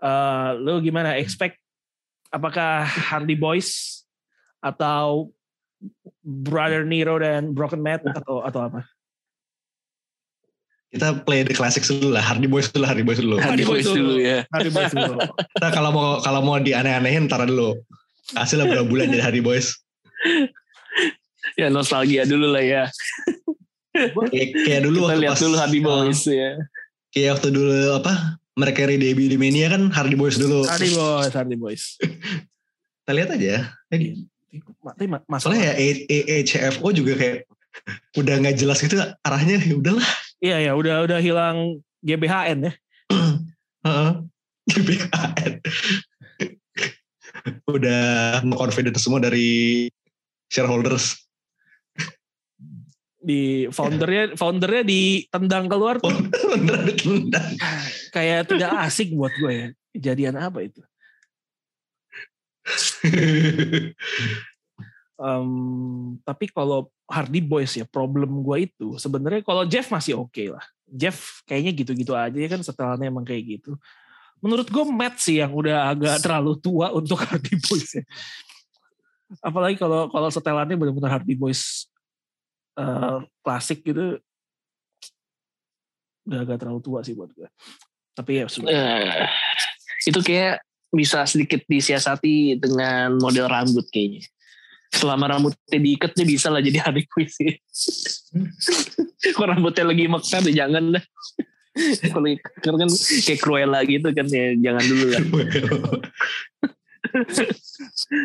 Eh 0.00 0.50
lu 0.58 0.80
gimana? 0.80 1.16
Expect 1.20 1.58
apakah 2.30 2.86
Hardy 2.86 3.34
Boys 3.34 4.02
atau 4.62 5.30
Brother 6.20 6.84
Nero 6.84 7.16
dan 7.18 7.56
Broken 7.56 7.80
Matt 7.80 8.04
atau 8.04 8.44
atau 8.44 8.60
apa? 8.68 8.80
Kita 10.90 11.22
play 11.22 11.46
the 11.46 11.54
classics 11.54 11.86
dulu 11.86 12.18
lah. 12.18 12.22
Hardy 12.22 12.50
Boys 12.50 12.66
dulu, 12.74 12.82
Hardy 12.82 13.06
Boys 13.06 13.22
dulu. 13.22 13.38
Hardy 13.38 13.62
Hardy 13.62 13.64
Boys 13.64 13.86
Boys 13.86 13.94
dulu 13.94 14.14
ya. 14.18 14.38
Hardy 14.50 14.70
Boys 14.74 14.90
dulu. 14.90 15.18
Kita 15.54 15.68
kalau 15.70 15.90
mau 15.94 16.08
kalau 16.18 16.40
mau 16.42 16.58
dianeh-anehin 16.58 17.30
ntar 17.30 17.46
dulu. 17.46 17.78
Kasih 18.34 18.58
lah 18.58 18.66
berapa 18.66 18.86
bulan 18.90 19.06
jadi 19.14 19.22
Hardy 19.22 19.42
Boys. 19.42 19.78
Ya 21.54 21.70
nostalgia 21.70 22.26
dulu 22.26 22.50
lah 22.50 22.62
ya. 22.62 22.82
Kayak, 23.94 24.48
kayak 24.66 24.80
dulu 24.86 24.98
Kita 24.98 25.06
waktu 25.06 25.20
lihat 25.22 25.34
pas- 25.38 25.42
dulu 25.46 25.54
Hardy 25.62 25.80
Boys 25.80 26.20
ya. 26.26 26.50
Kayak 27.14 27.30
waktu 27.38 27.48
dulu 27.54 27.74
apa 27.94 28.12
mereka 28.60 28.84
debut 28.84 29.32
di 29.32 29.40
Mania 29.40 29.72
kan 29.72 29.88
Hardy 29.88 30.14
Boys 30.14 30.36
dulu. 30.36 30.68
Hardy 30.68 30.92
Boys, 30.92 31.32
Hardy 31.32 31.56
Boys. 31.56 31.84
Kita 33.02 33.12
lihat 33.16 33.32
aja. 33.32 33.72
Tapi 33.88 35.06
ma- 35.08 35.24
masalah 35.24 35.56
Soalnya 35.56 35.72
ya 35.72 36.36
HFO 36.44 36.92
juga 36.92 37.16
kayak 37.16 37.48
udah 38.18 38.34
nggak 38.44 38.56
jelas 38.60 38.78
gitu 38.82 39.00
arahnya 39.24 39.56
ya 39.56 39.74
udahlah. 39.74 40.08
Iya 40.40 40.56
ya, 40.70 40.72
udah 40.76 41.08
udah 41.08 41.18
hilang 41.18 41.80
GBHN 42.04 42.68
ya. 42.68 42.72
Heeh. 43.86 44.10
GBHN. 44.70 45.52
udah 47.76 48.02
confident 48.52 48.96
semua 49.00 49.20
dari 49.22 49.88
shareholders. 50.52 51.29
Di 53.20 53.68
foundernya 53.68 54.32
foundernya 54.32 54.80
ditendang 54.80 55.68
keluar 55.68 56.00
tuh 56.00 56.08
Beneran 56.56 56.88
ditendang. 56.88 57.52
kayak 58.16 58.48
tidak 58.48 58.70
asik 58.88 59.12
buat 59.12 59.32
gue 59.36 59.52
ya. 59.52 59.68
Kejadian 59.92 60.40
apa 60.40 60.64
itu? 60.64 60.80
Em, 65.20 65.50
tapi 66.24 66.48
kalau 66.48 66.88
Hardy 67.04 67.44
Boys 67.44 67.76
ya 67.76 67.84
problem 67.84 68.40
gue 68.40 68.56
itu 68.64 68.96
sebenarnya 68.96 69.44
kalau 69.44 69.68
Jeff 69.68 69.92
masih 69.92 70.16
oke 70.16 70.56
lah. 70.56 70.64
Jeff 70.88 71.44
kayaknya 71.44 71.76
gitu-gitu 71.76 72.16
aja 72.16 72.34
ya 72.34 72.48
kan 72.48 72.64
setelannya 72.64 73.12
emang 73.12 73.28
kayak 73.28 73.60
gitu. 73.60 73.76
Menurut 74.40 74.72
gue 74.72 74.84
Matt 74.88 75.20
sih 75.20 75.44
yang 75.44 75.52
udah 75.52 75.92
agak 75.92 76.24
terlalu 76.24 76.56
tua 76.56 76.88
untuk 76.96 77.20
Hardy 77.20 77.52
Boys 77.60 78.00
ya. 78.00 78.04
Apalagi 79.44 79.76
kalau 79.76 80.08
kalau 80.08 80.32
setelannya 80.32 80.80
benar-benar 80.80 81.20
Hardy 81.20 81.36
Boys 81.36 81.89
eh, 82.80 83.16
klasik 83.44 83.84
gitu 83.84 84.16
udah 86.30 86.46
agak 86.46 86.62
terlalu 86.62 86.80
tua 86.84 87.00
sih 87.02 87.16
buat 87.16 87.30
gue. 87.34 87.48
Tapi 88.14 88.30
ya 88.38 88.46
sudah. 88.46 88.70
Eh, 88.70 89.28
itu 90.06 90.20
kayak 90.22 90.62
bisa 90.90 91.22
sedikit 91.26 91.62
disiasati 91.66 92.58
dengan 92.58 93.18
model 93.18 93.46
rambut 93.50 93.86
kayaknya. 93.90 94.26
Selama 94.90 95.30
rambutnya 95.30 95.78
diikat 95.78 96.18
dia 96.18 96.26
bisa 96.26 96.50
lah 96.50 96.58
jadi 96.58 96.82
Boys 97.14 97.34
sih. 97.38 97.54
Kalau 99.34 99.54
rambutnya 99.54 99.86
lagi 99.86 100.10
maksa 100.10 100.42
deh 100.42 100.54
jangan 100.54 100.98
dah. 100.98 101.04
Kalau 102.10 102.26
karena 102.58 102.78
kan 102.82 102.90
kayak 103.22 103.40
Cruella 103.40 103.80
gitu 103.86 104.08
kan 104.10 104.26
ya 104.26 104.58
jangan 104.58 104.84
dulu 104.84 105.06
lah. 105.06 105.22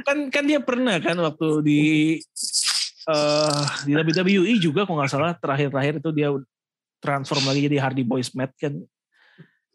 kan 0.10 0.18
kan 0.34 0.43
dia 0.49 0.60
pernah 0.62 0.97
kan 0.97 1.18
waktu 1.22 1.47
di 1.62 1.82
eh 3.06 3.64
di 3.86 3.91
WWE 3.93 4.53
juga 4.58 4.82
kalau 4.84 4.97
nggak 4.97 5.12
salah 5.12 5.32
terakhir-terakhir 5.38 6.01
itu 6.01 6.10
dia 6.10 6.30
transform 6.97 7.45
lagi 7.45 7.70
jadi 7.70 7.78
Hardy 7.78 8.01
Boys 8.01 8.34
Matt 8.34 8.53
kan 8.58 8.74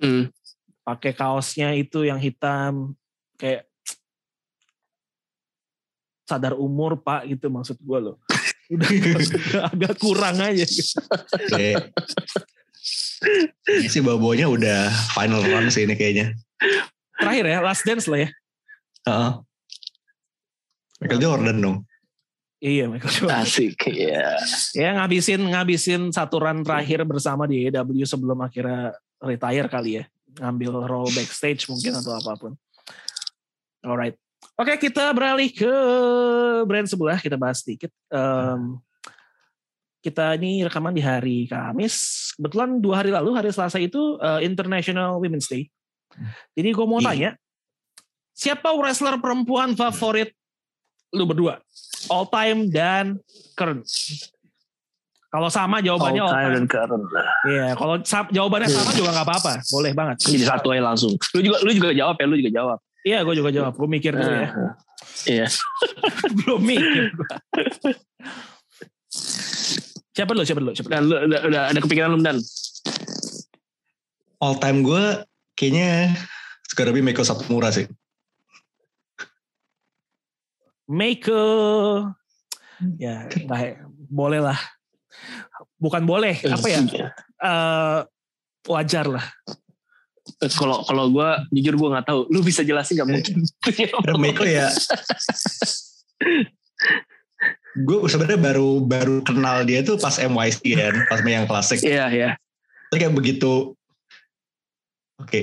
Hmm. 0.00 0.32
pakai 0.80 1.12
kaosnya 1.12 1.76
itu 1.76 2.08
yang 2.08 2.16
hitam 2.16 2.96
kayak 3.36 3.68
sadar 6.24 6.56
umur 6.56 6.96
pak 6.96 7.28
gitu 7.28 7.52
maksud 7.52 7.76
gue 7.76 7.98
loh 8.00 8.16
udah 8.74 8.88
agak 9.76 9.94
kurang 10.00 10.40
aja 10.40 10.64
gitu. 10.64 10.96
Kayak 11.52 11.92
ini 13.68 13.92
sih 13.92 14.00
bawanya 14.00 14.48
udah 14.48 14.88
final 15.12 15.44
run 15.44 15.68
sih 15.68 15.84
ini 15.84 15.92
kayaknya. 15.92 16.32
terakhir 17.20 17.44
ya 17.44 17.58
last 17.60 17.84
dance 17.84 18.08
lah 18.08 18.24
ya 18.24 18.28
Heeh. 19.04 19.32
Michael 21.00 21.20
Jordan 21.20 21.56
dong. 21.60 21.76
Iya 22.60 22.84
Michael 22.86 23.08
Jordan. 23.10 23.42
Asik 23.42 23.80
ya. 23.88 24.36
ya 24.76 24.88
ngabisin 25.00 25.40
ngabisin 25.40 26.02
satu 26.12 26.38
run 26.38 26.60
terakhir 26.60 27.02
bersama 27.08 27.48
di 27.48 27.66
AEW 27.66 28.04
sebelum 28.04 28.38
akhirnya 28.44 28.94
retire 29.18 29.68
kali 29.68 29.90
ya. 30.00 30.04
Ngambil 30.38 30.86
role 30.86 31.10
backstage 31.16 31.66
mungkin 31.66 31.96
atau 31.96 32.14
apa 32.14 32.32
pun. 32.38 32.52
Alright. 33.80 34.14
Oke 34.60 34.76
kita 34.76 35.08
beralih 35.16 35.48
ke 35.50 35.72
brand 36.68 36.84
sebelah. 36.84 37.16
Kita 37.16 37.40
bahas 37.40 37.64
sedikit. 37.64 37.88
Em, 38.12 38.76
kita 40.00 40.36
ini 40.36 40.64
rekaman 40.64 40.92
di 40.96 41.02
hari 41.04 41.44
Kamis. 41.48 42.28
Kebetulan 42.36 42.80
dua 42.80 43.04
hari 43.04 43.12
lalu 43.12 43.36
hari 43.36 43.52
Selasa 43.52 43.76
itu 43.80 44.16
eh, 44.20 44.44
International 44.44 45.16
Women's 45.20 45.48
Day. 45.48 45.68
Jadi 46.56 46.68
gue 46.72 46.86
mau 46.88 47.00
Iya. 47.00 47.08
tanya 47.12 47.30
siapa 48.32 48.72
wrestler 48.76 49.20
perempuan 49.20 49.76
favorit 49.76 50.32
lu 51.10 51.24
berdua 51.24 51.58
all 52.06 52.24
time 52.24 52.66
dan 52.66 53.18
current 53.52 53.82
kalau 55.28 55.46
sama 55.46 55.78
jawabannya 55.78 56.20
all 56.20 56.32
time 56.32 56.52
dan 56.52 56.66
current 56.66 57.06
lah. 57.06 57.26
Iya, 57.44 57.66
kalau 57.74 57.94
sa- 58.02 58.26
jawabannya 58.28 58.66
sama 58.66 58.90
juga 58.90 59.14
nggak 59.14 59.22
apa-apa, 59.24 59.52
boleh 59.64 59.92
banget. 59.94 60.16
Jadi 60.26 60.42
satu 60.42 60.74
aja 60.74 60.82
langsung. 60.82 61.14
Lu 61.14 61.40
juga 61.40 61.62
lu 61.62 61.70
juga 61.70 61.94
jawab 61.94 62.18
ya, 62.18 62.26
lu 62.26 62.34
juga 62.34 62.50
jawab. 62.52 62.78
Iya, 63.00 63.18
gue 63.22 63.34
juga 63.38 63.50
jawab. 63.50 63.72
Gue 63.72 63.86
mikir 63.86 64.10
dulu 64.12 64.26
ya. 64.26 64.50
Nah, 64.50 64.74
Iya. 65.24 65.46
Belum 66.36 66.60
mikir. 66.60 67.14
Siapa 70.10 70.30
dulu? 70.34 70.42
Siapa 70.42 70.60
dulu? 70.60 70.72
Siapa? 70.74 70.88
Dan 70.90 71.02
lu 71.06 71.14
udah, 71.16 71.40
udah 71.46 71.62
ada 71.70 71.78
kepikiran 71.78 72.08
belum 72.10 72.24
Dan? 72.26 72.36
All 74.40 74.58
time 74.58 74.82
gue 74.82 75.04
kayaknya 75.54 76.10
Sugarabi 76.66 77.00
Meiko 77.00 77.22
Satomura 77.22 77.70
sih. 77.70 77.86
Meiko. 80.90 81.42
Ya, 82.98 83.30
nggak- 83.30 83.86
boleh 84.10 84.42
lah. 84.42 84.58
Bukan 85.78 86.02
boleh, 86.02 86.34
apa 86.42 86.66
ya? 86.66 86.80
Eh, 87.40 87.98
wajar 88.66 89.06
lah. 89.06 89.26
Eh, 90.42 90.50
Kalau 90.50 90.82
kalau 90.82 91.08
gue 91.08 91.28
jujur 91.54 91.74
gue 91.78 91.88
nggak 91.94 92.06
tahu. 92.10 92.20
Lu 92.28 92.42
bisa 92.42 92.66
jelasin 92.66 92.98
nggak 92.98 93.08
mungkin? 93.08 93.36
Meiko 94.22 94.42
ya 94.44 94.68
gue 97.70 97.96
sebenarnya 98.10 98.40
baru 98.40 98.82
baru 98.82 99.22
kenal 99.22 99.62
dia 99.62 99.80
tuh 99.86 99.94
pas 99.96 100.18
MYC 100.18 100.74
kan, 100.74 100.94
pas 101.06 101.22
main 101.22 101.42
yang 101.42 101.48
klasik. 101.48 101.78
Iya 101.80 102.04
iya. 102.10 102.30
Terus 102.90 102.98
kayak 102.98 103.14
begitu, 103.14 103.78
oke, 105.22 105.40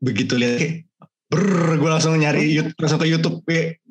begitu 0.00 0.32
lihat 0.34 0.88
brrr, 1.28 1.76
gue 1.76 1.90
langsung 1.92 2.16
nyari 2.16 2.48
YouTube, 2.56 2.78
langsung 2.80 3.00
ke 3.02 3.06
YouTube 3.12 3.36
kayak, 3.44 3.84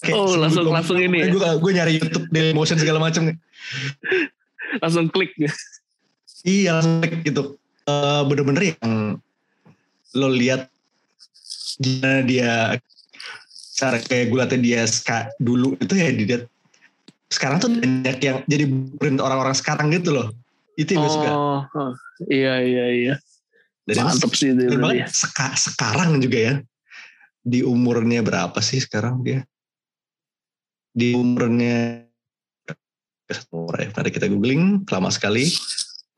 kayak 0.00 0.16
Oh, 0.16 0.34
langsung- 0.36 0.64
dua 0.66 0.80
langsung 0.80 0.98
ini 0.98 1.24
ya? 1.24 1.26
Gue 1.30 1.48
gue 1.58 1.70
nyari 1.74 1.92
YouTube 1.98 2.26
Dailymotion 2.28 2.78
segala 2.78 2.98
macam. 2.98 3.32
Langsung 4.78 5.06
klik. 5.10 5.34
Iya 6.42 6.78
langsung 6.78 7.00
klik 7.02 7.20
gitu. 7.24 7.56
Eh, 7.84 8.22
Bener-bener 8.24 8.76
yang 8.76 9.18
lo 10.14 10.28
lihat 10.30 10.70
gimana 11.80 12.20
dia 12.22 12.76
cara 13.80 13.96
kayak 13.96 14.28
gulatnya 14.28 14.58
dia 14.60 14.80
ska, 14.84 15.32
dulu 15.40 15.72
itu 15.80 15.94
ya 15.96 16.12
dilihat 16.12 16.44
sekarang 17.30 17.56
tuh 17.62 17.70
banyak 17.72 18.18
yang 18.20 18.36
jadi 18.44 18.64
print 19.00 19.22
orang-orang 19.22 19.54
sekarang 19.56 19.88
gitu 19.94 20.12
loh. 20.12 20.28
Itu 20.76 20.92
yang 20.96 21.02
gue 21.06 21.12
suka. 21.12 21.30
Oh, 21.30 21.60
oh, 21.72 21.92
iya 22.28 22.60
iya 22.60 22.86
iya. 22.90 23.14
Dan 23.86 24.06
Mantep 24.06 24.32
sih 24.36 24.52
itu. 24.52 24.66
Seka- 25.08 25.56
sekarang 25.56 26.20
juga 26.20 26.38
ya. 26.38 26.54
Di 27.40 27.64
umurnya 27.64 28.20
berapa 28.20 28.60
sih 28.60 28.78
sekarang 28.78 29.24
dia? 29.24 29.40
Di 30.90 31.14
umurnya 31.14 32.04
umur 33.54 33.74
ya. 33.78 33.88
Tadi 33.94 34.08
kita 34.10 34.26
googling 34.26 34.82
lama 34.90 35.10
sekali. 35.10 35.46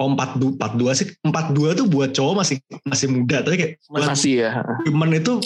Oh 0.00 0.08
42, 0.10 0.56
42 0.58 0.98
sih. 0.98 1.06
42 1.22 1.78
tuh 1.78 1.86
buat 1.86 2.10
cowok 2.10 2.34
masih 2.42 2.56
masih 2.88 3.06
muda. 3.12 3.44
Tapi 3.44 3.56
kayak 3.60 3.72
Makasih 3.92 4.34
ya. 4.48 4.50
women 4.88 5.20
itu 5.20 5.38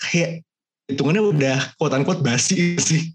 kayak 0.00 0.42
hitungannya 0.88 1.22
udah 1.22 1.58
quote 1.76 1.94
unquote 1.94 2.22
basi 2.24 2.80
sih. 2.80 3.12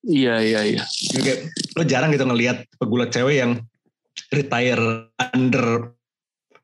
Iya 0.00 0.40
iya 0.40 0.60
iya. 0.64 0.82
Kayak 1.12 1.52
lo 1.76 1.84
jarang 1.84 2.10
gitu 2.16 2.24
ngelihat 2.24 2.64
pegulat 2.80 3.12
cewek 3.12 3.44
yang 3.44 3.60
retire 4.32 5.12
under 5.36 5.92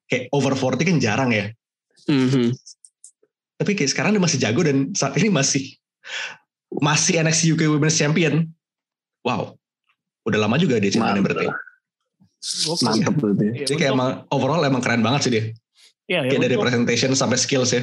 kayak 0.09 0.32
over 0.32 0.57
40 0.57 0.89
kan 0.89 0.99
jarang 1.03 1.30
ya. 1.34 1.47
Mhm. 2.07 2.55
tapi 3.57 3.72
kayak 3.74 3.91
sekarang 3.91 4.14
dia 4.14 4.22
masih 4.22 4.39
jago 4.39 4.61
dan 4.62 4.93
saat 4.95 5.16
ini 5.18 5.32
masih 5.32 5.74
masih 6.80 7.20
NXT 7.22 7.56
UK 7.56 7.62
Women's 7.70 7.96
Champion. 7.96 8.46
Wow, 9.26 9.58
udah 10.26 10.38
lama 10.38 10.56
juga 10.58 10.78
dia 10.78 10.92
championnya 10.92 11.22
Mantap. 11.22 11.38
berarti. 11.42 11.46
Mantep 12.84 13.14
berarti. 13.18 13.46
Ya, 13.46 13.66
Jadi 13.66 13.76
kayak 13.80 13.92
emang 13.94 14.10
overall 14.30 14.62
emang 14.62 14.82
keren 14.82 15.02
banget 15.02 15.20
sih 15.26 15.32
dia. 15.32 15.44
ya, 16.06 16.22
ya, 16.22 16.30
Kayak 16.30 16.42
dari 16.46 16.56
presentation 16.58 17.10
sampai 17.14 17.38
skills 17.38 17.70
ya. 17.74 17.82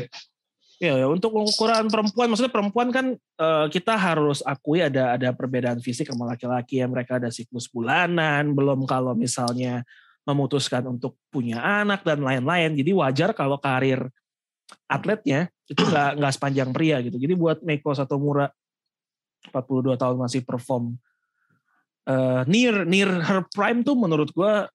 Ya, 0.84 1.00
ya, 1.00 1.08
untuk 1.08 1.32
ukuran 1.32 1.88
perempuan, 1.88 2.28
maksudnya 2.28 2.52
perempuan 2.52 2.92
kan 2.92 3.16
eh, 3.16 3.66
kita 3.72 3.96
harus 3.96 4.44
akui 4.44 4.84
ada 4.84 5.16
ada 5.16 5.32
perbedaan 5.32 5.80
fisik 5.80 6.12
sama 6.12 6.28
laki-laki 6.28 6.84
ya. 6.84 6.88
Mereka 6.92 7.24
ada 7.24 7.32
siklus 7.32 7.72
bulanan, 7.72 8.52
belum 8.52 8.84
kalau 8.84 9.16
misalnya 9.16 9.88
memutuskan 10.28 10.84
untuk 10.88 11.20
punya 11.32 11.60
anak 11.60 12.04
dan 12.04 12.24
lain-lain. 12.24 12.76
Jadi 12.76 12.92
wajar 12.96 13.32
kalau 13.32 13.60
karir 13.60 14.08
atletnya 14.88 15.52
itu 15.68 15.84
nggak 15.84 16.20
nggak 16.20 16.34
sepanjang 16.36 16.70
pria 16.76 17.00
gitu. 17.04 17.16
Jadi 17.16 17.34
buat 17.36 17.64
Meiko 17.64 17.92
Satomura 17.96 18.52
42 19.52 20.00
tahun 20.00 20.18
masih 20.20 20.42
perform 20.46 20.96
eh, 22.08 22.42
near 22.48 22.84
near 22.88 23.10
her 23.24 23.44
prime 23.52 23.84
tuh 23.84 23.96
menurut 23.98 24.32
gua 24.32 24.68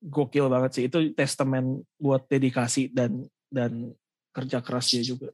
gokil 0.00 0.46
banget 0.52 0.70
sih. 0.76 0.84
Itu 0.86 1.12
testament 1.16 1.82
buat 1.98 2.24
dedikasi 2.28 2.92
dan 2.92 3.26
dan 3.48 3.92
kerja 4.32 4.60
keras 4.60 4.92
dia 4.92 5.02
juga. 5.02 5.32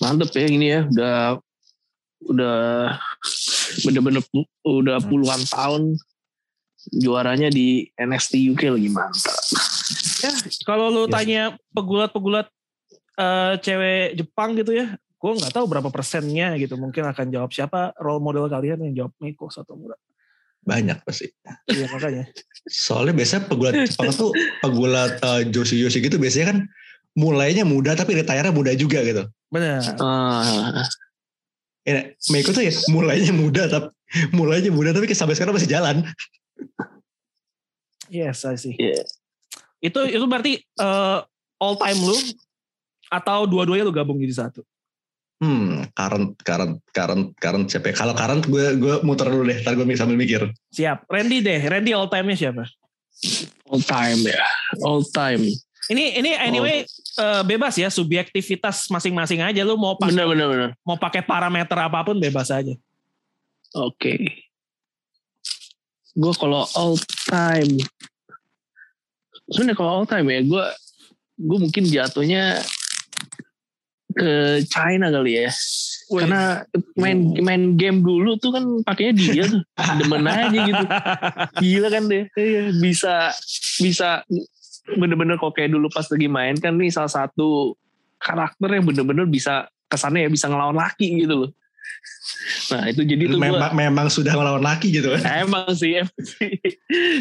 Mantep 0.00 0.32
ya 0.36 0.46
ini 0.48 0.66
ya. 0.72 0.80
Udah 0.88 1.18
udah 2.22 2.58
bener-bener 3.82 4.22
udah 4.62 5.02
puluhan 5.02 5.42
tahun 5.50 5.98
juaranya 6.94 7.50
di 7.50 7.90
NXT 7.98 8.52
UK 8.54 8.62
lagi 8.74 8.90
mantap. 8.90 9.34
Ya, 10.22 10.32
kalau 10.62 10.86
lu 10.90 11.10
Yes. 11.10 11.14
tanya 11.14 11.42
pegulat-pegulat 11.74 12.46
eh, 13.18 13.54
cewek 13.60 14.18
Jepang 14.22 14.54
gitu 14.56 14.72
ya, 14.72 14.96
gue 15.22 15.32
nggak 15.38 15.54
tahu 15.54 15.66
berapa 15.70 15.86
persennya 15.94 16.58
gitu. 16.58 16.74
Mungkin 16.74 17.06
akan 17.06 17.26
jawab 17.30 17.54
siapa 17.54 17.94
role 18.02 18.18
model 18.18 18.50
kalian 18.50 18.82
yang 18.90 19.06
jawab 19.06 19.12
Meiko 19.22 19.46
Satomura. 19.46 19.94
Banyak 20.66 21.06
pasti. 21.06 21.30
Iya 21.70 21.86
makanya. 21.94 22.26
Soalnya 22.66 23.14
biasanya 23.14 23.42
pegulat 23.46 23.74
Jepang 23.86 24.10
tuh 24.10 24.34
pegulat 24.58 25.22
uh, 25.22 25.46
Joshi 25.46 25.78
Joshi 25.78 26.02
gitu 26.02 26.18
biasanya 26.18 26.54
kan 26.54 26.58
mulainya 27.14 27.62
muda 27.62 27.94
tapi 27.94 28.18
retire 28.18 28.50
muda 28.50 28.74
juga 28.74 28.98
gitu. 29.06 29.22
Benar. 29.46 29.82
Ah, 30.02 30.82
Ya, 31.82 32.14
Meiko 32.30 32.54
tuh 32.54 32.62
ya 32.62 32.70
mulainya 32.94 33.34
muda 33.34 33.66
tapi 33.66 33.90
mulainya 34.30 34.70
muda 34.70 34.94
tapi 34.94 35.10
sampai 35.18 35.34
sekarang 35.34 35.54
masih 35.58 35.70
jalan. 35.70 36.06
Yes, 38.06 38.46
I 38.46 38.54
see. 38.54 38.78
Iya. 38.78 39.02
Itu 39.82 40.06
itu 40.06 40.22
berarti 40.30 40.62
eh, 40.62 41.18
all 41.58 41.74
time 41.74 42.00
lu 42.06 42.14
atau 43.10 43.50
dua-duanya 43.50 43.82
lu 43.82 43.90
gabung 43.90 44.22
jadi 44.22 44.46
satu? 44.46 44.62
Hmm, 45.42 45.90
current, 45.90 46.38
current, 46.46 46.78
current, 46.94 47.34
current 47.34 47.66
siapa 47.66 47.90
ya? 47.90 47.94
Kalau 47.98 48.14
current 48.14 48.46
gue 48.46 48.78
gue 48.78 48.94
muter 49.02 49.26
dulu 49.26 49.42
deh, 49.50 49.58
ntar 49.58 49.74
gue 49.74 49.84
sambil 49.98 50.14
mikir. 50.14 50.46
Siap. 50.70 51.10
Randy 51.10 51.42
deh. 51.42 51.58
Randy 51.66 51.90
all 51.90 52.06
time-nya 52.06 52.38
siapa? 52.38 52.62
all 53.70 53.82
time 53.82 54.20
ya. 54.22 54.42
All 54.86 55.02
time. 55.10 55.42
Ini 55.90 56.22
ini 56.22 56.30
anyway 56.38 56.86
eh, 57.18 57.42
bebas 57.42 57.74
ya 57.74 57.90
subjektivitas 57.90 58.86
masing-masing 58.86 59.42
aja 59.42 59.66
lu 59.66 59.74
mau 59.74 59.98
pakai 59.98 60.14
Bener 60.14 60.26
bener 60.30 60.46
bener. 60.46 60.70
mau 60.86 60.94
pakai 60.94 61.26
parameter 61.26 61.74
apa 61.74 62.06
pun 62.06 62.22
bebas 62.22 62.54
aja. 62.54 62.74
Oke. 63.74 64.30
Gue 66.12 66.32
kalau 66.36 66.68
all 66.76 66.94
time, 67.24 67.80
sebenarnya 69.48 69.74
kalau 69.74 69.90
all 69.98 70.06
time 70.06 70.28
ya, 70.28 70.40
gue 70.44 70.64
gue 71.40 71.58
mungkin 71.58 71.84
jatuhnya 71.88 72.60
ke 74.14 74.62
China 74.68 75.08
kali 75.10 75.44
ya. 75.44 75.50
Wih. 76.12 76.28
Karena 76.28 76.42
main 76.94 77.18
main 77.40 77.62
game 77.80 78.04
dulu 78.04 78.36
tuh 78.36 78.52
kan 78.52 78.64
pakainya 78.84 79.12
dia 79.16 79.44
tuh 79.48 79.62
demen 79.98 80.24
aja 80.28 80.58
gitu. 80.60 80.84
Gila 81.58 81.88
kan 81.88 82.02
deh. 82.08 82.24
Iya, 82.36 82.60
Bisa 82.76 83.14
bisa 83.80 84.08
bener-bener 84.98 85.38
kok 85.38 85.54
kayak 85.54 85.72
dulu 85.72 85.88
pas 85.88 86.04
lagi 86.06 86.28
main 86.28 86.58
kan 86.58 86.74
nih 86.74 86.90
salah 86.90 87.10
satu 87.10 87.78
karakter 88.18 88.68
yang 88.78 88.84
bener-bener 88.86 89.26
bisa 89.26 89.66
kesannya 89.86 90.26
ya 90.26 90.30
bisa 90.30 90.46
ngelawan 90.50 90.78
laki 90.78 91.22
gitu 91.26 91.46
loh. 91.46 91.50
Nah 92.72 92.88
itu 92.90 93.02
jadi 93.04 93.30
tuh 93.30 93.38
gua- 93.38 93.46
memang, 93.52 93.72
memang 93.74 94.06
sudah 94.10 94.34
melawan 94.34 94.62
laki 94.62 94.90
gitu 94.90 95.12
kan. 95.14 95.22
Emang 95.46 95.70
sih, 95.76 96.02
emang 96.02 96.22
sih. 96.24 96.56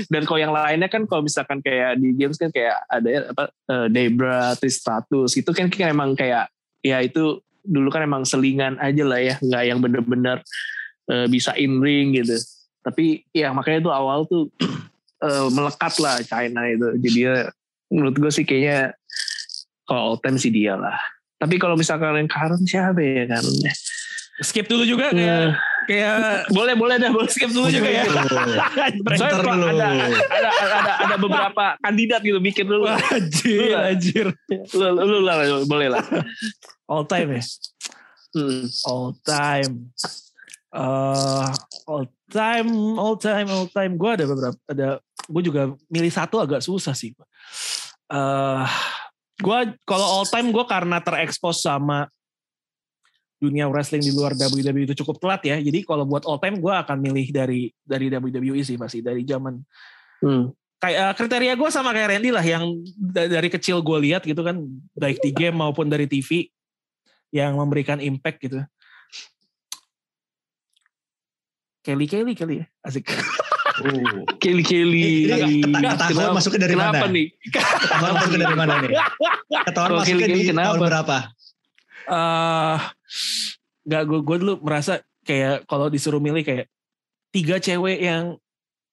Dan 0.08 0.24
kalau 0.26 0.40
yang 0.42 0.54
lainnya 0.54 0.90
kan 0.90 1.06
kalau 1.06 1.26
misalkan 1.26 1.60
kayak 1.62 2.00
di 2.02 2.16
games 2.18 2.38
kan 2.40 2.50
kayak 2.50 2.78
ada 2.88 3.08
ya, 3.10 3.20
apa 3.30 3.44
eh, 3.50 3.88
Debra, 3.92 4.56
Tristratus 4.58 5.38
itu 5.38 5.52
kan 5.54 5.70
kan 5.70 5.92
emang 5.92 6.18
kayak 6.18 6.50
ya 6.82 7.02
itu 7.02 7.42
dulu 7.62 7.94
kan 7.94 8.06
emang 8.06 8.26
selingan 8.26 8.78
aja 8.82 9.04
lah 9.06 9.22
ya, 9.22 9.36
nggak 9.38 9.64
yang 9.66 9.80
bener-bener 9.80 10.38
eh, 11.10 11.28
bisa 11.30 11.54
in 11.58 11.82
ring 11.82 12.18
gitu. 12.18 12.38
Tapi 12.82 13.26
ya 13.32 13.54
makanya 13.54 13.86
itu 13.88 13.92
awal 13.94 14.26
tuh 14.26 14.50
eh, 15.26 15.48
melekat 15.54 15.94
lah 16.02 16.20
China 16.26 16.66
itu. 16.66 16.88
Jadi 16.98 17.20
ya, 17.22 17.50
menurut 17.94 18.16
gue 18.18 18.32
sih 18.34 18.46
kayaknya 18.46 18.98
kalau 19.86 20.14
all 20.14 20.20
time 20.20 20.42
sih 20.42 20.50
dia 20.50 20.76
lah. 20.76 20.98
Tapi 21.42 21.58
kalau 21.58 21.74
misalkan 21.74 22.18
yang 22.18 22.30
current 22.30 22.66
siapa 22.66 23.02
ya 23.02 23.26
kan? 23.26 23.44
Skip 24.42 24.70
dulu 24.70 24.86
juga 24.86 25.14
kayak 25.14 25.58
kayak 25.90 26.50
boleh 26.54 26.74
boleh 26.78 26.96
dah 27.02 27.10
boleh 27.10 27.30
skip 27.32 27.50
dulu 27.50 27.68
juga 27.70 27.90
ya. 27.90 28.04
Soalnya 29.18 29.42
dulu. 29.42 29.68
ada, 29.70 29.90
ada, 30.30 30.50
ada, 30.52 30.92
ada 31.08 31.16
beberapa 31.18 31.66
kandidat 31.82 32.22
gitu 32.22 32.40
mikir 32.42 32.66
dulu. 32.66 32.86
Anjir, 32.90 33.78
anjir. 33.78 34.28
Lu, 34.76 34.88
lu, 34.94 35.04
lu 35.06 35.18
lah, 35.26 35.42
boleh 35.66 35.88
lah. 35.90 36.04
All 36.86 37.08
time 37.08 37.40
ya. 37.40 37.44
Hmm. 38.32 38.66
All 38.88 39.10
time. 39.24 39.74
Eh, 40.72 41.50
all 41.84 42.08
time, 42.32 42.70
all 42.96 43.16
time, 43.20 43.48
all 43.52 43.68
time. 43.68 43.94
Gue 44.00 44.12
ada 44.16 44.24
beberapa, 44.24 44.58
ada. 44.72 44.88
Gue 45.28 45.44
juga 45.44 45.76
milih 45.92 46.12
satu 46.12 46.40
agak 46.40 46.64
susah 46.64 46.96
sih. 46.96 47.12
Eh, 48.08 48.66
gue 49.42 49.60
kalau 49.84 50.08
all 50.08 50.28
time 50.32 50.56
gue 50.56 50.66
karena 50.68 51.04
terekspos 51.04 51.64
sama 51.64 52.08
dunia 53.42 53.66
wrestling 53.66 54.06
di 54.06 54.14
luar 54.14 54.38
WWE 54.38 54.86
itu 54.86 54.94
cukup 55.02 55.18
telat 55.18 55.42
ya. 55.42 55.58
Jadi 55.58 55.82
kalau 55.82 56.06
buat 56.06 56.22
all 56.24 56.38
time 56.38 56.62
gue 56.62 56.70
akan 56.70 56.98
milih 57.02 57.34
dari 57.34 57.74
dari 57.82 58.06
WWE 58.08 58.62
sih 58.62 58.78
pasti 58.78 59.02
dari 59.02 59.26
zaman 59.26 59.58
Hmm. 60.22 60.54
kayak 60.78 60.98
eh, 61.02 61.14
kriteria 61.18 61.54
gue 61.58 61.70
sama 61.74 61.90
kayak 61.90 62.14
Randy 62.14 62.30
lah 62.30 62.46
yang 62.46 62.62
da- 62.94 63.26
dari 63.26 63.50
kecil 63.50 63.82
gue 63.82 63.98
lihat 64.06 64.22
gitu 64.22 64.46
kan 64.46 64.62
baik 64.94 65.18
di 65.18 65.34
game 65.34 65.58
maupun 65.58 65.90
dari 65.90 66.06
TV 66.06 66.46
yang 67.34 67.58
memberikan 67.58 67.98
impact 67.98 68.38
gitu. 68.40 68.62
Kelly 71.82 72.06
Kelly 72.06 72.34
kali 72.38 72.62
ya 72.62 72.66
asik. 72.86 73.10
Oh. 73.82 74.22
Kelly 74.38 74.62
Kelly. 74.62 75.26
Ketahuan 75.26 75.74
Kenapa- 76.14 76.36
masuknya 76.38 76.60
dari 76.62 76.76
kenapa 76.78 76.94
mana? 77.02 77.10
nih? 77.10 77.28
Ketahuan 77.50 78.12
masuknya 78.14 78.40
dari 78.46 78.58
mana 78.62 78.74
nih? 78.78 78.90
Ketahuan 79.66 79.92
masuknya 79.98 80.18
Kelly 80.22 80.38
di 80.38 80.50
kenapa? 80.54 80.66
tahun 80.70 80.80
berapa? 80.86 81.18
Eh 82.08 82.78
nggak 83.82 84.04
gue 84.06 84.20
gue 84.22 84.38
dulu 84.42 84.54
merasa 84.62 84.98
kayak 85.22 85.66
kalau 85.66 85.90
disuruh 85.90 86.18
milih 86.18 86.42
kayak 86.42 86.66
tiga 87.30 87.58
cewek 87.58 88.02
yang 88.02 88.36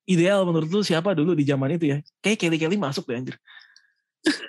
ideal 0.04 0.44
menurut 0.44 0.68
lu 0.68 0.80
siapa 0.80 1.12
dulu 1.12 1.36
di 1.36 1.44
zaman 1.44 1.76
itu 1.76 1.92
ya? 1.92 1.98
Kayak 2.20 2.38
Kelly 2.40 2.56
Kelly 2.56 2.76
masuk 2.76 3.04
deh 3.06 3.16
anjir. 3.16 3.36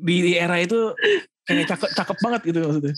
Di, 0.00 0.16
di 0.24 0.32
era 0.32 0.56
itu 0.56 0.96
kayak 1.44 1.76
cakep 1.76 1.90
cakep 1.92 2.16
banget 2.24 2.40
gitu 2.48 2.58
maksudnya. 2.64 2.94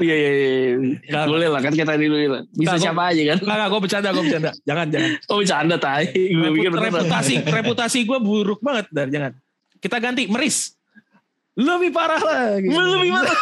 Iya 0.00 0.14
iya 0.16 0.30
iya. 0.32 0.50
Nggak, 0.98 1.24
Boleh 1.28 1.48
lah 1.52 1.60
kan 1.60 1.72
kita 1.76 1.92
dulu 1.94 2.16
lah. 2.26 2.42
Bisa 2.50 2.74
Nggak, 2.74 2.80
siapa 2.82 3.02
aja 3.06 3.22
kan? 3.22 3.38
nggak 3.38 3.54
nggak 3.54 3.68
gue 3.68 3.80
bercanda 3.84 4.08
gue 4.10 4.24
bercanda. 4.24 4.50
Jangan 4.64 4.86
jangan. 4.90 5.10
Oh 5.28 5.36
bercanda 5.38 5.76
tai. 5.78 6.04
Gue 6.10 6.48
Reput- 6.58 6.82
reputasi 6.90 7.34
reputasi 7.46 7.98
gue 8.02 8.18
buruk 8.18 8.58
banget 8.58 8.86
dar. 8.90 9.06
Jangan. 9.06 9.32
Kita 9.78 9.96
ganti 10.02 10.26
meris 10.26 10.74
lebih 11.58 11.90
parah 11.90 12.22
lah 12.22 12.62
gitu. 12.62 12.70
Lebih 12.70 13.10
mana? 13.10 13.32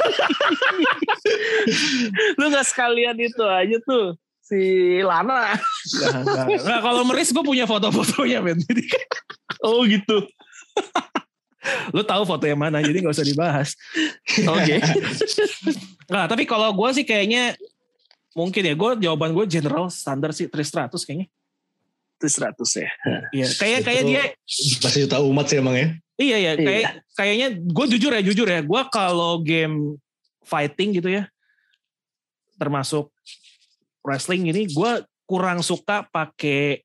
Lu 2.41 2.49
gak 2.49 2.65
sekalian 2.65 3.17
itu 3.21 3.45
aja 3.45 3.77
tuh. 3.85 4.17
Si 4.41 4.57
Lana. 5.05 5.53
Nggak, 5.53 6.15
nggak. 6.23 6.45
Nggak, 6.65 6.81
kalau 6.81 7.03
meris 7.05 7.29
gue 7.35 7.45
punya 7.45 7.67
foto-fotonya 7.69 8.41
men 8.41 8.57
jadi 8.63 8.85
Oh 9.61 9.85
gitu. 9.85 10.25
lu 11.91 12.07
tahu 12.07 12.23
foto 12.23 12.47
yang 12.47 12.63
mana 12.63 12.79
jadi 12.79 13.03
nggak 13.03 13.11
usah 13.11 13.27
dibahas 13.27 13.75
Oke. 14.47 14.79
Nggak, 16.07 16.27
tapi 16.31 16.47
kalau 16.47 16.71
gue 16.71 16.89
sih 16.95 17.03
kayaknya 17.03 17.59
mungkin 18.39 18.63
ya 18.63 18.75
gue 18.79 18.91
jawaban 19.03 19.35
gue 19.35 19.51
general 19.51 19.91
standar 19.91 20.31
sih 20.31 20.47
300 20.47 20.95
kayaknya. 20.95 21.27
Itu 22.23 22.27
100 22.31 22.55
ya. 22.79 22.91
Iya, 23.35 23.47
kayak 23.59 23.81
kayak 23.83 24.03
dia 24.07 24.23
Pasti 24.79 25.03
juta 25.03 25.19
umat 25.27 25.51
sih 25.51 25.59
emang 25.59 25.75
ya. 25.75 25.91
Iya 26.17 26.37
ya, 26.41 26.53
Iya. 26.57 26.65
kayak 26.65 26.91
kayaknya 27.17 27.49
gue 27.61 27.87
jujur 27.97 28.11
ya 28.13 28.23
jujur 28.25 28.49
ya, 28.49 28.61
gue 28.65 28.83
kalau 28.93 29.41
game 29.45 30.01
fighting 30.45 30.97
gitu 30.97 31.11
ya 31.13 31.29
termasuk 32.57 33.13
wrestling 34.01 34.49
ini 34.49 34.65
gue 34.71 34.93
kurang 35.29 35.61
suka 35.61 36.07
pakai 36.09 36.81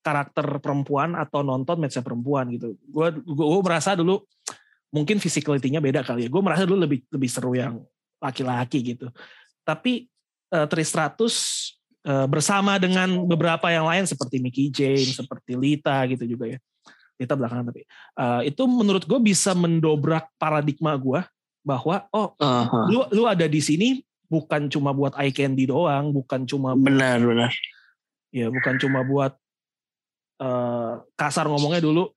karakter 0.00 0.62
perempuan 0.62 1.18
atau 1.18 1.42
nonton 1.42 1.82
match 1.82 1.98
perempuan 1.98 2.46
gitu. 2.54 2.78
Gue 2.86 3.10
gue 3.10 3.60
merasa 3.66 3.98
dulu 3.98 4.22
mungkin 4.94 5.18
physicality-nya 5.18 5.82
beda 5.82 6.06
kali 6.06 6.26
ya. 6.26 6.30
Gue 6.30 6.38
merasa 6.38 6.62
dulu 6.62 6.86
lebih 6.86 7.02
lebih 7.10 7.26
seru 7.26 7.58
yang 7.58 7.82
laki-laki 8.22 8.94
gitu. 8.94 9.10
Tapi 9.66 10.06
uh, 10.54 10.70
300 10.70 11.18
eh, 12.06 12.26
bersama 12.30 12.78
dengan 12.78 13.26
beberapa 13.26 13.66
yang 13.66 13.90
lain 13.90 14.06
seperti 14.06 14.38
Mickey 14.38 14.70
James, 14.70 15.18
seperti 15.18 15.58
Lita 15.58 16.06
gitu 16.06 16.22
juga 16.22 16.54
ya. 16.54 16.58
Lita 17.16 17.32
belakangan 17.32 17.72
tapi 17.72 17.82
eh, 17.88 18.42
itu 18.52 18.62
menurut 18.68 19.04
gue 19.08 19.20
bisa 19.20 19.56
mendobrak 19.56 20.28
paradigma 20.36 20.92
gue 20.96 21.20
bahwa 21.66 22.06
oh 22.14 22.36
Aha. 22.38 22.86
lu 22.86 23.02
lu 23.10 23.26
ada 23.26 23.48
di 23.50 23.58
sini 23.58 23.98
bukan 24.30 24.66
cuma 24.70 24.90
buat 24.90 25.14
eye 25.18 25.30
candy 25.34 25.70
doang, 25.70 26.10
bukan 26.10 26.46
cuma 26.46 26.74
Benar 26.74 27.22
benar. 27.22 27.52
ya 28.34 28.50
bukan 28.50 28.74
cuma 28.78 29.02
buat 29.06 29.32
eh, 30.42 30.92
kasar 31.18 31.46
ngomongnya 31.50 31.82
dulu 31.82 32.10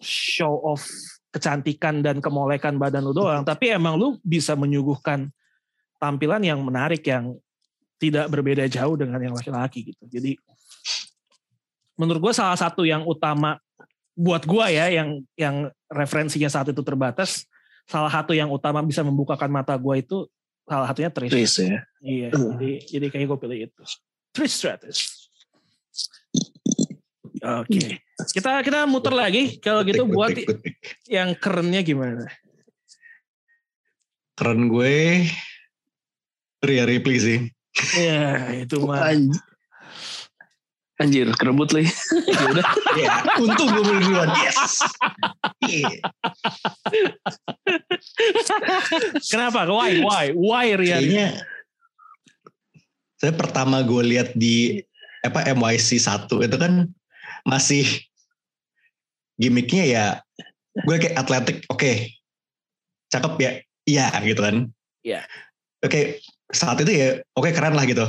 show 0.00 0.60
off 0.60 0.84
kecantikan 1.32 2.00
dan 2.00 2.20
kemolekan 2.24 2.80
badan 2.80 3.04
lu 3.04 3.12
doang, 3.12 3.44
tapi 3.44 3.68
emang 3.68 4.00
lu 4.00 4.16
bisa 4.24 4.56
menyuguhkan 4.56 5.28
tampilan 6.00 6.40
yang 6.40 6.60
menarik 6.64 7.04
yang 7.04 7.36
tidak 7.96 8.28
berbeda 8.28 8.68
jauh 8.68 8.96
dengan 8.96 9.20
yang 9.20 9.36
laki-laki 9.36 9.92
gitu. 9.92 10.04
Jadi 10.08 10.36
menurut 11.96 12.20
gue 12.28 12.32
salah 12.36 12.56
satu 12.56 12.84
yang 12.84 13.04
utama 13.08 13.56
buat 14.16 14.48
gue 14.48 14.66
ya 14.72 14.88
yang 14.88 15.20
yang 15.36 15.68
referensinya 15.92 16.48
saat 16.48 16.72
itu 16.72 16.80
terbatas, 16.80 17.44
salah 17.84 18.08
satu 18.08 18.32
yang 18.32 18.48
utama 18.48 18.80
bisa 18.80 19.04
membukakan 19.04 19.52
mata 19.52 19.76
gue 19.76 20.00
itu 20.00 20.24
salah 20.64 20.88
satunya 20.88 21.12
Trish. 21.12 21.30
Tris 21.30 21.52
ya. 21.60 21.78
Iya, 22.00 22.28
Hmm. 22.32 22.56
jadi 22.56 22.72
jadi 22.88 23.06
kayak 23.12 23.26
gue 23.28 23.38
pilih 23.38 23.58
itu. 23.68 23.82
Trish 24.32 24.56
Stratus. 24.56 24.98
Oke, 27.46 28.00
kita 28.32 28.64
kita 28.64 28.88
muter 28.88 29.12
lagi. 29.12 29.60
Kalau 29.60 29.84
gitu 29.84 30.08
buat 30.08 30.32
good 30.34 30.58
pick. 30.64 30.80
yang 31.06 31.36
kerennya 31.36 31.84
gimana? 31.84 32.24
Keren 34.34 34.66
gue 34.66 35.28
Rhea 36.64 36.84
Ripley 36.88 37.18
sih. 37.20 37.38
Ya 37.94 38.50
itu 38.56 38.80
mah. 38.82 39.12
Anj- 40.96 41.12
Anjir, 41.12 41.28
kerebut 41.36 41.68
lagi. 41.70 41.92
ya 42.32 42.40
udah. 42.48 42.66
Iya, 42.96 43.10
untung 43.36 43.68
gue 43.68 43.82
beli 43.84 44.00
duluan. 44.02 44.28
Yes. 44.32 44.80
Iya. 45.60 46.00
Kenapa? 49.28 49.66
Why? 49.66 50.00
Why? 50.00 50.24
Why 50.32 50.66
Rian? 50.74 51.00
Kayaknya 51.02 51.28
saya 53.16 53.32
pertama 53.32 53.80
gue 53.80 54.02
lihat 54.06 54.36
di 54.36 54.84
apa 55.24 55.48
MYC 55.48 55.96
1 55.96 56.28
itu 56.28 56.56
kan 56.56 56.84
masih 57.42 57.84
gimmicknya 59.36 59.84
ya 59.84 60.04
gue 60.76 60.96
kayak 60.96 61.16
atletik 61.16 61.64
oke 61.66 62.12
cakep 63.08 63.32
ya 63.40 63.50
iya 63.84 64.06
gitu 64.20 64.40
kan 64.40 64.56
Iya. 65.00 65.24
oke 65.80 66.20
saat 66.52 66.76
itu 66.84 66.92
ya 66.92 67.08
oke 67.32 67.50
keren 67.50 67.72
lah 67.72 67.88
gitu 67.88 68.04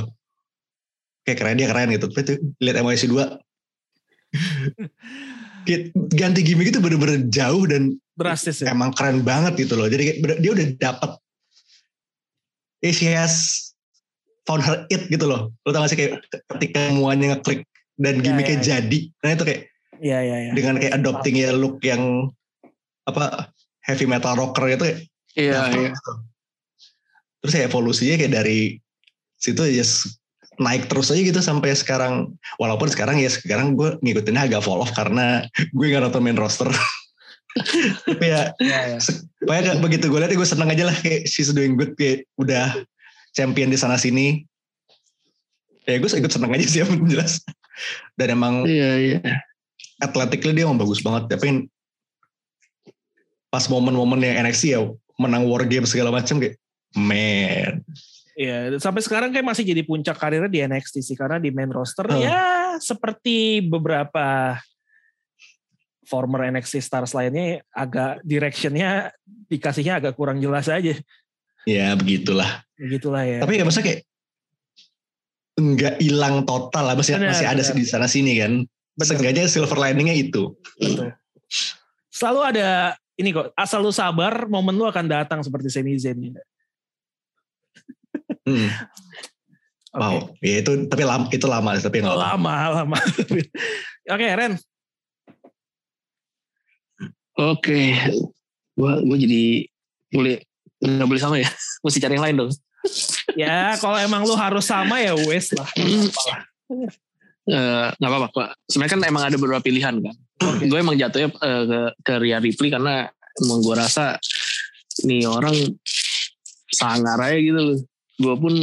oke 1.28 1.36
keren 1.36 1.60
dia 1.60 1.68
keren 1.68 1.92
gitu 1.92 2.08
tapi 2.08 2.24
tuh 2.24 2.36
lihat 2.58 2.80
MYC 2.80 3.04
2 3.04 3.20
Kayak 5.64 5.82
ganti 6.16 6.40
gimmick 6.40 6.72
itu 6.72 6.80
bener-bener 6.80 7.28
jauh 7.28 7.68
dan 7.68 7.92
Drastis 8.16 8.64
ya. 8.64 8.72
emang 8.72 8.88
keren 8.96 9.20
banget 9.20 9.60
gitu 9.60 9.76
loh. 9.76 9.84
Jadi 9.84 10.16
kayak 10.16 10.40
dia 10.40 10.50
udah 10.50 10.66
dapet 10.80 11.10
eh, 12.80 12.88
she 12.90 13.12
has 13.12 13.68
found 14.42 14.64
her 14.64 14.88
it 14.88 15.04
gitu 15.06 15.28
loh. 15.28 15.52
Lo 15.62 15.70
tau 15.70 15.84
gak 15.84 15.92
sih 15.92 15.98
kayak 16.00 16.24
ketika 16.56 16.88
semuanya 16.88 17.36
ngeklik 17.36 17.68
dan 18.00 18.16
Ya, 18.16 18.22
gimmicknya 18.24 18.48
ya, 18.48 18.56
ya. 18.56 18.64
jadi. 18.80 18.98
Nah 19.20 19.30
itu 19.36 19.44
kayak 19.44 19.62
Iya 19.98 20.18
iya 20.22 20.36
iya. 20.40 20.52
dengan 20.56 20.74
kayak 20.78 20.94
adopting 20.94 21.36
ya 21.36 21.50
look 21.52 21.76
yang 21.82 22.32
apa 23.04 23.52
heavy 23.82 24.06
metal 24.06 24.34
rocker 24.34 24.64
itu 24.68 24.84
kayak 24.84 24.98
Iya, 25.36 25.60
iya. 25.68 25.88
gitu. 25.92 26.12
Terus 27.38 27.52
ya 27.54 27.62
evolusinya 27.64 28.14
kayak 28.16 28.32
dari 28.34 28.60
situ 29.36 29.62
ya 29.62 29.84
s- 29.84 30.16
naik 30.58 30.90
terus 30.90 31.10
aja 31.14 31.22
gitu 31.22 31.40
sampai 31.40 31.72
sekarang. 31.74 32.34
Walaupun 32.58 32.90
sekarang 32.90 33.18
ya 33.22 33.30
sekarang 33.30 33.78
gue 33.78 33.96
ngikutinnya 34.02 34.50
agak 34.50 34.66
fall 34.66 34.82
off 34.82 34.92
karena 34.92 35.46
gue 35.74 35.86
gak 35.90 36.02
nonton 36.02 36.22
main 36.22 36.38
roster. 36.38 36.68
Tapi 38.06 38.26
ya. 38.26 38.54
Pokoknya 39.42 39.62
kayak 39.72 39.78
begitu 39.82 40.04
gue 40.10 40.18
lihat 40.20 40.34
gue 40.34 40.48
seneng 40.48 40.70
aja 40.70 40.90
lah 40.90 40.96
kayak 40.98 41.26
she's 41.30 41.50
doing 41.54 41.78
good 41.78 41.94
kayak 41.94 42.26
udah 42.38 42.74
champion 43.32 43.70
di 43.70 43.78
sana 43.78 43.96
sini. 43.96 44.44
Ya 45.88 45.96
gue 45.96 46.10
ikut 46.10 46.30
seneng 46.30 46.52
aja 46.52 46.66
sih 46.66 46.78
yang 46.82 47.06
jelas. 47.08 47.40
Dan 48.18 48.34
emang 48.34 48.66
Iya, 48.66 48.90
iya. 48.98 49.18
athletically 50.02 50.52
dia 50.54 50.66
emang 50.66 50.78
bagus 50.78 51.00
banget. 51.00 51.30
Tapi 51.32 51.70
pas 53.48 53.64
momen-momen 53.70 54.20
yang 54.20 54.44
NXT 54.44 54.64
ya 54.76 54.84
menang 55.16 55.48
war 55.48 55.64
game 55.64 55.88
segala 55.88 56.12
macam 56.12 56.38
kayak 56.38 56.60
man. 56.94 57.80
Iya, 58.38 58.78
sampai 58.78 59.02
sekarang 59.02 59.34
kayak 59.34 59.42
masih 59.42 59.66
jadi 59.66 59.82
puncak 59.82 60.14
karirnya 60.14 60.46
di 60.46 60.62
NXT 60.62 61.02
sih 61.02 61.18
karena 61.18 61.42
di 61.42 61.50
main 61.50 61.74
roster 61.74 62.06
Hmm. 62.06 62.22
ya 62.22 62.78
seperti 62.78 63.58
beberapa 63.66 64.54
former 66.06 66.46
NXT 66.46 66.78
stars 66.78 67.18
lainnya 67.18 67.66
agak 67.74 68.22
directionnya 68.22 69.10
dikasihnya 69.50 69.98
agak 69.98 70.14
kurang 70.14 70.38
jelas 70.38 70.70
aja. 70.70 70.94
Ya 71.66 71.92
begitulah. 71.98 72.62
Begitulah 72.78 73.26
ya. 73.26 73.38
Tapi 73.42 73.58
ya 73.58 73.66
maksudnya 73.66 73.86
kayak 73.90 74.00
nggak 75.58 75.94
hilang 75.98 76.46
total 76.46 76.84
lah 76.86 76.94
masih 76.94 77.18
Benar, 77.18 77.34
masih 77.34 77.46
ada 77.50 77.62
benar. 77.66 77.74
di 77.74 77.84
sana 77.84 78.06
sini 78.06 78.38
kan. 78.38 78.52
Benar. 78.62 79.04
Seenggaknya 79.04 79.44
silver 79.50 79.78
liningnya 79.82 80.14
itu. 80.14 80.54
Betul. 80.78 81.10
Selalu 82.14 82.40
ada 82.54 82.94
ini 83.18 83.34
kok 83.34 83.50
asal 83.58 83.82
lu 83.82 83.90
sabar 83.90 84.46
momen 84.46 84.78
lu 84.78 84.86
akan 84.86 85.10
datang 85.10 85.42
seperti 85.42 85.66
Sami 85.74 85.98
Zayn 85.98 86.22
gitu. 86.22 86.38
Hmm. 88.48 88.68
Oke. 89.88 89.98
Wow, 89.98 90.16
ya 90.44 90.54
itu 90.62 90.70
tapi 90.88 91.02
lama, 91.04 91.26
itu 91.32 91.46
lama 91.48 91.70
tapi 91.76 91.96
nggak. 92.00 92.16
Lama 92.16 92.54
lama. 92.80 92.96
Oke 94.14 94.26
Ren. 94.32 94.52
Oke. 97.36 97.92
Gua 98.72 99.00
gua 99.04 99.16
jadi 99.20 99.68
mulai 100.12 100.40
nggak 100.78 101.08
boleh 101.10 101.22
sama 101.22 101.36
ya 101.42 101.48
mesti 101.84 101.98
cari 101.98 102.14
yang 102.16 102.24
lain 102.24 102.36
dong 102.38 102.52
Ya 103.34 103.74
kalau 103.82 103.98
emang 103.98 104.22
lu 104.24 104.32
harus 104.38 104.64
sama 104.64 105.02
ya 105.02 105.12
wes 105.26 105.52
lah. 105.52 105.68
Eh, 107.48 107.86
nggak 107.96 108.10
apa-apa 108.12 108.28
Pak. 108.28 108.48
sebenarnya 108.68 108.92
kan 108.92 109.02
emang 109.08 109.24
ada 109.24 109.40
beberapa 109.40 109.64
pilihan 109.64 109.96
kan 110.04 110.12
Oke. 110.44 110.68
gue 110.68 110.78
emang 110.84 111.00
jatuhnya 111.00 111.32
eh, 111.32 111.64
ke 111.64 111.80
ke 112.04 112.12
Rhea 112.20 112.44
Ripley 112.44 112.68
karena 112.68 113.08
emang 113.40 113.64
gue 113.64 113.72
rasa 113.72 114.20
nih 115.08 115.24
orang 115.24 115.56
sangar 116.68 117.16
aja 117.16 117.40
gitu 117.40 117.56
loh 117.56 117.80
gue 118.18 118.34
pun 118.34 118.54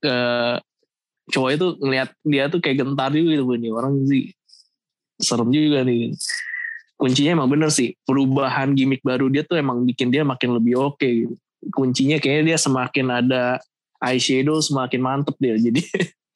ke 0.00 0.16
cowok 1.30 1.50
itu 1.54 1.66
ngeliat 1.80 2.10
dia 2.26 2.44
tuh 2.50 2.60
kayak 2.60 2.84
gentar 2.84 3.10
juga 3.14 3.30
gitu 3.38 3.44
nih 3.56 3.72
orang 3.72 3.94
sih 4.04 4.34
serem 5.20 5.52
juga 5.52 5.84
nih. 5.84 6.16
Kuncinya 7.00 7.40
emang 7.40 7.48
bener 7.48 7.72
sih 7.72 7.96
perubahan 8.04 8.76
gimmick 8.76 9.00
baru 9.00 9.32
dia 9.32 9.40
tuh 9.44 9.56
emang 9.56 9.88
bikin 9.88 10.12
dia 10.12 10.20
makin 10.24 10.56
lebih 10.56 10.76
oke 10.76 11.00
gitu. 11.04 11.36
kuncinya 11.76 12.16
kayaknya 12.16 12.56
dia 12.56 12.58
semakin 12.58 13.06
ada 13.20 13.60
eyeshadow 14.00 14.64
semakin 14.64 15.00
mantep 15.04 15.36
dia 15.36 15.60
jadi 15.60 15.80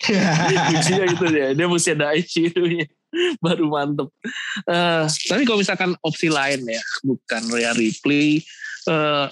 kuncinya 0.69 1.05
gitu 1.09 1.27
dia. 1.33 1.47
Dia 1.57 1.67
mesti 1.69 1.91
ada 1.97 2.13
eyeshadow-nya 2.13 2.87
baru 3.45 3.67
mantep. 3.73 4.09
Eh, 4.69 5.05
tapi 5.29 5.43
kalau 5.49 5.59
misalkan 5.61 5.93
opsi 6.05 6.29
lain 6.29 6.65
ya 6.65 6.83
bukan 7.05 7.43
Rhea 7.53 7.73
Ripley 7.73 8.45
eh, 8.89 9.27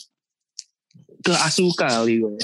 ke 1.23 1.33
Asuka 1.33 1.87
kali 2.03 2.21
gue 2.21 2.37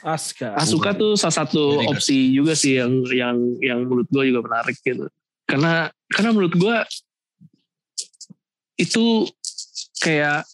Aska. 0.00 0.56
Asuka 0.56 0.96
tuh 0.96 1.12
salah 1.16 1.44
satu 1.44 1.76
good. 1.76 1.92
opsi 1.92 2.32
juga 2.32 2.56
sih 2.56 2.80
yang 2.80 3.04
yang 3.12 3.36
yang 3.60 3.78
menurut 3.84 4.08
gue 4.08 4.32
juga 4.32 4.40
menarik 4.48 4.76
gitu. 4.80 5.04
Karena 5.44 5.92
karena 6.08 6.30
menurut 6.32 6.54
gue 6.56 6.76
itu 8.80 9.28
kayak 10.00 10.48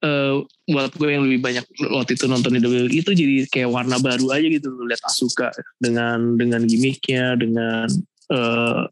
eh 0.00 0.34
buat 0.72 0.96
gue 0.96 1.08
yang 1.12 1.28
lebih 1.28 1.44
banyak 1.44 1.64
waktu 1.92 2.16
itu 2.16 2.24
nonton 2.24 2.56
di 2.56 2.64
WWE 2.64 2.88
itu 2.88 3.12
jadi 3.12 3.44
kayak 3.52 3.68
warna 3.68 4.00
baru 4.00 4.32
aja 4.32 4.48
gitu 4.48 4.72
lihat 4.88 5.04
Asuka 5.04 5.52
dengan 5.76 6.40
dengan 6.40 6.64
gimmicknya 6.64 7.36
dengan 7.36 7.84
eh, 8.32 8.82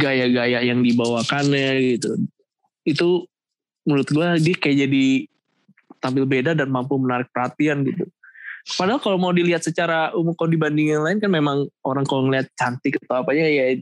gaya-gaya 0.00 0.64
yang 0.64 0.80
dibawakannya 0.80 2.00
gitu 2.00 2.16
itu 2.88 3.28
menurut 3.90 4.08
gue 4.08 4.28
dia 4.38 4.54
kayak 4.54 4.78
jadi 4.86 5.06
tampil 5.98 6.24
beda 6.24 6.54
dan 6.54 6.70
mampu 6.70 6.96
menarik 6.96 7.28
perhatian 7.34 7.82
gitu. 7.84 8.06
Padahal 8.76 9.00
kalau 9.00 9.16
mau 9.16 9.32
dilihat 9.32 9.64
secara 9.64 10.12
umum 10.12 10.36
kalau 10.36 10.52
dibandingin 10.52 11.00
lain 11.00 11.18
kan 11.18 11.32
memang 11.32 11.66
orang 11.82 12.04
kalau 12.04 12.28
ngeliat 12.28 12.46
cantik 12.54 13.00
atau 13.02 13.24
apanya 13.24 13.48
ya 13.48 13.74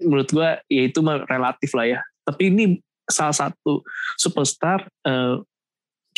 menurut 0.00 0.28
gua 0.32 0.58
ya 0.66 0.82
itu 0.88 0.98
mah 1.04 1.22
relatif 1.28 1.70
lah 1.76 1.86
ya. 1.86 2.00
Tapi 2.24 2.50
ini 2.50 2.64
salah 3.08 3.36
satu 3.36 3.84
superstar 4.16 4.84
eh, 5.06 5.40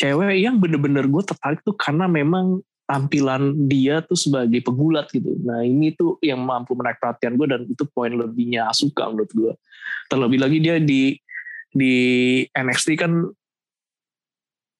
cewek 0.01 0.41
yang 0.41 0.57
bener-bener 0.57 1.05
gue 1.05 1.23
tertarik 1.23 1.61
tuh 1.61 1.77
karena 1.77 2.09
memang 2.09 2.59
tampilan 2.89 3.55
dia 3.69 4.03
tuh 4.03 4.17
sebagai 4.17 4.59
pegulat 4.65 5.07
gitu. 5.13 5.37
Nah 5.45 5.63
ini 5.63 5.93
tuh 5.95 6.17
yang 6.19 6.41
mampu 6.41 6.73
menarik 6.75 6.99
perhatian 6.99 7.37
gue 7.37 7.47
dan 7.47 7.61
itu 7.69 7.85
poin 7.87 8.11
lebihnya 8.11 8.67
Asuka 8.67 9.07
menurut 9.07 9.31
gue. 9.31 9.53
Terlebih 10.11 10.39
lagi 10.41 10.57
dia 10.59 10.75
di 10.81 11.15
di 11.71 11.95
NXT 12.47 12.95
kan 12.95 13.11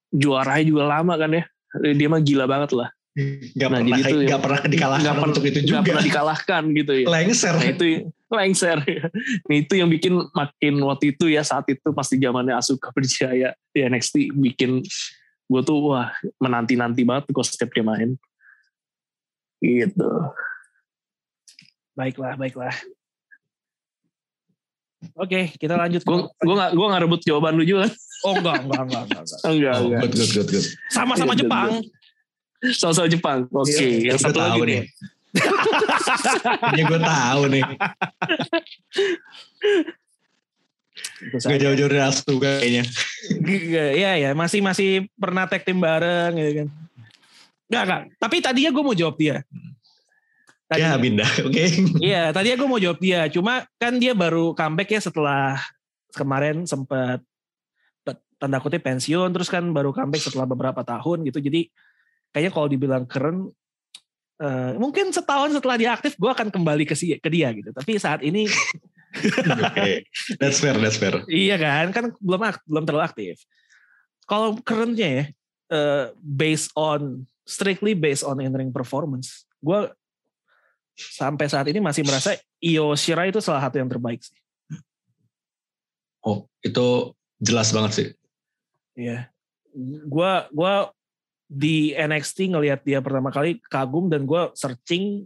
juaranya 0.10 0.66
juga 0.66 0.84
lama 0.90 1.14
kan 1.16 1.32
ya. 1.32 1.44
Dia 1.88 2.08
mah 2.08 2.20
gila 2.20 2.46
banget 2.46 2.76
lah. 2.76 2.92
Gak 3.12 3.68
Nah, 3.68 3.80
pernah, 3.80 3.88
jadi 3.90 4.02
itu 4.02 4.16
gak 4.18 4.28
yang- 4.30 4.40
pernah 4.40 4.62
dikalahkan 4.64 5.02
Nggak 5.04 5.16
pernah- 5.16 5.32
untuk 5.32 5.44
itu 5.46 5.60
juga. 5.62 5.80
pernah 5.84 6.04
dikalahkan 6.04 6.64
gitu 6.72 6.92
ya. 6.96 7.06
Lengser. 7.10 7.54
Nah 7.54 7.68
itu 7.68 7.84
lengser. 8.30 8.78
Nah, 9.48 9.56
itu 9.58 9.74
yang 9.76 9.90
bikin 9.90 10.14
makin 10.32 10.74
waktu 10.82 11.06
itu 11.12 11.26
ya 11.28 11.44
saat 11.44 11.68
itu 11.68 11.88
pasti 11.92 12.16
zamannya 12.16 12.56
Asuka 12.56 12.88
berjaya 12.92 13.52
di 13.70 13.80
NXT 13.82 14.32
bikin 14.32 14.80
gue 15.52 15.62
tuh 15.62 15.92
wah 15.92 16.08
menanti-nanti 16.40 17.04
banget 17.04 17.28
kalau 17.30 17.44
setiap 17.44 17.72
dia 17.72 17.84
main. 17.84 18.16
Gitu. 19.60 20.08
Baiklah, 21.92 22.40
baiklah. 22.40 22.72
Oke, 25.18 25.50
kita 25.58 25.74
lanjut. 25.74 26.06
Gue 26.06 26.30
gue 26.30 26.56
gak 26.56 26.72
gue 26.78 26.86
gak 26.86 27.02
rebut 27.02 27.22
jawaban 27.26 27.58
lu 27.58 27.66
juga. 27.66 27.90
Oh 28.22 28.38
enggak, 28.38 28.62
enggak, 28.62 28.82
enggak, 28.86 29.02
enggak. 29.02 29.24
enggak. 29.26 29.40
Enggak 29.42 29.74
Oh, 29.74 29.82
enggak. 29.82 30.02
good, 30.06 30.14
good, 30.14 30.32
good, 30.38 30.48
good. 30.54 30.66
Sama-sama 30.94 31.34
Iya, 31.34 31.40
Jepang. 31.42 31.70
Soal-soal 32.62 33.10
Jepang. 33.10 33.40
Oke. 33.50 33.74
Iya, 33.74 34.14
yang 34.14 34.20
satu 34.22 34.38
lagi 34.38 34.54
tahu 34.54 34.64
nih. 34.70 34.82
Ini 36.70 36.82
gue 36.86 37.00
tahu 37.02 37.42
nih. 37.50 37.64
Gak 41.42 41.60
jauh-jauh 41.62 41.90
dari 41.90 42.02
Asuka 42.04 42.52
kayaknya. 42.62 42.84
Iya, 43.98 44.12
ya, 44.22 44.30
masih 44.38 44.62
masih 44.62 45.10
pernah 45.18 45.50
tag 45.50 45.66
tim 45.66 45.82
bareng 45.82 46.38
gitu 46.38 46.52
kan. 46.62 46.68
Enggak, 47.72 47.84
enggak. 47.88 48.02
Tapi 48.20 48.36
tadinya 48.44 48.70
gue 48.70 48.84
mau 48.86 48.94
jawab 48.94 49.16
dia. 49.18 49.42
Tadi, 50.72 50.88
Ya 50.88 50.96
pindah, 50.96 51.28
oke. 51.52 51.66
Iya, 52.00 52.32
tadinya 52.32 52.56
gue 52.64 52.70
mau 52.72 52.80
jawab 52.80 53.04
dia. 53.04 53.28
Cuma 53.28 53.68
kan 53.76 54.00
dia 54.00 54.16
baru 54.16 54.56
comeback 54.56 54.96
ya 54.96 55.04
setelah 55.04 55.60
kemarin 56.16 56.64
sempat 56.64 57.20
tanda 58.42 58.58
kutip 58.58 58.82
pensiun, 58.82 59.30
terus 59.36 59.52
kan 59.52 59.68
baru 59.70 59.92
comeback 59.92 60.24
setelah 60.24 60.48
beberapa 60.48 60.82
tahun 60.82 61.28
gitu. 61.28 61.44
Jadi 61.44 61.68
kayaknya 62.32 62.52
kalau 62.56 62.68
dibilang 62.72 63.04
keren, 63.04 63.52
eh, 64.40 64.74
mungkin 64.80 65.12
setahun 65.12 65.54
setelah 65.60 65.76
dia 65.78 65.92
aktif, 65.92 66.16
gue 66.16 66.32
akan 66.32 66.50
kembali 66.50 66.88
ke, 66.88 66.96
si, 66.98 67.20
ke 67.20 67.30
dia 67.30 67.54
gitu. 67.54 67.70
Tapi 67.70 68.00
saat 68.00 68.26
ini, 68.26 68.48
Oke. 69.68 70.08
That's 70.40 70.64
fair, 70.64 70.80
that's 70.80 70.96
fair. 70.96 71.28
iya 71.28 71.60
kan, 71.60 71.92
kan 71.92 72.06
belum 72.24 72.48
belum 72.64 72.84
terlalu 72.88 73.04
aktif. 73.04 73.44
Kalau 74.24 74.56
kerennya 74.64 75.10
ya, 75.12 75.24
eh, 75.68 76.06
based 76.16 76.72
on 76.80 77.28
strictly 77.44 77.92
based 77.92 78.24
on 78.24 78.40
in-ring 78.40 78.72
performance, 78.72 79.44
gue 79.60 79.92
sampai 81.10 81.50
saat 81.50 81.66
ini 81.70 81.82
masih 81.82 82.06
merasa 82.06 82.38
Io 82.62 82.94
Shirai 82.94 83.34
itu 83.34 83.42
salah 83.42 83.66
satu 83.66 83.82
yang 83.82 83.90
terbaik 83.90 84.22
sih. 84.22 84.38
Oh, 86.22 86.46
itu 86.62 87.18
jelas 87.42 87.74
banget 87.74 87.92
sih. 87.98 88.08
Iya. 88.94 89.34
Gua 90.06 90.46
gua 90.54 90.94
di 91.50 91.98
NXT 91.98 92.54
ngelihat 92.54 92.86
dia 92.86 93.02
pertama 93.02 93.34
kali 93.34 93.58
kagum 93.66 94.08
dan 94.08 94.30
gua 94.30 94.54
searching 94.54 95.26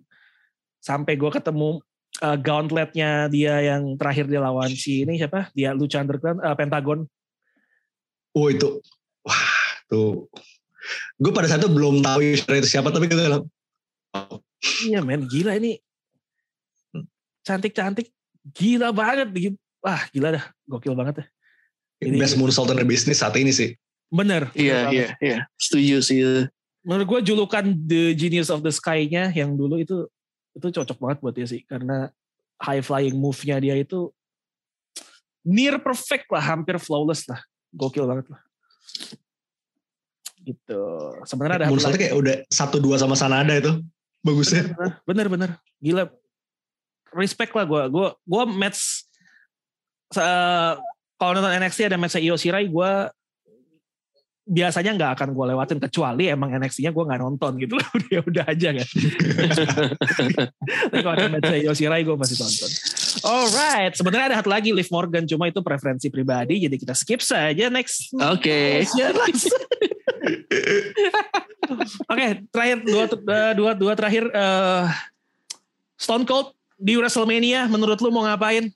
sampai 0.79 1.19
gua 1.19 1.35
ketemu 1.35 1.83
uh, 2.23 2.37
gauntletnya 2.39 3.27
dia 3.27 3.59
yang 3.59 3.99
terakhir 3.99 4.29
dia 4.31 4.39
lawan 4.39 4.71
si 4.71 5.03
ini 5.03 5.19
siapa? 5.19 5.51
Dia 5.51 5.75
Lucha 5.75 5.99
Underground 5.99 6.39
uh, 6.39 6.55
Pentagon. 6.55 7.03
Oh 8.35 8.47
itu, 8.51 8.79
wah 9.23 9.51
tuh. 9.87 10.27
Gue 11.17 11.31
pada 11.31 11.47
saat 11.47 11.63
itu 11.63 11.71
belum 11.71 12.03
tahu 12.03 12.35
itu 12.35 12.67
siapa, 12.67 12.91
tapi 12.91 13.07
gue 13.09 13.17
bilang, 13.17 13.47
oh, 14.13 14.37
Iya 14.85 14.99
men, 15.05 15.25
gila 15.29 15.57
ini. 15.57 15.77
Cantik-cantik, 17.45 18.09
gila 18.53 18.89
banget. 18.89 19.29
Gitu. 19.33 19.57
Wah 19.85 20.01
gila 20.09 20.33
dah, 20.33 20.45
gokil 20.65 20.97
banget 20.97 21.21
ya. 21.21 21.25
Ini- 22.05 22.19
best 22.19 22.35
moonsault 22.35 22.73
in 22.73 22.81
the 22.81 22.87
business 22.87 23.21
saat 23.21 23.37
ini 23.37 23.53
sih. 23.53 23.77
Bener. 24.09 24.49
Iya 24.53 24.89
iya 24.91 25.07
iya. 25.21 25.37
Setuju 25.57 26.01
sih. 26.01 26.19
Menurut 26.85 27.05
gue 27.17 27.33
julukan 27.33 27.65
The 27.85 28.13
Genius 28.13 28.53
of 28.53 28.61
the 28.61 28.69
Sky-nya 28.69 29.33
yang 29.33 29.57
dulu 29.57 29.81
itu 29.81 30.05
itu 30.53 30.67
cocok 30.69 30.97
banget 31.01 31.17
buat 31.19 31.33
dia 31.33 31.47
sih 31.49 31.65
karena 31.65 32.13
high 32.61 32.79
flying 32.79 33.17
move-nya 33.17 33.57
dia 33.59 33.75
itu 33.75 34.13
near 35.45 35.77
perfect 35.81 36.29
lah, 36.29 36.41
hampir 36.41 36.77
flawless 36.77 37.25
lah. 37.29 37.41
Gokil 37.73 38.05
banget 38.05 38.29
lah. 38.29 38.41
Gitu. 40.45 40.81
Sebenarnya 41.25 41.65
ada 41.65 41.67
Moonsaultnya 41.73 41.97
lagi. 41.97 42.05
kayak 42.09 42.15
udah 42.21 42.35
satu 42.53 42.77
dua 42.77 43.01
sama 43.01 43.17
Sanada 43.17 43.53
itu. 43.57 43.81
Bagusnya. 44.25 44.73
bener 45.05 45.29
bener 45.29 45.49
gila. 45.77 46.09
Respect 47.13 47.53
lah 47.53 47.63
gue 47.63 47.81
gue 47.93 48.07
gue 48.11 48.43
match 48.49 49.05
se- 50.09 50.77
kalau 51.15 51.31
nonton 51.31 51.53
NXT 51.53 51.87
ada 51.87 51.95
match 51.95 52.17
Io 52.17 52.35
Shirai 52.35 52.65
gue 52.65 52.91
biasanya 54.45 54.93
nggak 54.93 55.11
akan 55.17 55.29
gue 55.33 55.45
lewatin 55.49 55.81
kecuali 55.81 56.29
emang 56.29 56.53
NXT-nya 56.53 56.93
gue 56.93 57.01
nggak 57.01 57.17
nonton 57.17 57.57
gitu 57.57 57.81
loh. 57.81 57.87
Udah 57.97 58.21
udah 58.25 58.45
aja 58.45 58.69
kan. 58.77 58.87
Tapi 60.85 61.01
kalau 61.01 61.15
ada 61.17 61.25
match 61.31 61.49
Io 61.55 61.73
Shirai 61.73 62.05
gue 62.05 62.13
pasti 62.13 62.35
tonton. 62.37 62.69
Alright. 63.25 63.95
Sebenarnya 63.95 64.25
ada 64.29 64.37
satu 64.43 64.51
lagi 64.53 64.69
Liv 64.69 64.85
Morgan. 64.91 65.25
Cuma 65.25 65.49
itu 65.49 65.65
preferensi 65.65 66.13
pribadi 66.13 66.61
jadi 66.61 66.75
kita 66.77 66.93
skip 66.93 67.25
saja. 67.25 67.73
Next. 67.73 68.13
Oke. 68.13 68.85
Oke, 72.11 72.27
terakhir 72.51 72.77
dua 72.85 73.03
eh, 73.09 73.53
dua 73.57 73.71
dua 73.73 73.93
terakhir 73.97 74.29
eh, 74.29 74.85
Stone 75.95 76.27
Cold 76.27 76.53
di 76.75 76.99
WrestleMania 76.99 77.67
menurut 77.71 77.99
lu 78.03 78.11
mau 78.11 78.27
ngapain? 78.27 78.67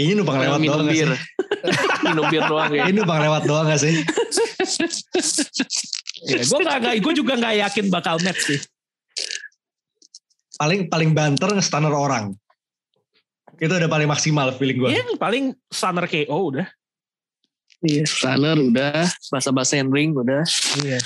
Ini 0.00 0.16
numpang 0.16 0.40
lewat 0.40 0.58
minum 0.64 0.80
doang 0.80 0.88
gak 0.88 0.96
bir. 0.96 1.10
sih? 1.12 1.20
minum 2.08 2.24
bir 2.32 2.42
doang 2.48 2.72
ya. 2.72 2.84
Ini 2.88 2.96
numpang 2.96 3.20
lewat 3.20 3.42
doang 3.44 3.66
gak 3.68 3.80
sih? 3.84 3.94
Ya, 6.24 6.40
gue 6.40 6.58
gak, 6.64 6.80
gue 7.00 7.12
juga 7.16 7.32
nggak 7.36 7.54
yakin 7.68 7.84
bakal 7.92 8.16
match 8.24 8.40
sih. 8.48 8.60
Paling 10.56 10.88
paling 10.92 11.12
banter 11.12 11.48
nge-stunner 11.52 11.92
orang. 11.92 12.36
Itu 13.60 13.72
udah 13.76 13.90
paling 13.92 14.08
maksimal 14.08 14.52
feeling 14.56 14.80
gue. 14.80 14.88
Iya, 14.96 15.04
paling 15.20 15.52
stunner 15.68 16.08
KO 16.08 16.56
udah. 16.56 16.68
Iya, 17.80 18.04
runner 18.28 18.56
udah, 18.60 19.08
bahasa-bahasa 19.32 19.80
ring 19.88 20.12
udah. 20.12 20.44
Iya. 20.84 21.00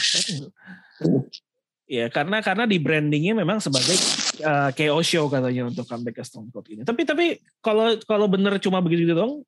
Iya, 1.84 2.06
karena 2.10 2.40
karena 2.40 2.64
di 2.66 2.80
brandingnya 2.80 3.36
memang 3.36 3.60
sebagai 3.60 3.94
uh, 4.42 4.72
KO 4.72 4.98
show 5.04 5.28
katanya 5.30 5.68
untuk 5.70 5.84
comeback 5.86 6.18
ke 6.18 6.24
Stone 6.24 6.48
Cold 6.50 6.66
ini. 6.72 6.82
Tapi 6.82 7.04
tapi 7.06 7.38
kalau 7.60 7.94
kalau 8.08 8.26
bener 8.26 8.56
cuma 8.58 8.80
begitu 8.82 9.12
dong, 9.12 9.44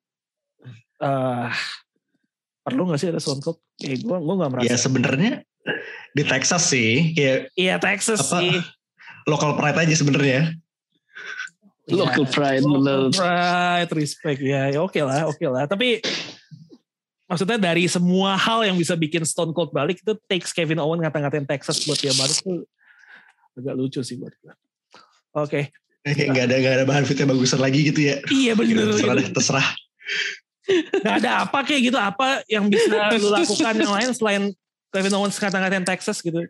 uh, 1.01 1.49
perlu 2.63 2.87
nggak 2.87 2.99
sih 3.01 3.09
ada 3.11 3.19
Stone 3.19 3.41
Cold? 3.43 3.59
Eh, 3.83 3.97
gue 3.99 4.17
gue 4.21 4.35
nggak 4.37 4.51
merasa. 4.53 4.69
Ya 4.69 4.77
sebenarnya 4.79 5.31
di 6.15 6.23
Texas 6.23 6.63
sih, 6.71 7.11
ya 7.17 7.43
Iya 7.57 7.75
Texas 7.81 8.23
Apa? 8.23 8.39
sih. 8.39 8.55
local 9.27 9.59
pride 9.59 9.83
aja 9.83 9.95
sebenarnya. 9.97 10.55
Local 11.91 12.23
Iya, 12.23 12.31
pride, 12.31 12.63
local 12.63 12.79
bener. 12.79 12.99
pride, 13.11 13.91
respect 13.91 14.39
ya, 14.39 14.71
ya 14.71 14.79
oke 14.79 14.99
lah, 15.03 15.27
oke 15.27 15.43
lah. 15.43 15.67
Tapi 15.67 15.99
maksudnya 17.27 17.59
dari 17.59 17.85
semua 17.91 18.39
hal 18.39 18.63
yang 18.63 18.79
bisa 18.79 18.95
bikin 18.95 19.21
Stone 19.27 19.51
Cold 19.51 19.75
balik 19.75 19.99
itu 19.99 20.15
takes 20.31 20.55
Kevin 20.55 20.79
Owen 20.79 21.03
ngata-ngatain 21.03 21.45
Texas 21.45 21.83
buat 21.83 21.99
dia 21.99 22.15
balik 22.15 22.39
tuh 22.41 22.63
agak 23.57 23.73
lucu 23.75 23.99
sih 24.01 24.15
buat 24.15 24.33
gue. 24.39 24.53
Oke, 25.37 25.61
Kayak 26.15 26.29
nggak 26.31 26.45
ada 26.47 26.55
nggak 26.55 26.75
ada 26.79 26.85
bahan 26.87 27.03
fitnya 27.03 27.27
bagusan 27.27 27.59
lagi 27.59 27.79
gitu 27.91 27.99
ya. 27.99 28.15
iya 28.31 28.53
bener. 28.55 28.95
terserah 28.95 29.15
gitu. 29.15 29.19
deh, 29.19 29.29
terserah. 29.35 29.67
Gak 30.99 31.15
ada 31.23 31.31
apa 31.47 31.59
kayak 31.63 31.81
gitu, 31.91 31.97
apa 31.99 32.43
yang 32.51 32.67
bisa 32.67 32.91
lu 33.15 33.31
lakukan 33.31 33.75
yang 33.75 33.93
lain 33.95 34.09
selain 34.11 34.43
Kevin 34.91 35.15
Owens 35.15 35.39
ngata-ngatain 35.39 35.87
Texas 35.87 36.19
gitu. 36.19 36.43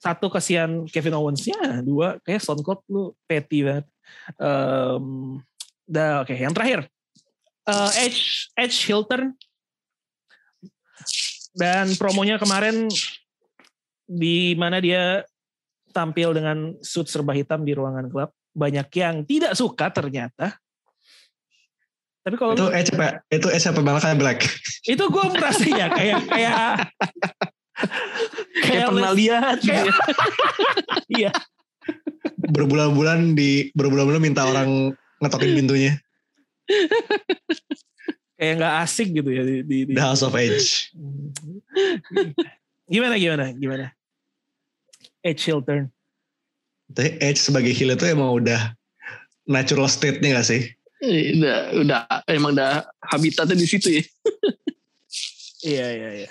Satu 0.00 0.28
kasihan 0.28 0.84
Kevin 0.88 1.16
Owens-nya, 1.16 1.80
dua 1.80 2.20
kayak 2.24 2.44
Stone 2.44 2.64
Cold 2.64 2.84
lu 2.88 3.12
petty 3.24 3.64
banget. 3.64 3.84
Um, 4.36 5.40
dah 5.84 6.24
oke, 6.24 6.32
yang 6.32 6.56
terakhir. 6.56 6.88
Eh, 7.68 7.90
Edge 8.08 8.48
Edge 8.56 8.76
Hilton 8.88 9.36
dan 11.58 11.90
promonya 11.98 12.38
kemarin 12.38 12.86
di 14.06 14.54
mana 14.54 14.78
dia 14.78 15.26
tampil 15.90 16.30
dengan 16.30 16.78
suit 16.80 17.10
serba 17.10 17.34
hitam 17.34 17.66
di 17.66 17.74
ruangan 17.74 18.06
klub. 18.06 18.30
Banyak 18.54 18.88
yang 18.94 19.26
tidak 19.26 19.58
suka 19.58 19.90
ternyata. 19.90 20.54
Tapi 22.22 22.34
kalau 22.38 22.54
Itu 22.54 22.68
Edge 22.70 22.94
apa? 22.94 23.22
Itu 23.26 23.48
Edge 23.50 23.66
apa 23.66 23.80
Malakai 23.82 24.14
Black? 24.14 24.38
itu 24.86 25.04
gue 25.04 25.24
merasa 25.34 25.64
ya 25.66 25.86
kayak 25.90 26.20
kayak 26.28 26.72
Kayak 28.64 28.86
pernah 28.90 29.12
lihat 29.14 29.56
gitu 29.62 29.70
kayak- 29.70 29.86
ya. 29.86 29.94
iya 31.28 31.32
Berbulan-bulan 32.48 33.32
di 33.32 33.70
berbulan-bulan 33.72 34.20
minta 34.20 34.44
orang 34.44 34.92
ngetokin 35.20 35.52
pintunya. 35.56 35.92
kayak 38.38 38.54
nggak 38.56 38.74
asik 38.80 39.08
gitu 39.12 39.28
ya 39.28 39.42
di, 39.42 39.56
di, 39.60 39.78
di- 39.84 39.96
The 39.98 40.04
House 40.04 40.22
of 40.22 40.32
Edge. 40.32 40.94
gimana 42.88 43.18
gimana 43.18 43.52
gimana 43.52 43.86
Edge 45.20 45.42
Hilton 45.44 45.90
Tapi 46.88 47.20
Edge 47.20 47.36
sebagai 47.36 47.68
heel 47.70 47.92
itu 47.92 48.06
emang 48.06 48.32
udah 48.32 48.72
natural 49.44 49.84
state-nya 49.86 50.40
gak 50.40 50.46
sih? 50.46 50.62
Eh, 50.98 51.36
Udah, 51.36 51.58
udah, 51.74 52.00
emang 52.26 52.52
udah 52.52 52.80
habitatnya 53.02 53.54
di 53.54 53.66
situ 53.66 53.88
ya. 53.92 54.04
iya 55.62 55.86
iya 55.90 56.10
iya 56.16 56.30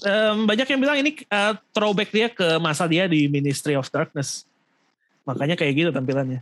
Em, 0.00 0.46
banyak 0.46 0.64
yang 0.64 0.80
bilang 0.80 0.96
ini 0.96 1.18
eh, 1.20 1.52
throwback 1.72 2.08
dia 2.08 2.30
ke 2.30 2.56
masa 2.56 2.86
dia 2.86 3.04
di 3.04 3.26
Ministry 3.26 3.74
of 3.74 3.90
Darkness 3.90 4.46
makanya 5.22 5.54
kayak 5.54 5.74
gitu 5.76 5.90
tampilannya 5.90 6.40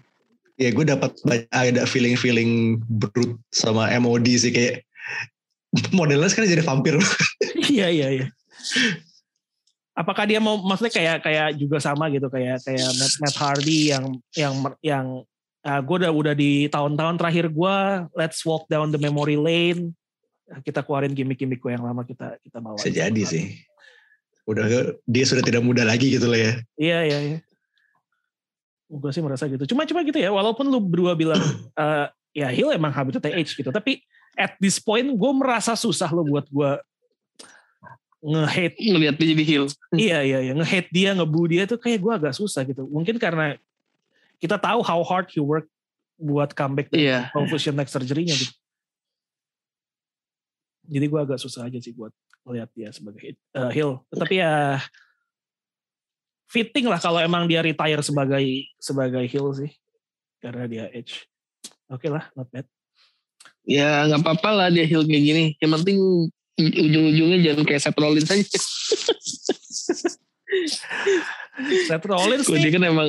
Ya 0.55 0.69
gue 0.69 0.85
dapat 0.85 1.17
banyak- 1.25 1.49
ada 1.49 1.83
feeling-feeling 1.85 2.77
brute 2.83 3.41
sama 3.49 3.89
MOD 3.97 4.29
sih 4.31 4.53
kayak 4.53 4.85
modelnya 5.95 6.29
sekarang 6.31 6.51
jadi 6.51 6.65
vampir. 6.67 6.95
iya 7.71 7.89
iya 7.91 8.09
iya 8.11 8.27
apakah 9.95 10.25
dia 10.25 10.41
mau 10.41 10.57
maksudnya 10.61 10.93
kayak 10.93 11.17
kayak 11.21 11.49
juga 11.61 11.77
sama 11.83 12.09
gitu 12.09 12.27
kayak 12.33 12.65
kayak 12.65 12.89
Matt, 12.97 13.15
Matt 13.21 13.37
Hardy 13.37 13.93
yang 13.93 14.05
yang 14.33 14.55
yang 14.81 15.07
gue 15.61 15.97
udah 16.01 16.13
udah 16.13 16.35
di 16.35 16.73
tahun-tahun 16.73 17.21
terakhir 17.21 17.53
gue 17.53 17.77
let's 18.17 18.41
walk 18.49 18.65
down 18.73 18.89
the 18.89 19.01
memory 19.01 19.37
lane 19.37 19.93
kita 20.65 20.83
keluarin 20.83 21.13
gimmick-gimmick 21.13 21.61
gue 21.61 21.77
yang 21.77 21.85
lama 21.85 22.03
kita 22.03 22.41
kita 22.43 22.59
bawa 22.59 22.75
Bisa 22.81 22.91
jadi 22.91 23.23
sih. 23.23 23.55
Udah 24.49 24.67
dia 25.07 25.25
sudah 25.29 25.47
tidak 25.47 25.63
muda 25.63 25.87
lagi 25.87 26.11
gitu 26.11 26.27
lah 26.27 26.41
ya. 26.41 26.53
iya 26.81 26.99
iya 27.07 27.19
iya 27.23 27.39
gue 28.91 29.11
sih 29.15 29.23
merasa 29.23 29.47
gitu 29.47 29.63
cuma 29.71 29.87
cuma 29.87 30.03
gitu 30.03 30.19
ya 30.19 30.35
walaupun 30.35 30.67
lu 30.67 30.83
berdua 30.83 31.15
bilang 31.15 31.39
eh, 31.79 32.07
ya 32.43 32.51
Hill 32.51 32.75
emang 32.75 32.91
habitatnya 32.91 33.39
Edge 33.39 33.55
gitu 33.55 33.71
tapi 33.71 34.03
at 34.39 34.55
this 34.63 34.79
point 34.79 35.07
gue 35.07 35.33
merasa 35.35 35.75
susah 35.75 36.11
lo 36.11 36.23
buat 36.27 36.47
gue 36.51 36.71
nge-hate. 38.21 38.77
Ngelihat 38.77 39.15
dia 39.17 39.29
jadi 39.33 39.45
heel. 39.45 39.65
iya 39.97 40.19
iya 40.21 40.39
iya. 40.45 40.53
Nge-hate 40.53 40.91
dia 40.93 41.11
ngebu 41.17 41.43
dia 41.49 41.63
tuh 41.65 41.81
kayak 41.81 42.01
gue 42.05 42.13
agak 42.13 42.35
susah 42.37 42.63
gitu. 42.69 42.85
Mungkin 42.85 43.17
karena 43.17 43.57
kita 44.41 44.61
tahu 44.61 44.85
how 44.85 45.01
hard 45.05 45.29
he 45.33 45.41
work 45.41 45.69
buat 46.21 46.53
comeback 46.53 46.93
dari 46.93 47.09
Iya. 47.09 47.33
confusion 47.33 47.73
neck 47.73 47.89
surgery-nya 47.89 48.37
gitu. 48.37 48.53
Jadi 50.91 51.07
gue 51.07 51.21
agak 51.23 51.41
susah 51.41 51.65
aja 51.71 51.79
sih 51.81 51.97
buat 51.97 52.13
melihat 52.45 52.69
dia 52.73 52.89
sebagai 52.91 53.37
uh, 53.53 53.69
heel 53.69 54.01
tapi 54.17 54.41
ya 54.41 54.81
fitting 56.49 56.89
lah 56.89 56.97
kalau 56.97 57.21
emang 57.21 57.45
dia 57.45 57.61
retire 57.61 58.01
sebagai 58.01 58.43
sebagai 58.81 59.25
heel 59.29 59.49
sih. 59.57 59.71
Karena 60.41 60.65
dia 60.69 60.85
edge 60.93 61.25
oke 61.89 62.09
lah 62.09 62.29
not 62.37 62.49
bad 62.53 62.65
Ya 63.69 64.09
nggak 64.09 64.21
apa-apa 64.25 64.51
lah 64.53 64.67
dia 64.73 64.85
heel 64.89 65.05
kayak 65.05 65.25
gini. 65.25 65.45
Yang 65.61 65.71
penting 65.81 65.97
ujung-ujungnya 66.61 67.39
jangan 67.41 67.65
kayak 67.65 67.83
Seth 67.83 67.99
Rollins 67.99 68.31
aja. 68.31 68.45
Seth 71.89 72.07
Rollins 72.07 72.47
dia 72.49 72.71
kan 72.73 72.83
emang 72.85 73.09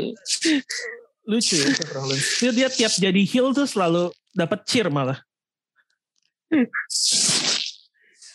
lucu 1.26 1.56
ya 1.58 1.68
Seth 1.74 1.94
Rollins 1.94 2.26
dia, 2.42 2.52
dia 2.52 2.68
tiap 2.70 2.94
jadi 2.98 3.22
heel 3.26 3.54
tuh 3.54 3.66
selalu 3.70 4.12
dapat 4.34 4.66
cheer 4.66 4.90
malah 4.90 5.22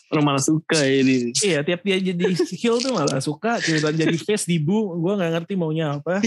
orang 0.07 0.25
malah 0.25 0.43
suka 0.43 0.79
ya 0.87 1.03
dia. 1.03 1.19
Iya, 1.43 1.59
tiap 1.67 1.81
dia 1.83 1.99
jadi 1.99 2.25
heel 2.55 2.79
tuh 2.79 2.95
malah 2.95 3.19
suka. 3.19 3.59
Tiba 3.59 3.91
jadi 3.91 4.15
face 4.15 4.47
di 4.47 4.63
bu, 4.63 4.95
gue 5.03 5.13
nggak 5.19 5.33
ngerti 5.35 5.55
maunya 5.59 5.99
apa. 5.99 6.23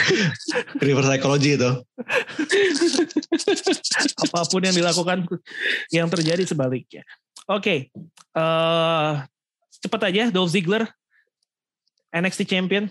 Reverse 0.84 1.08
psychology 1.12 1.60
itu. 1.60 1.70
Apa 4.24 4.40
pun 4.48 4.62
yang 4.64 4.76
dilakukan, 4.76 5.28
yang 5.92 6.08
terjadi 6.08 6.48
sebaliknya. 6.48 7.04
Oke, 7.44 7.92
eh 8.32 9.12
cepet 9.84 10.00
aja, 10.00 10.22
Dolph 10.32 10.56
Ziggler, 10.56 10.88
NXT 12.08 12.48
Champion. 12.48 12.88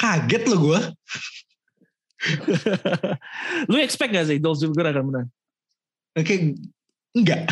Kaget 0.00 0.48
lo 0.48 0.56
gue. 0.56 0.80
Lu 3.70 3.76
expect 3.80 4.12
gak 4.16 4.28
sih 4.28 4.40
Dolph 4.40 4.60
Ziggler 4.60 4.96
akan 4.96 5.04
menang? 5.12 5.28
Oke, 6.16 6.56
enggak. 7.12 7.44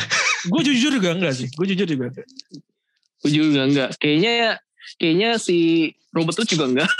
Gue 0.46 0.62
jujur 0.62 0.94
juga 0.94 1.10
enggak 1.10 1.34
sih. 1.34 1.50
Gue 1.50 1.66
jujur 1.66 1.86
juga. 1.90 2.14
enggak. 2.14 2.26
Gue 3.18 3.30
juga 3.34 3.66
enggak. 3.66 3.90
Kayaknya 3.98 4.62
kayaknya 4.96 5.30
si 5.42 5.90
Robert 6.14 6.38
Roode 6.38 6.50
juga 6.54 6.64
enggak. 6.70 6.90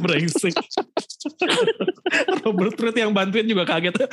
Brengsek. 0.00 0.54
Robert 2.44 2.76
Roode 2.78 2.98
yang 2.98 3.12
bantuin 3.12 3.46
juga 3.48 3.64
kaget. 3.66 3.94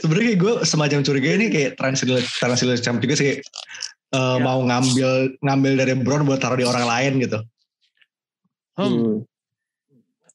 Sebenarnya 0.00 0.26
kayak 0.32 0.40
gue 0.40 0.52
semacam 0.64 0.98
curiga 1.04 1.30
ini 1.36 1.46
kayak 1.52 1.76
transitional 1.76 2.22
transitional 2.40 2.78
champ 2.80 2.98
juga 3.00 3.14
sih 3.16 3.24
kayak 3.26 3.40
eh, 4.10 4.36
Ya. 4.40 4.42
mau 4.42 4.58
ngambil 4.64 5.38
ngambil 5.38 5.72
dari 5.78 5.92
Brown 6.00 6.24
buat 6.26 6.40
taruh 6.42 6.58
di 6.58 6.66
orang 6.66 6.84
lain 6.86 7.12
gitu. 7.22 7.38
Hmm. 8.74 9.22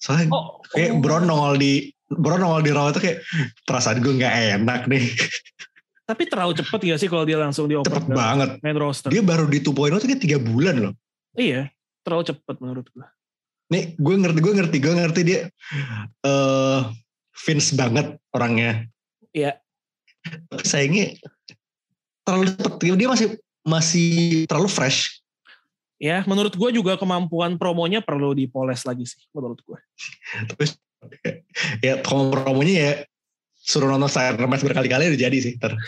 Soalnya 0.06 0.30
Oh, 0.30 0.62
kayak 0.70 0.94
oh. 0.94 1.02
Brown 1.02 1.26
nongol 1.26 1.58
di 1.58 1.90
Brown 2.06 2.38
nongol 2.46 2.62
di 2.62 2.70
Raw 2.70 2.94
itu 2.94 3.02
kayak 3.02 3.26
perasaan 3.66 3.98
gue 4.06 4.14
nggak 4.14 4.62
enak 4.62 4.86
nih. 4.86 5.10
Tapi 6.06 6.30
terlalu 6.30 6.54
cepet 6.54 6.80
gak 6.86 7.00
sih 7.02 7.10
kalau 7.10 7.26
dia 7.26 7.42
langsung 7.42 7.66
dioper 7.66 7.90
Cepet 7.90 8.14
banget. 8.14 8.62
main 8.62 8.78
roster? 8.78 9.10
Dia 9.10 9.26
baru 9.26 9.50
di 9.50 9.58
2.0 9.58 9.98
tuh 9.98 10.06
kayak 10.06 10.22
tiga 10.22 10.38
bulan 10.38 10.76
loh. 10.78 10.94
Iya, 11.34 11.74
terlalu 12.06 12.30
cepet 12.30 12.56
menurut 12.62 12.86
gue. 12.94 13.06
Nih 13.74 13.98
gue 13.98 14.16
ngerti 14.22 14.40
gue 14.46 14.54
ngerti 14.54 14.78
gue 14.78 14.94
ngerti 14.94 15.22
dia 15.26 15.40
eh 16.22 16.80
Vince 17.36 17.74
banget 17.74 18.22
orangnya. 18.38 18.86
Iya. 19.34 19.58
Tapi 20.54 20.62
sayangnya 20.62 21.18
terlalu 22.22 22.54
cepet. 22.54 22.80
Dia 22.94 23.10
masih 23.10 23.28
masih 23.66 24.10
terlalu 24.46 24.70
fresh. 24.70 25.25
Ya, 25.96 26.28
menurut 26.28 26.52
gue 26.52 26.70
juga 26.76 27.00
kemampuan 27.00 27.56
promonya 27.56 28.04
perlu 28.04 28.36
dipoles 28.36 28.84
lagi 28.84 29.08
sih, 29.08 29.24
menurut 29.32 29.64
gue. 29.64 29.80
Terus 30.52 30.76
ya 31.80 32.02
promonya 32.04 32.74
ya 32.76 32.92
suruh 33.56 33.88
nonton 33.90 34.12
Star 34.12 34.36
Match 34.46 34.62
berkali-kali 34.62 35.10
udah 35.16 35.20
jadi 35.20 35.38
sih. 35.40 35.56
Ter. 35.56 35.72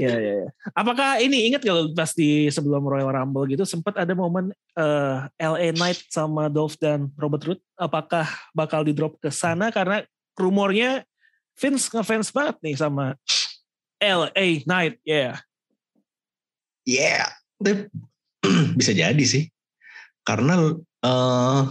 ya, 0.00 0.14
ya, 0.16 0.32
ya. 0.46 0.48
Apakah 0.72 1.18
ini 1.18 1.50
ingat 1.50 1.66
kalau 1.66 1.90
pas 1.92 2.14
di 2.14 2.46
sebelum 2.48 2.86
Royal 2.86 3.10
Rumble 3.10 3.50
gitu 3.50 3.66
sempat 3.66 3.98
ada 3.98 4.14
momen 4.14 4.54
uh, 4.78 5.26
eh, 5.34 5.44
LA 5.44 5.74
Knight 5.74 6.06
sama 6.08 6.46
Dolph 6.46 6.78
dan 6.78 7.10
Robert 7.18 7.42
Root 7.44 7.60
apakah 7.74 8.24
bakal 8.54 8.86
di 8.86 8.94
drop 8.94 9.18
ke 9.18 9.28
sana 9.34 9.74
karena 9.74 10.06
rumornya 10.38 11.04
Vince 11.60 11.92
ngefans 11.92 12.32
banget 12.32 12.56
nih 12.64 12.76
sama 12.78 13.18
LA 14.00 14.64
Knight, 14.64 14.96
ya. 15.04 15.12
Yeah. 15.12 15.34
Yeah. 16.88 17.28
Bisa 18.78 18.92
jadi 18.96 19.24
sih. 19.24 19.48
Karena 20.24 20.76
uh, 21.04 21.62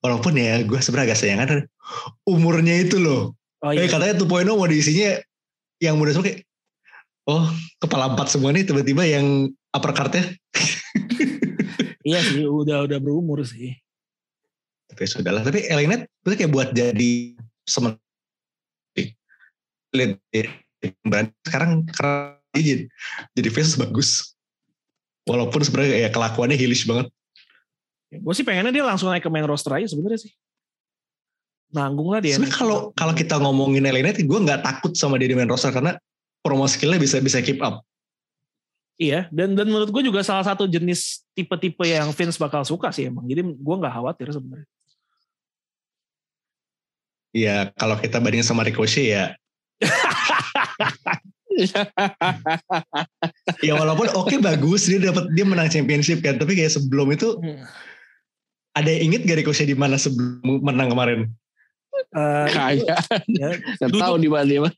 walaupun 0.00 0.32
ya 0.38 0.62
gue 0.64 0.78
sebenarnya 0.80 1.12
agak 1.12 1.20
sayang 1.20 1.40
kan 1.44 1.62
umurnya 2.24 2.80
itu 2.80 2.98
loh. 2.98 3.34
Oh, 3.60 3.70
iya. 3.76 3.84
Eh, 3.84 3.90
katanya 3.92 4.16
2.0 4.24 4.56
mau 4.56 4.64
diisinya 4.64 5.20
yang 5.80 5.96
muda 5.96 6.12
semua 6.12 6.28
kayak 6.28 6.40
oh 7.28 7.48
kepala 7.80 8.12
empat 8.12 8.28
semua 8.28 8.52
nih 8.52 8.68
tiba-tiba 8.68 9.02
yang 9.08 9.48
uppercutnya 9.72 10.28
iya 12.08 12.20
sih 12.20 12.44
udah 12.44 12.84
udah 12.84 12.98
berumur 13.00 13.40
sih 13.44 13.76
tapi 14.92 15.08
sudah 15.08 15.32
lah 15.32 15.42
tapi 15.42 15.64
Elinet 15.66 16.04
itu 16.26 16.36
kayak 16.36 16.52
buat 16.52 16.68
jadi 16.76 17.34
semen 17.64 17.96
lihat 19.90 20.20
berani 21.02 21.34
sekarang 21.44 21.84
karena 21.90 22.39
jadi 22.54 22.86
jadi 23.34 23.48
face 23.50 23.78
bagus 23.78 24.34
walaupun 25.26 25.62
sebenarnya 25.62 26.06
ya 26.06 26.10
kelakuannya 26.10 26.58
hilish 26.58 26.86
banget 26.86 27.06
ya, 28.10 28.18
gue 28.18 28.34
sih 28.34 28.44
pengennya 28.46 28.74
dia 28.74 28.84
langsung 28.86 29.10
naik 29.10 29.22
ke 29.22 29.30
main 29.30 29.46
roster 29.46 29.74
aja 29.74 29.90
sebenarnya 29.90 30.28
sih 30.28 30.32
nanggung 31.70 32.10
lah 32.10 32.20
dia. 32.22 32.34
Sebenarnya 32.36 32.58
kalau 32.58 32.78
kalau 32.98 33.14
kita 33.14 33.38
ngomongin 33.38 33.86
Elena, 33.86 34.10
gue 34.10 34.26
nggak 34.26 34.62
takut 34.62 34.92
sama 34.98 35.16
dia 35.22 35.30
di 35.30 35.38
main 35.38 35.46
roster 35.46 35.70
karena 35.70 35.96
promo 36.42 36.66
skillnya 36.66 36.98
bisa 36.98 37.22
bisa 37.22 37.38
keep 37.40 37.62
up. 37.62 37.82
Iya, 39.00 39.32
dan 39.32 39.56
dan 39.56 39.64
menurut 39.72 39.88
gue 39.88 40.02
juga 40.04 40.20
salah 40.20 40.44
satu 40.44 40.68
jenis 40.68 41.24
tipe-tipe 41.32 41.80
yang 41.88 42.12
Vince 42.12 42.36
bakal 42.36 42.66
suka 42.68 42.92
sih 42.92 43.08
emang. 43.08 43.24
Jadi 43.24 43.40
gue 43.56 43.76
nggak 43.80 43.94
khawatir 43.96 44.28
sebenarnya. 44.28 44.68
Iya, 47.30 47.56
kalau 47.78 47.96
kita 47.96 48.18
bandingin 48.18 48.44
sama 48.44 48.66
Ricochet 48.66 49.06
ya. 49.06 49.24
ya 53.66 53.72
walaupun 53.76 54.08
oke 54.16 54.30
okay, 54.30 54.38
bagus 54.40 54.88
dia 54.88 55.00
dapat 55.00 55.28
dia 55.34 55.44
menang 55.44 55.68
championship 55.68 56.24
kan, 56.24 56.40
tapi 56.40 56.56
kayak 56.56 56.72
sebelum 56.72 57.12
itu 57.12 57.36
hmm. 57.36 57.64
ada 58.76 58.88
yang 58.88 59.12
inget 59.12 59.28
gak 59.28 59.44
Ricochet 59.44 59.68
di 59.68 59.76
mana 59.76 60.00
sebelum 60.00 60.64
menang 60.64 60.88
kemarin? 60.92 61.20
Uh, 62.16 62.48
Kayak. 62.56 63.04
Ya, 63.28 63.50
tahu 63.92 64.16
di 64.16 64.30
mana 64.30 64.46
dia 64.46 64.70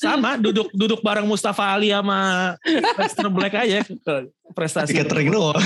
sama 0.00 0.40
duduk 0.40 0.72
duduk 0.72 1.04
bareng 1.04 1.28
Mustafa 1.28 1.76
Ali 1.76 1.92
sama 1.92 2.56
Lester 2.96 3.28
Black 3.28 3.52
aja 3.52 3.84
prestasi 4.56 4.96
catering 4.96 5.28
doang 5.28 5.60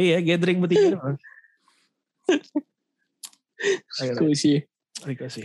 iya 0.00 0.16
gathering 0.24 0.64
bertiga 0.64 0.96
doang 0.96 1.20
Rikusi 4.00 4.64
Rikusi 5.04 5.44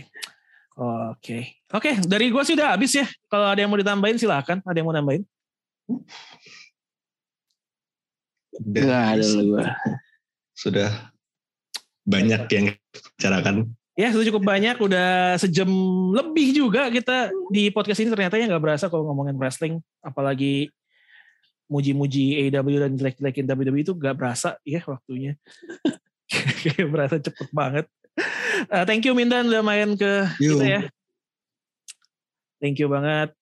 oke. 0.76 1.38
Oke 1.72 1.90
dari 2.04 2.32
gue 2.32 2.42
sih 2.44 2.54
udah 2.56 2.76
habis 2.76 2.92
ya. 2.96 3.06
Kalau 3.28 3.50
ada 3.52 3.60
yang 3.60 3.70
mau 3.72 3.80
ditambahin 3.80 4.20
silahkan. 4.20 4.60
Ada 4.64 4.76
yang 4.80 4.86
mau 4.88 4.96
nambahin? 4.96 5.22
Gak 8.62 9.04
ada 9.18 9.24
gue 9.24 9.64
sudah 10.52 10.90
banyak 12.06 12.42
yang 12.52 12.66
bicarakan 12.92 13.72
Ya 13.92 14.08
sudah 14.08 14.24
cukup 14.32 14.48
banyak, 14.48 14.80
udah 14.80 15.36
sejam 15.36 15.68
lebih 16.16 16.56
juga 16.56 16.88
kita 16.88 17.28
di 17.52 17.68
podcast 17.68 18.00
ini. 18.00 18.08
Ternyata 18.08 18.40
ya 18.40 18.48
nggak 18.48 18.64
berasa 18.64 18.88
kalau 18.88 19.04
ngomongin 19.04 19.36
wrestling, 19.36 19.84
apalagi 20.00 20.72
muji-muji 21.68 22.40
AEW 22.40 22.80
dan 22.80 22.96
jelek-jelekin 22.96 23.44
WWE 23.52 23.84
itu 23.84 23.92
nggak 23.92 24.16
berasa 24.16 24.56
ya 24.64 24.80
waktunya. 24.88 25.36
Kayak 26.64 26.88
berasa 26.88 27.16
cepet 27.20 27.48
banget. 27.52 27.84
Uh, 28.68 28.84
thank 28.88 29.04
you 29.04 29.16
Mindan 29.16 29.48
udah 29.48 29.64
main 29.64 29.96
ke 29.96 30.28
you. 30.38 30.60
kita 30.60 30.66
ya. 30.66 30.80
Thank 32.62 32.78
you 32.78 32.86
banget. 32.86 33.34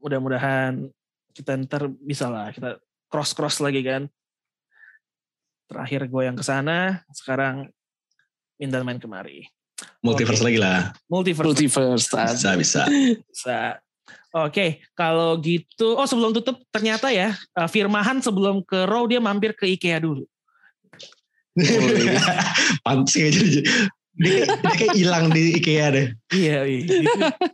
Mudah-mudahan 0.00 0.88
kita 1.34 1.58
ntar 1.66 1.90
bisa 2.02 2.30
lah 2.30 2.50
kita 2.50 2.80
cross-cross 3.10 3.62
lagi 3.62 3.84
kan. 3.84 4.08
Terakhir 5.70 6.06
gue 6.06 6.22
yang 6.22 6.36
ke 6.36 6.44
sana, 6.44 7.02
sekarang 7.10 7.68
Mindan 8.60 8.86
main 8.86 9.00
kemari. 9.00 9.48
Multiverse 10.04 10.40
okay. 10.44 10.46
lagi 10.52 10.58
lah. 10.60 10.78
Multiverse. 11.10 11.46
Multiverse. 11.48 12.06
Bisa, 12.12 12.50
bisa. 12.54 12.82
bisa. 13.26 13.60
Oke, 14.34 14.50
okay. 14.50 14.70
kalau 14.98 15.38
gitu, 15.38 15.94
oh 15.94 16.06
sebelum 16.10 16.34
tutup 16.34 16.58
ternyata 16.74 17.08
ya 17.14 17.38
uh, 17.54 17.70
Firmahan 17.70 18.18
sebelum 18.18 18.66
ke 18.66 18.82
Raw 18.82 19.06
dia 19.06 19.22
mampir 19.22 19.54
ke 19.54 19.64
IKEA 19.78 20.02
dulu. 20.02 20.26
Pantas 22.84 23.14
aja 23.14 23.62
dia, 24.14 24.46
dia 24.46 24.74
kayak 24.78 24.94
hilang 24.94 25.26
di 25.34 25.58
IKEA 25.58 25.86
deh. 25.90 26.06
Iya, 26.30 26.58
iya. 26.70 26.80
Di, 26.86 27.06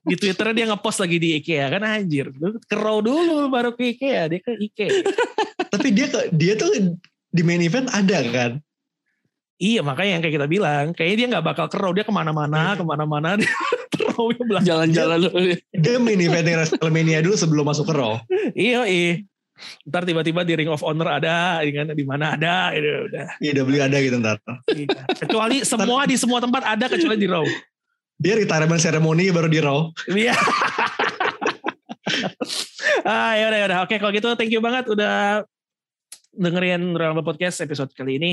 di 0.05 0.15
Twitter 0.21 0.53
dia 0.53 0.69
ngepost 0.69 1.01
lagi 1.01 1.17
di 1.17 1.41
IKEA 1.41 1.73
kan 1.73 1.83
anjir. 1.85 2.29
Ke 2.69 2.77
Raw 2.77 3.01
dulu 3.01 3.49
baru 3.49 3.73
ke 3.73 3.97
IKEA, 3.97 4.29
dia 4.29 4.41
ke 4.45 4.53
IKEA. 4.61 5.01
Tapi 5.73 5.89
dia 5.93 6.07
dia 6.33 6.55
tuh 6.61 7.01
di 7.31 7.43
main 7.47 7.65
event 7.65 7.89
ada 7.89 8.21
kan? 8.29 8.53
Iya 9.61 9.85
makanya 9.85 10.17
yang 10.17 10.23
kayak 10.25 10.37
kita 10.41 10.49
bilang, 10.49 10.85
kayaknya 10.97 11.17
dia 11.17 11.27
nggak 11.37 11.47
bakal 11.53 11.67
kerau 11.69 11.93
dia 11.93 12.05
ke 12.05 12.13
mana-mana, 12.13 12.73
iya. 12.73 12.79
ke 12.81 12.85
mana-mana 12.85 13.29
dia 13.37 13.49
Jalan-jalan 14.69 15.19
dulu. 15.29 15.53
Dia 15.77 15.97
mini 16.01 16.29
event 16.29 16.65
WrestleMania 16.65 17.21
dulu 17.25 17.37
sebelum 17.37 17.65
masuk 17.69 17.89
ke 17.89 17.95
Raw. 17.97 18.21
iya, 18.57 18.85
iya. 18.89 19.25
Ntar 19.87 20.03
tiba-tiba 20.05 20.41
di 20.45 20.53
Ring 20.57 20.71
of 20.71 20.85
Honor 20.85 21.21
ada, 21.21 21.61
di 21.65 22.05
mana 22.05 22.37
ada, 22.37 22.73
itu 22.77 23.11
udah. 23.11 23.27
Iya, 23.41 23.51
udah 23.57 23.65
beli 23.65 23.79
ada 23.81 23.97
gitu 24.01 24.17
ntar. 24.21 24.37
Iya. 24.71 25.01
Kecuali 25.27 25.57
semua 25.65 26.01
di 26.09 26.17
semua 26.17 26.39
tempat 26.41 26.63
ada 26.65 26.85
kecuali 26.89 27.17
di 27.17 27.29
Raw. 27.29 27.45
Dia 28.21 28.37
retirement 28.37 28.81
ceremony 28.81 29.33
baru 29.33 29.49
di 29.49 29.61
Raw. 29.65 29.89
Iya. 30.13 30.37
ah, 33.09 33.33
ya 33.37 33.45
udah, 33.49 33.59
ya 33.59 33.67
udah. 33.71 33.79
Oke, 33.89 33.97
kalau 33.97 34.13
gitu 34.13 34.29
thank 34.37 34.53
you 34.53 34.61
banget 34.61 34.85
udah 34.93 35.45
dengerin 36.35 36.95
Rumble 36.95 37.27
Podcast 37.27 37.65
episode 37.65 37.91
kali 37.97 38.21
ini 38.21 38.33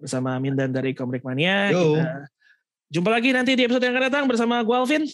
bersama 0.00 0.36
Mindan 0.40 0.72
dari 0.72 0.96
Komrik 0.96 1.22
Mania. 1.22 1.70
Yo. 1.70 1.98
Kita 1.98 2.28
jumpa 2.94 3.10
lagi 3.10 3.34
nanti 3.34 3.58
di 3.58 3.66
episode 3.66 3.82
yang 3.84 3.94
akan 3.96 4.04
datang 4.10 4.24
bersama 4.30 4.62
gue 4.62 4.76
Alvin. 4.76 5.04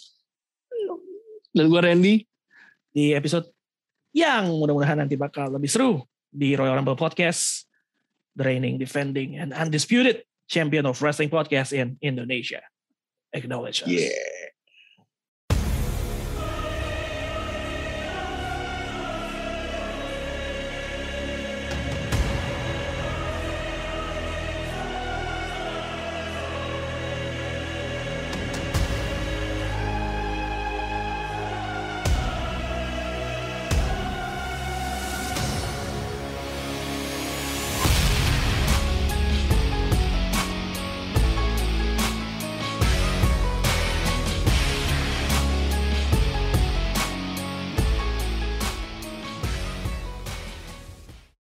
Dan 1.50 1.64
gue 1.66 1.80
Randy. 1.80 2.14
Di 2.90 3.14
episode 3.14 3.46
yang 4.10 4.50
mudah-mudahan 4.50 4.98
nanti 5.06 5.14
bakal 5.14 5.50
lebih 5.54 5.70
seru 5.70 6.02
di 6.30 6.54
Royal 6.58 6.78
Rumble 6.78 6.98
Podcast. 6.98 7.66
The 8.38 8.46
reigning, 8.46 8.78
defending, 8.78 9.34
and 9.36 9.50
undisputed 9.50 10.22
champion 10.46 10.86
of 10.86 11.02
wrestling 11.02 11.34
podcast 11.34 11.74
in 11.74 11.98
Indonesia. 11.98 12.62
Acknowledge 13.34 13.82
us. 13.82 13.90
Yeah. 13.90 14.49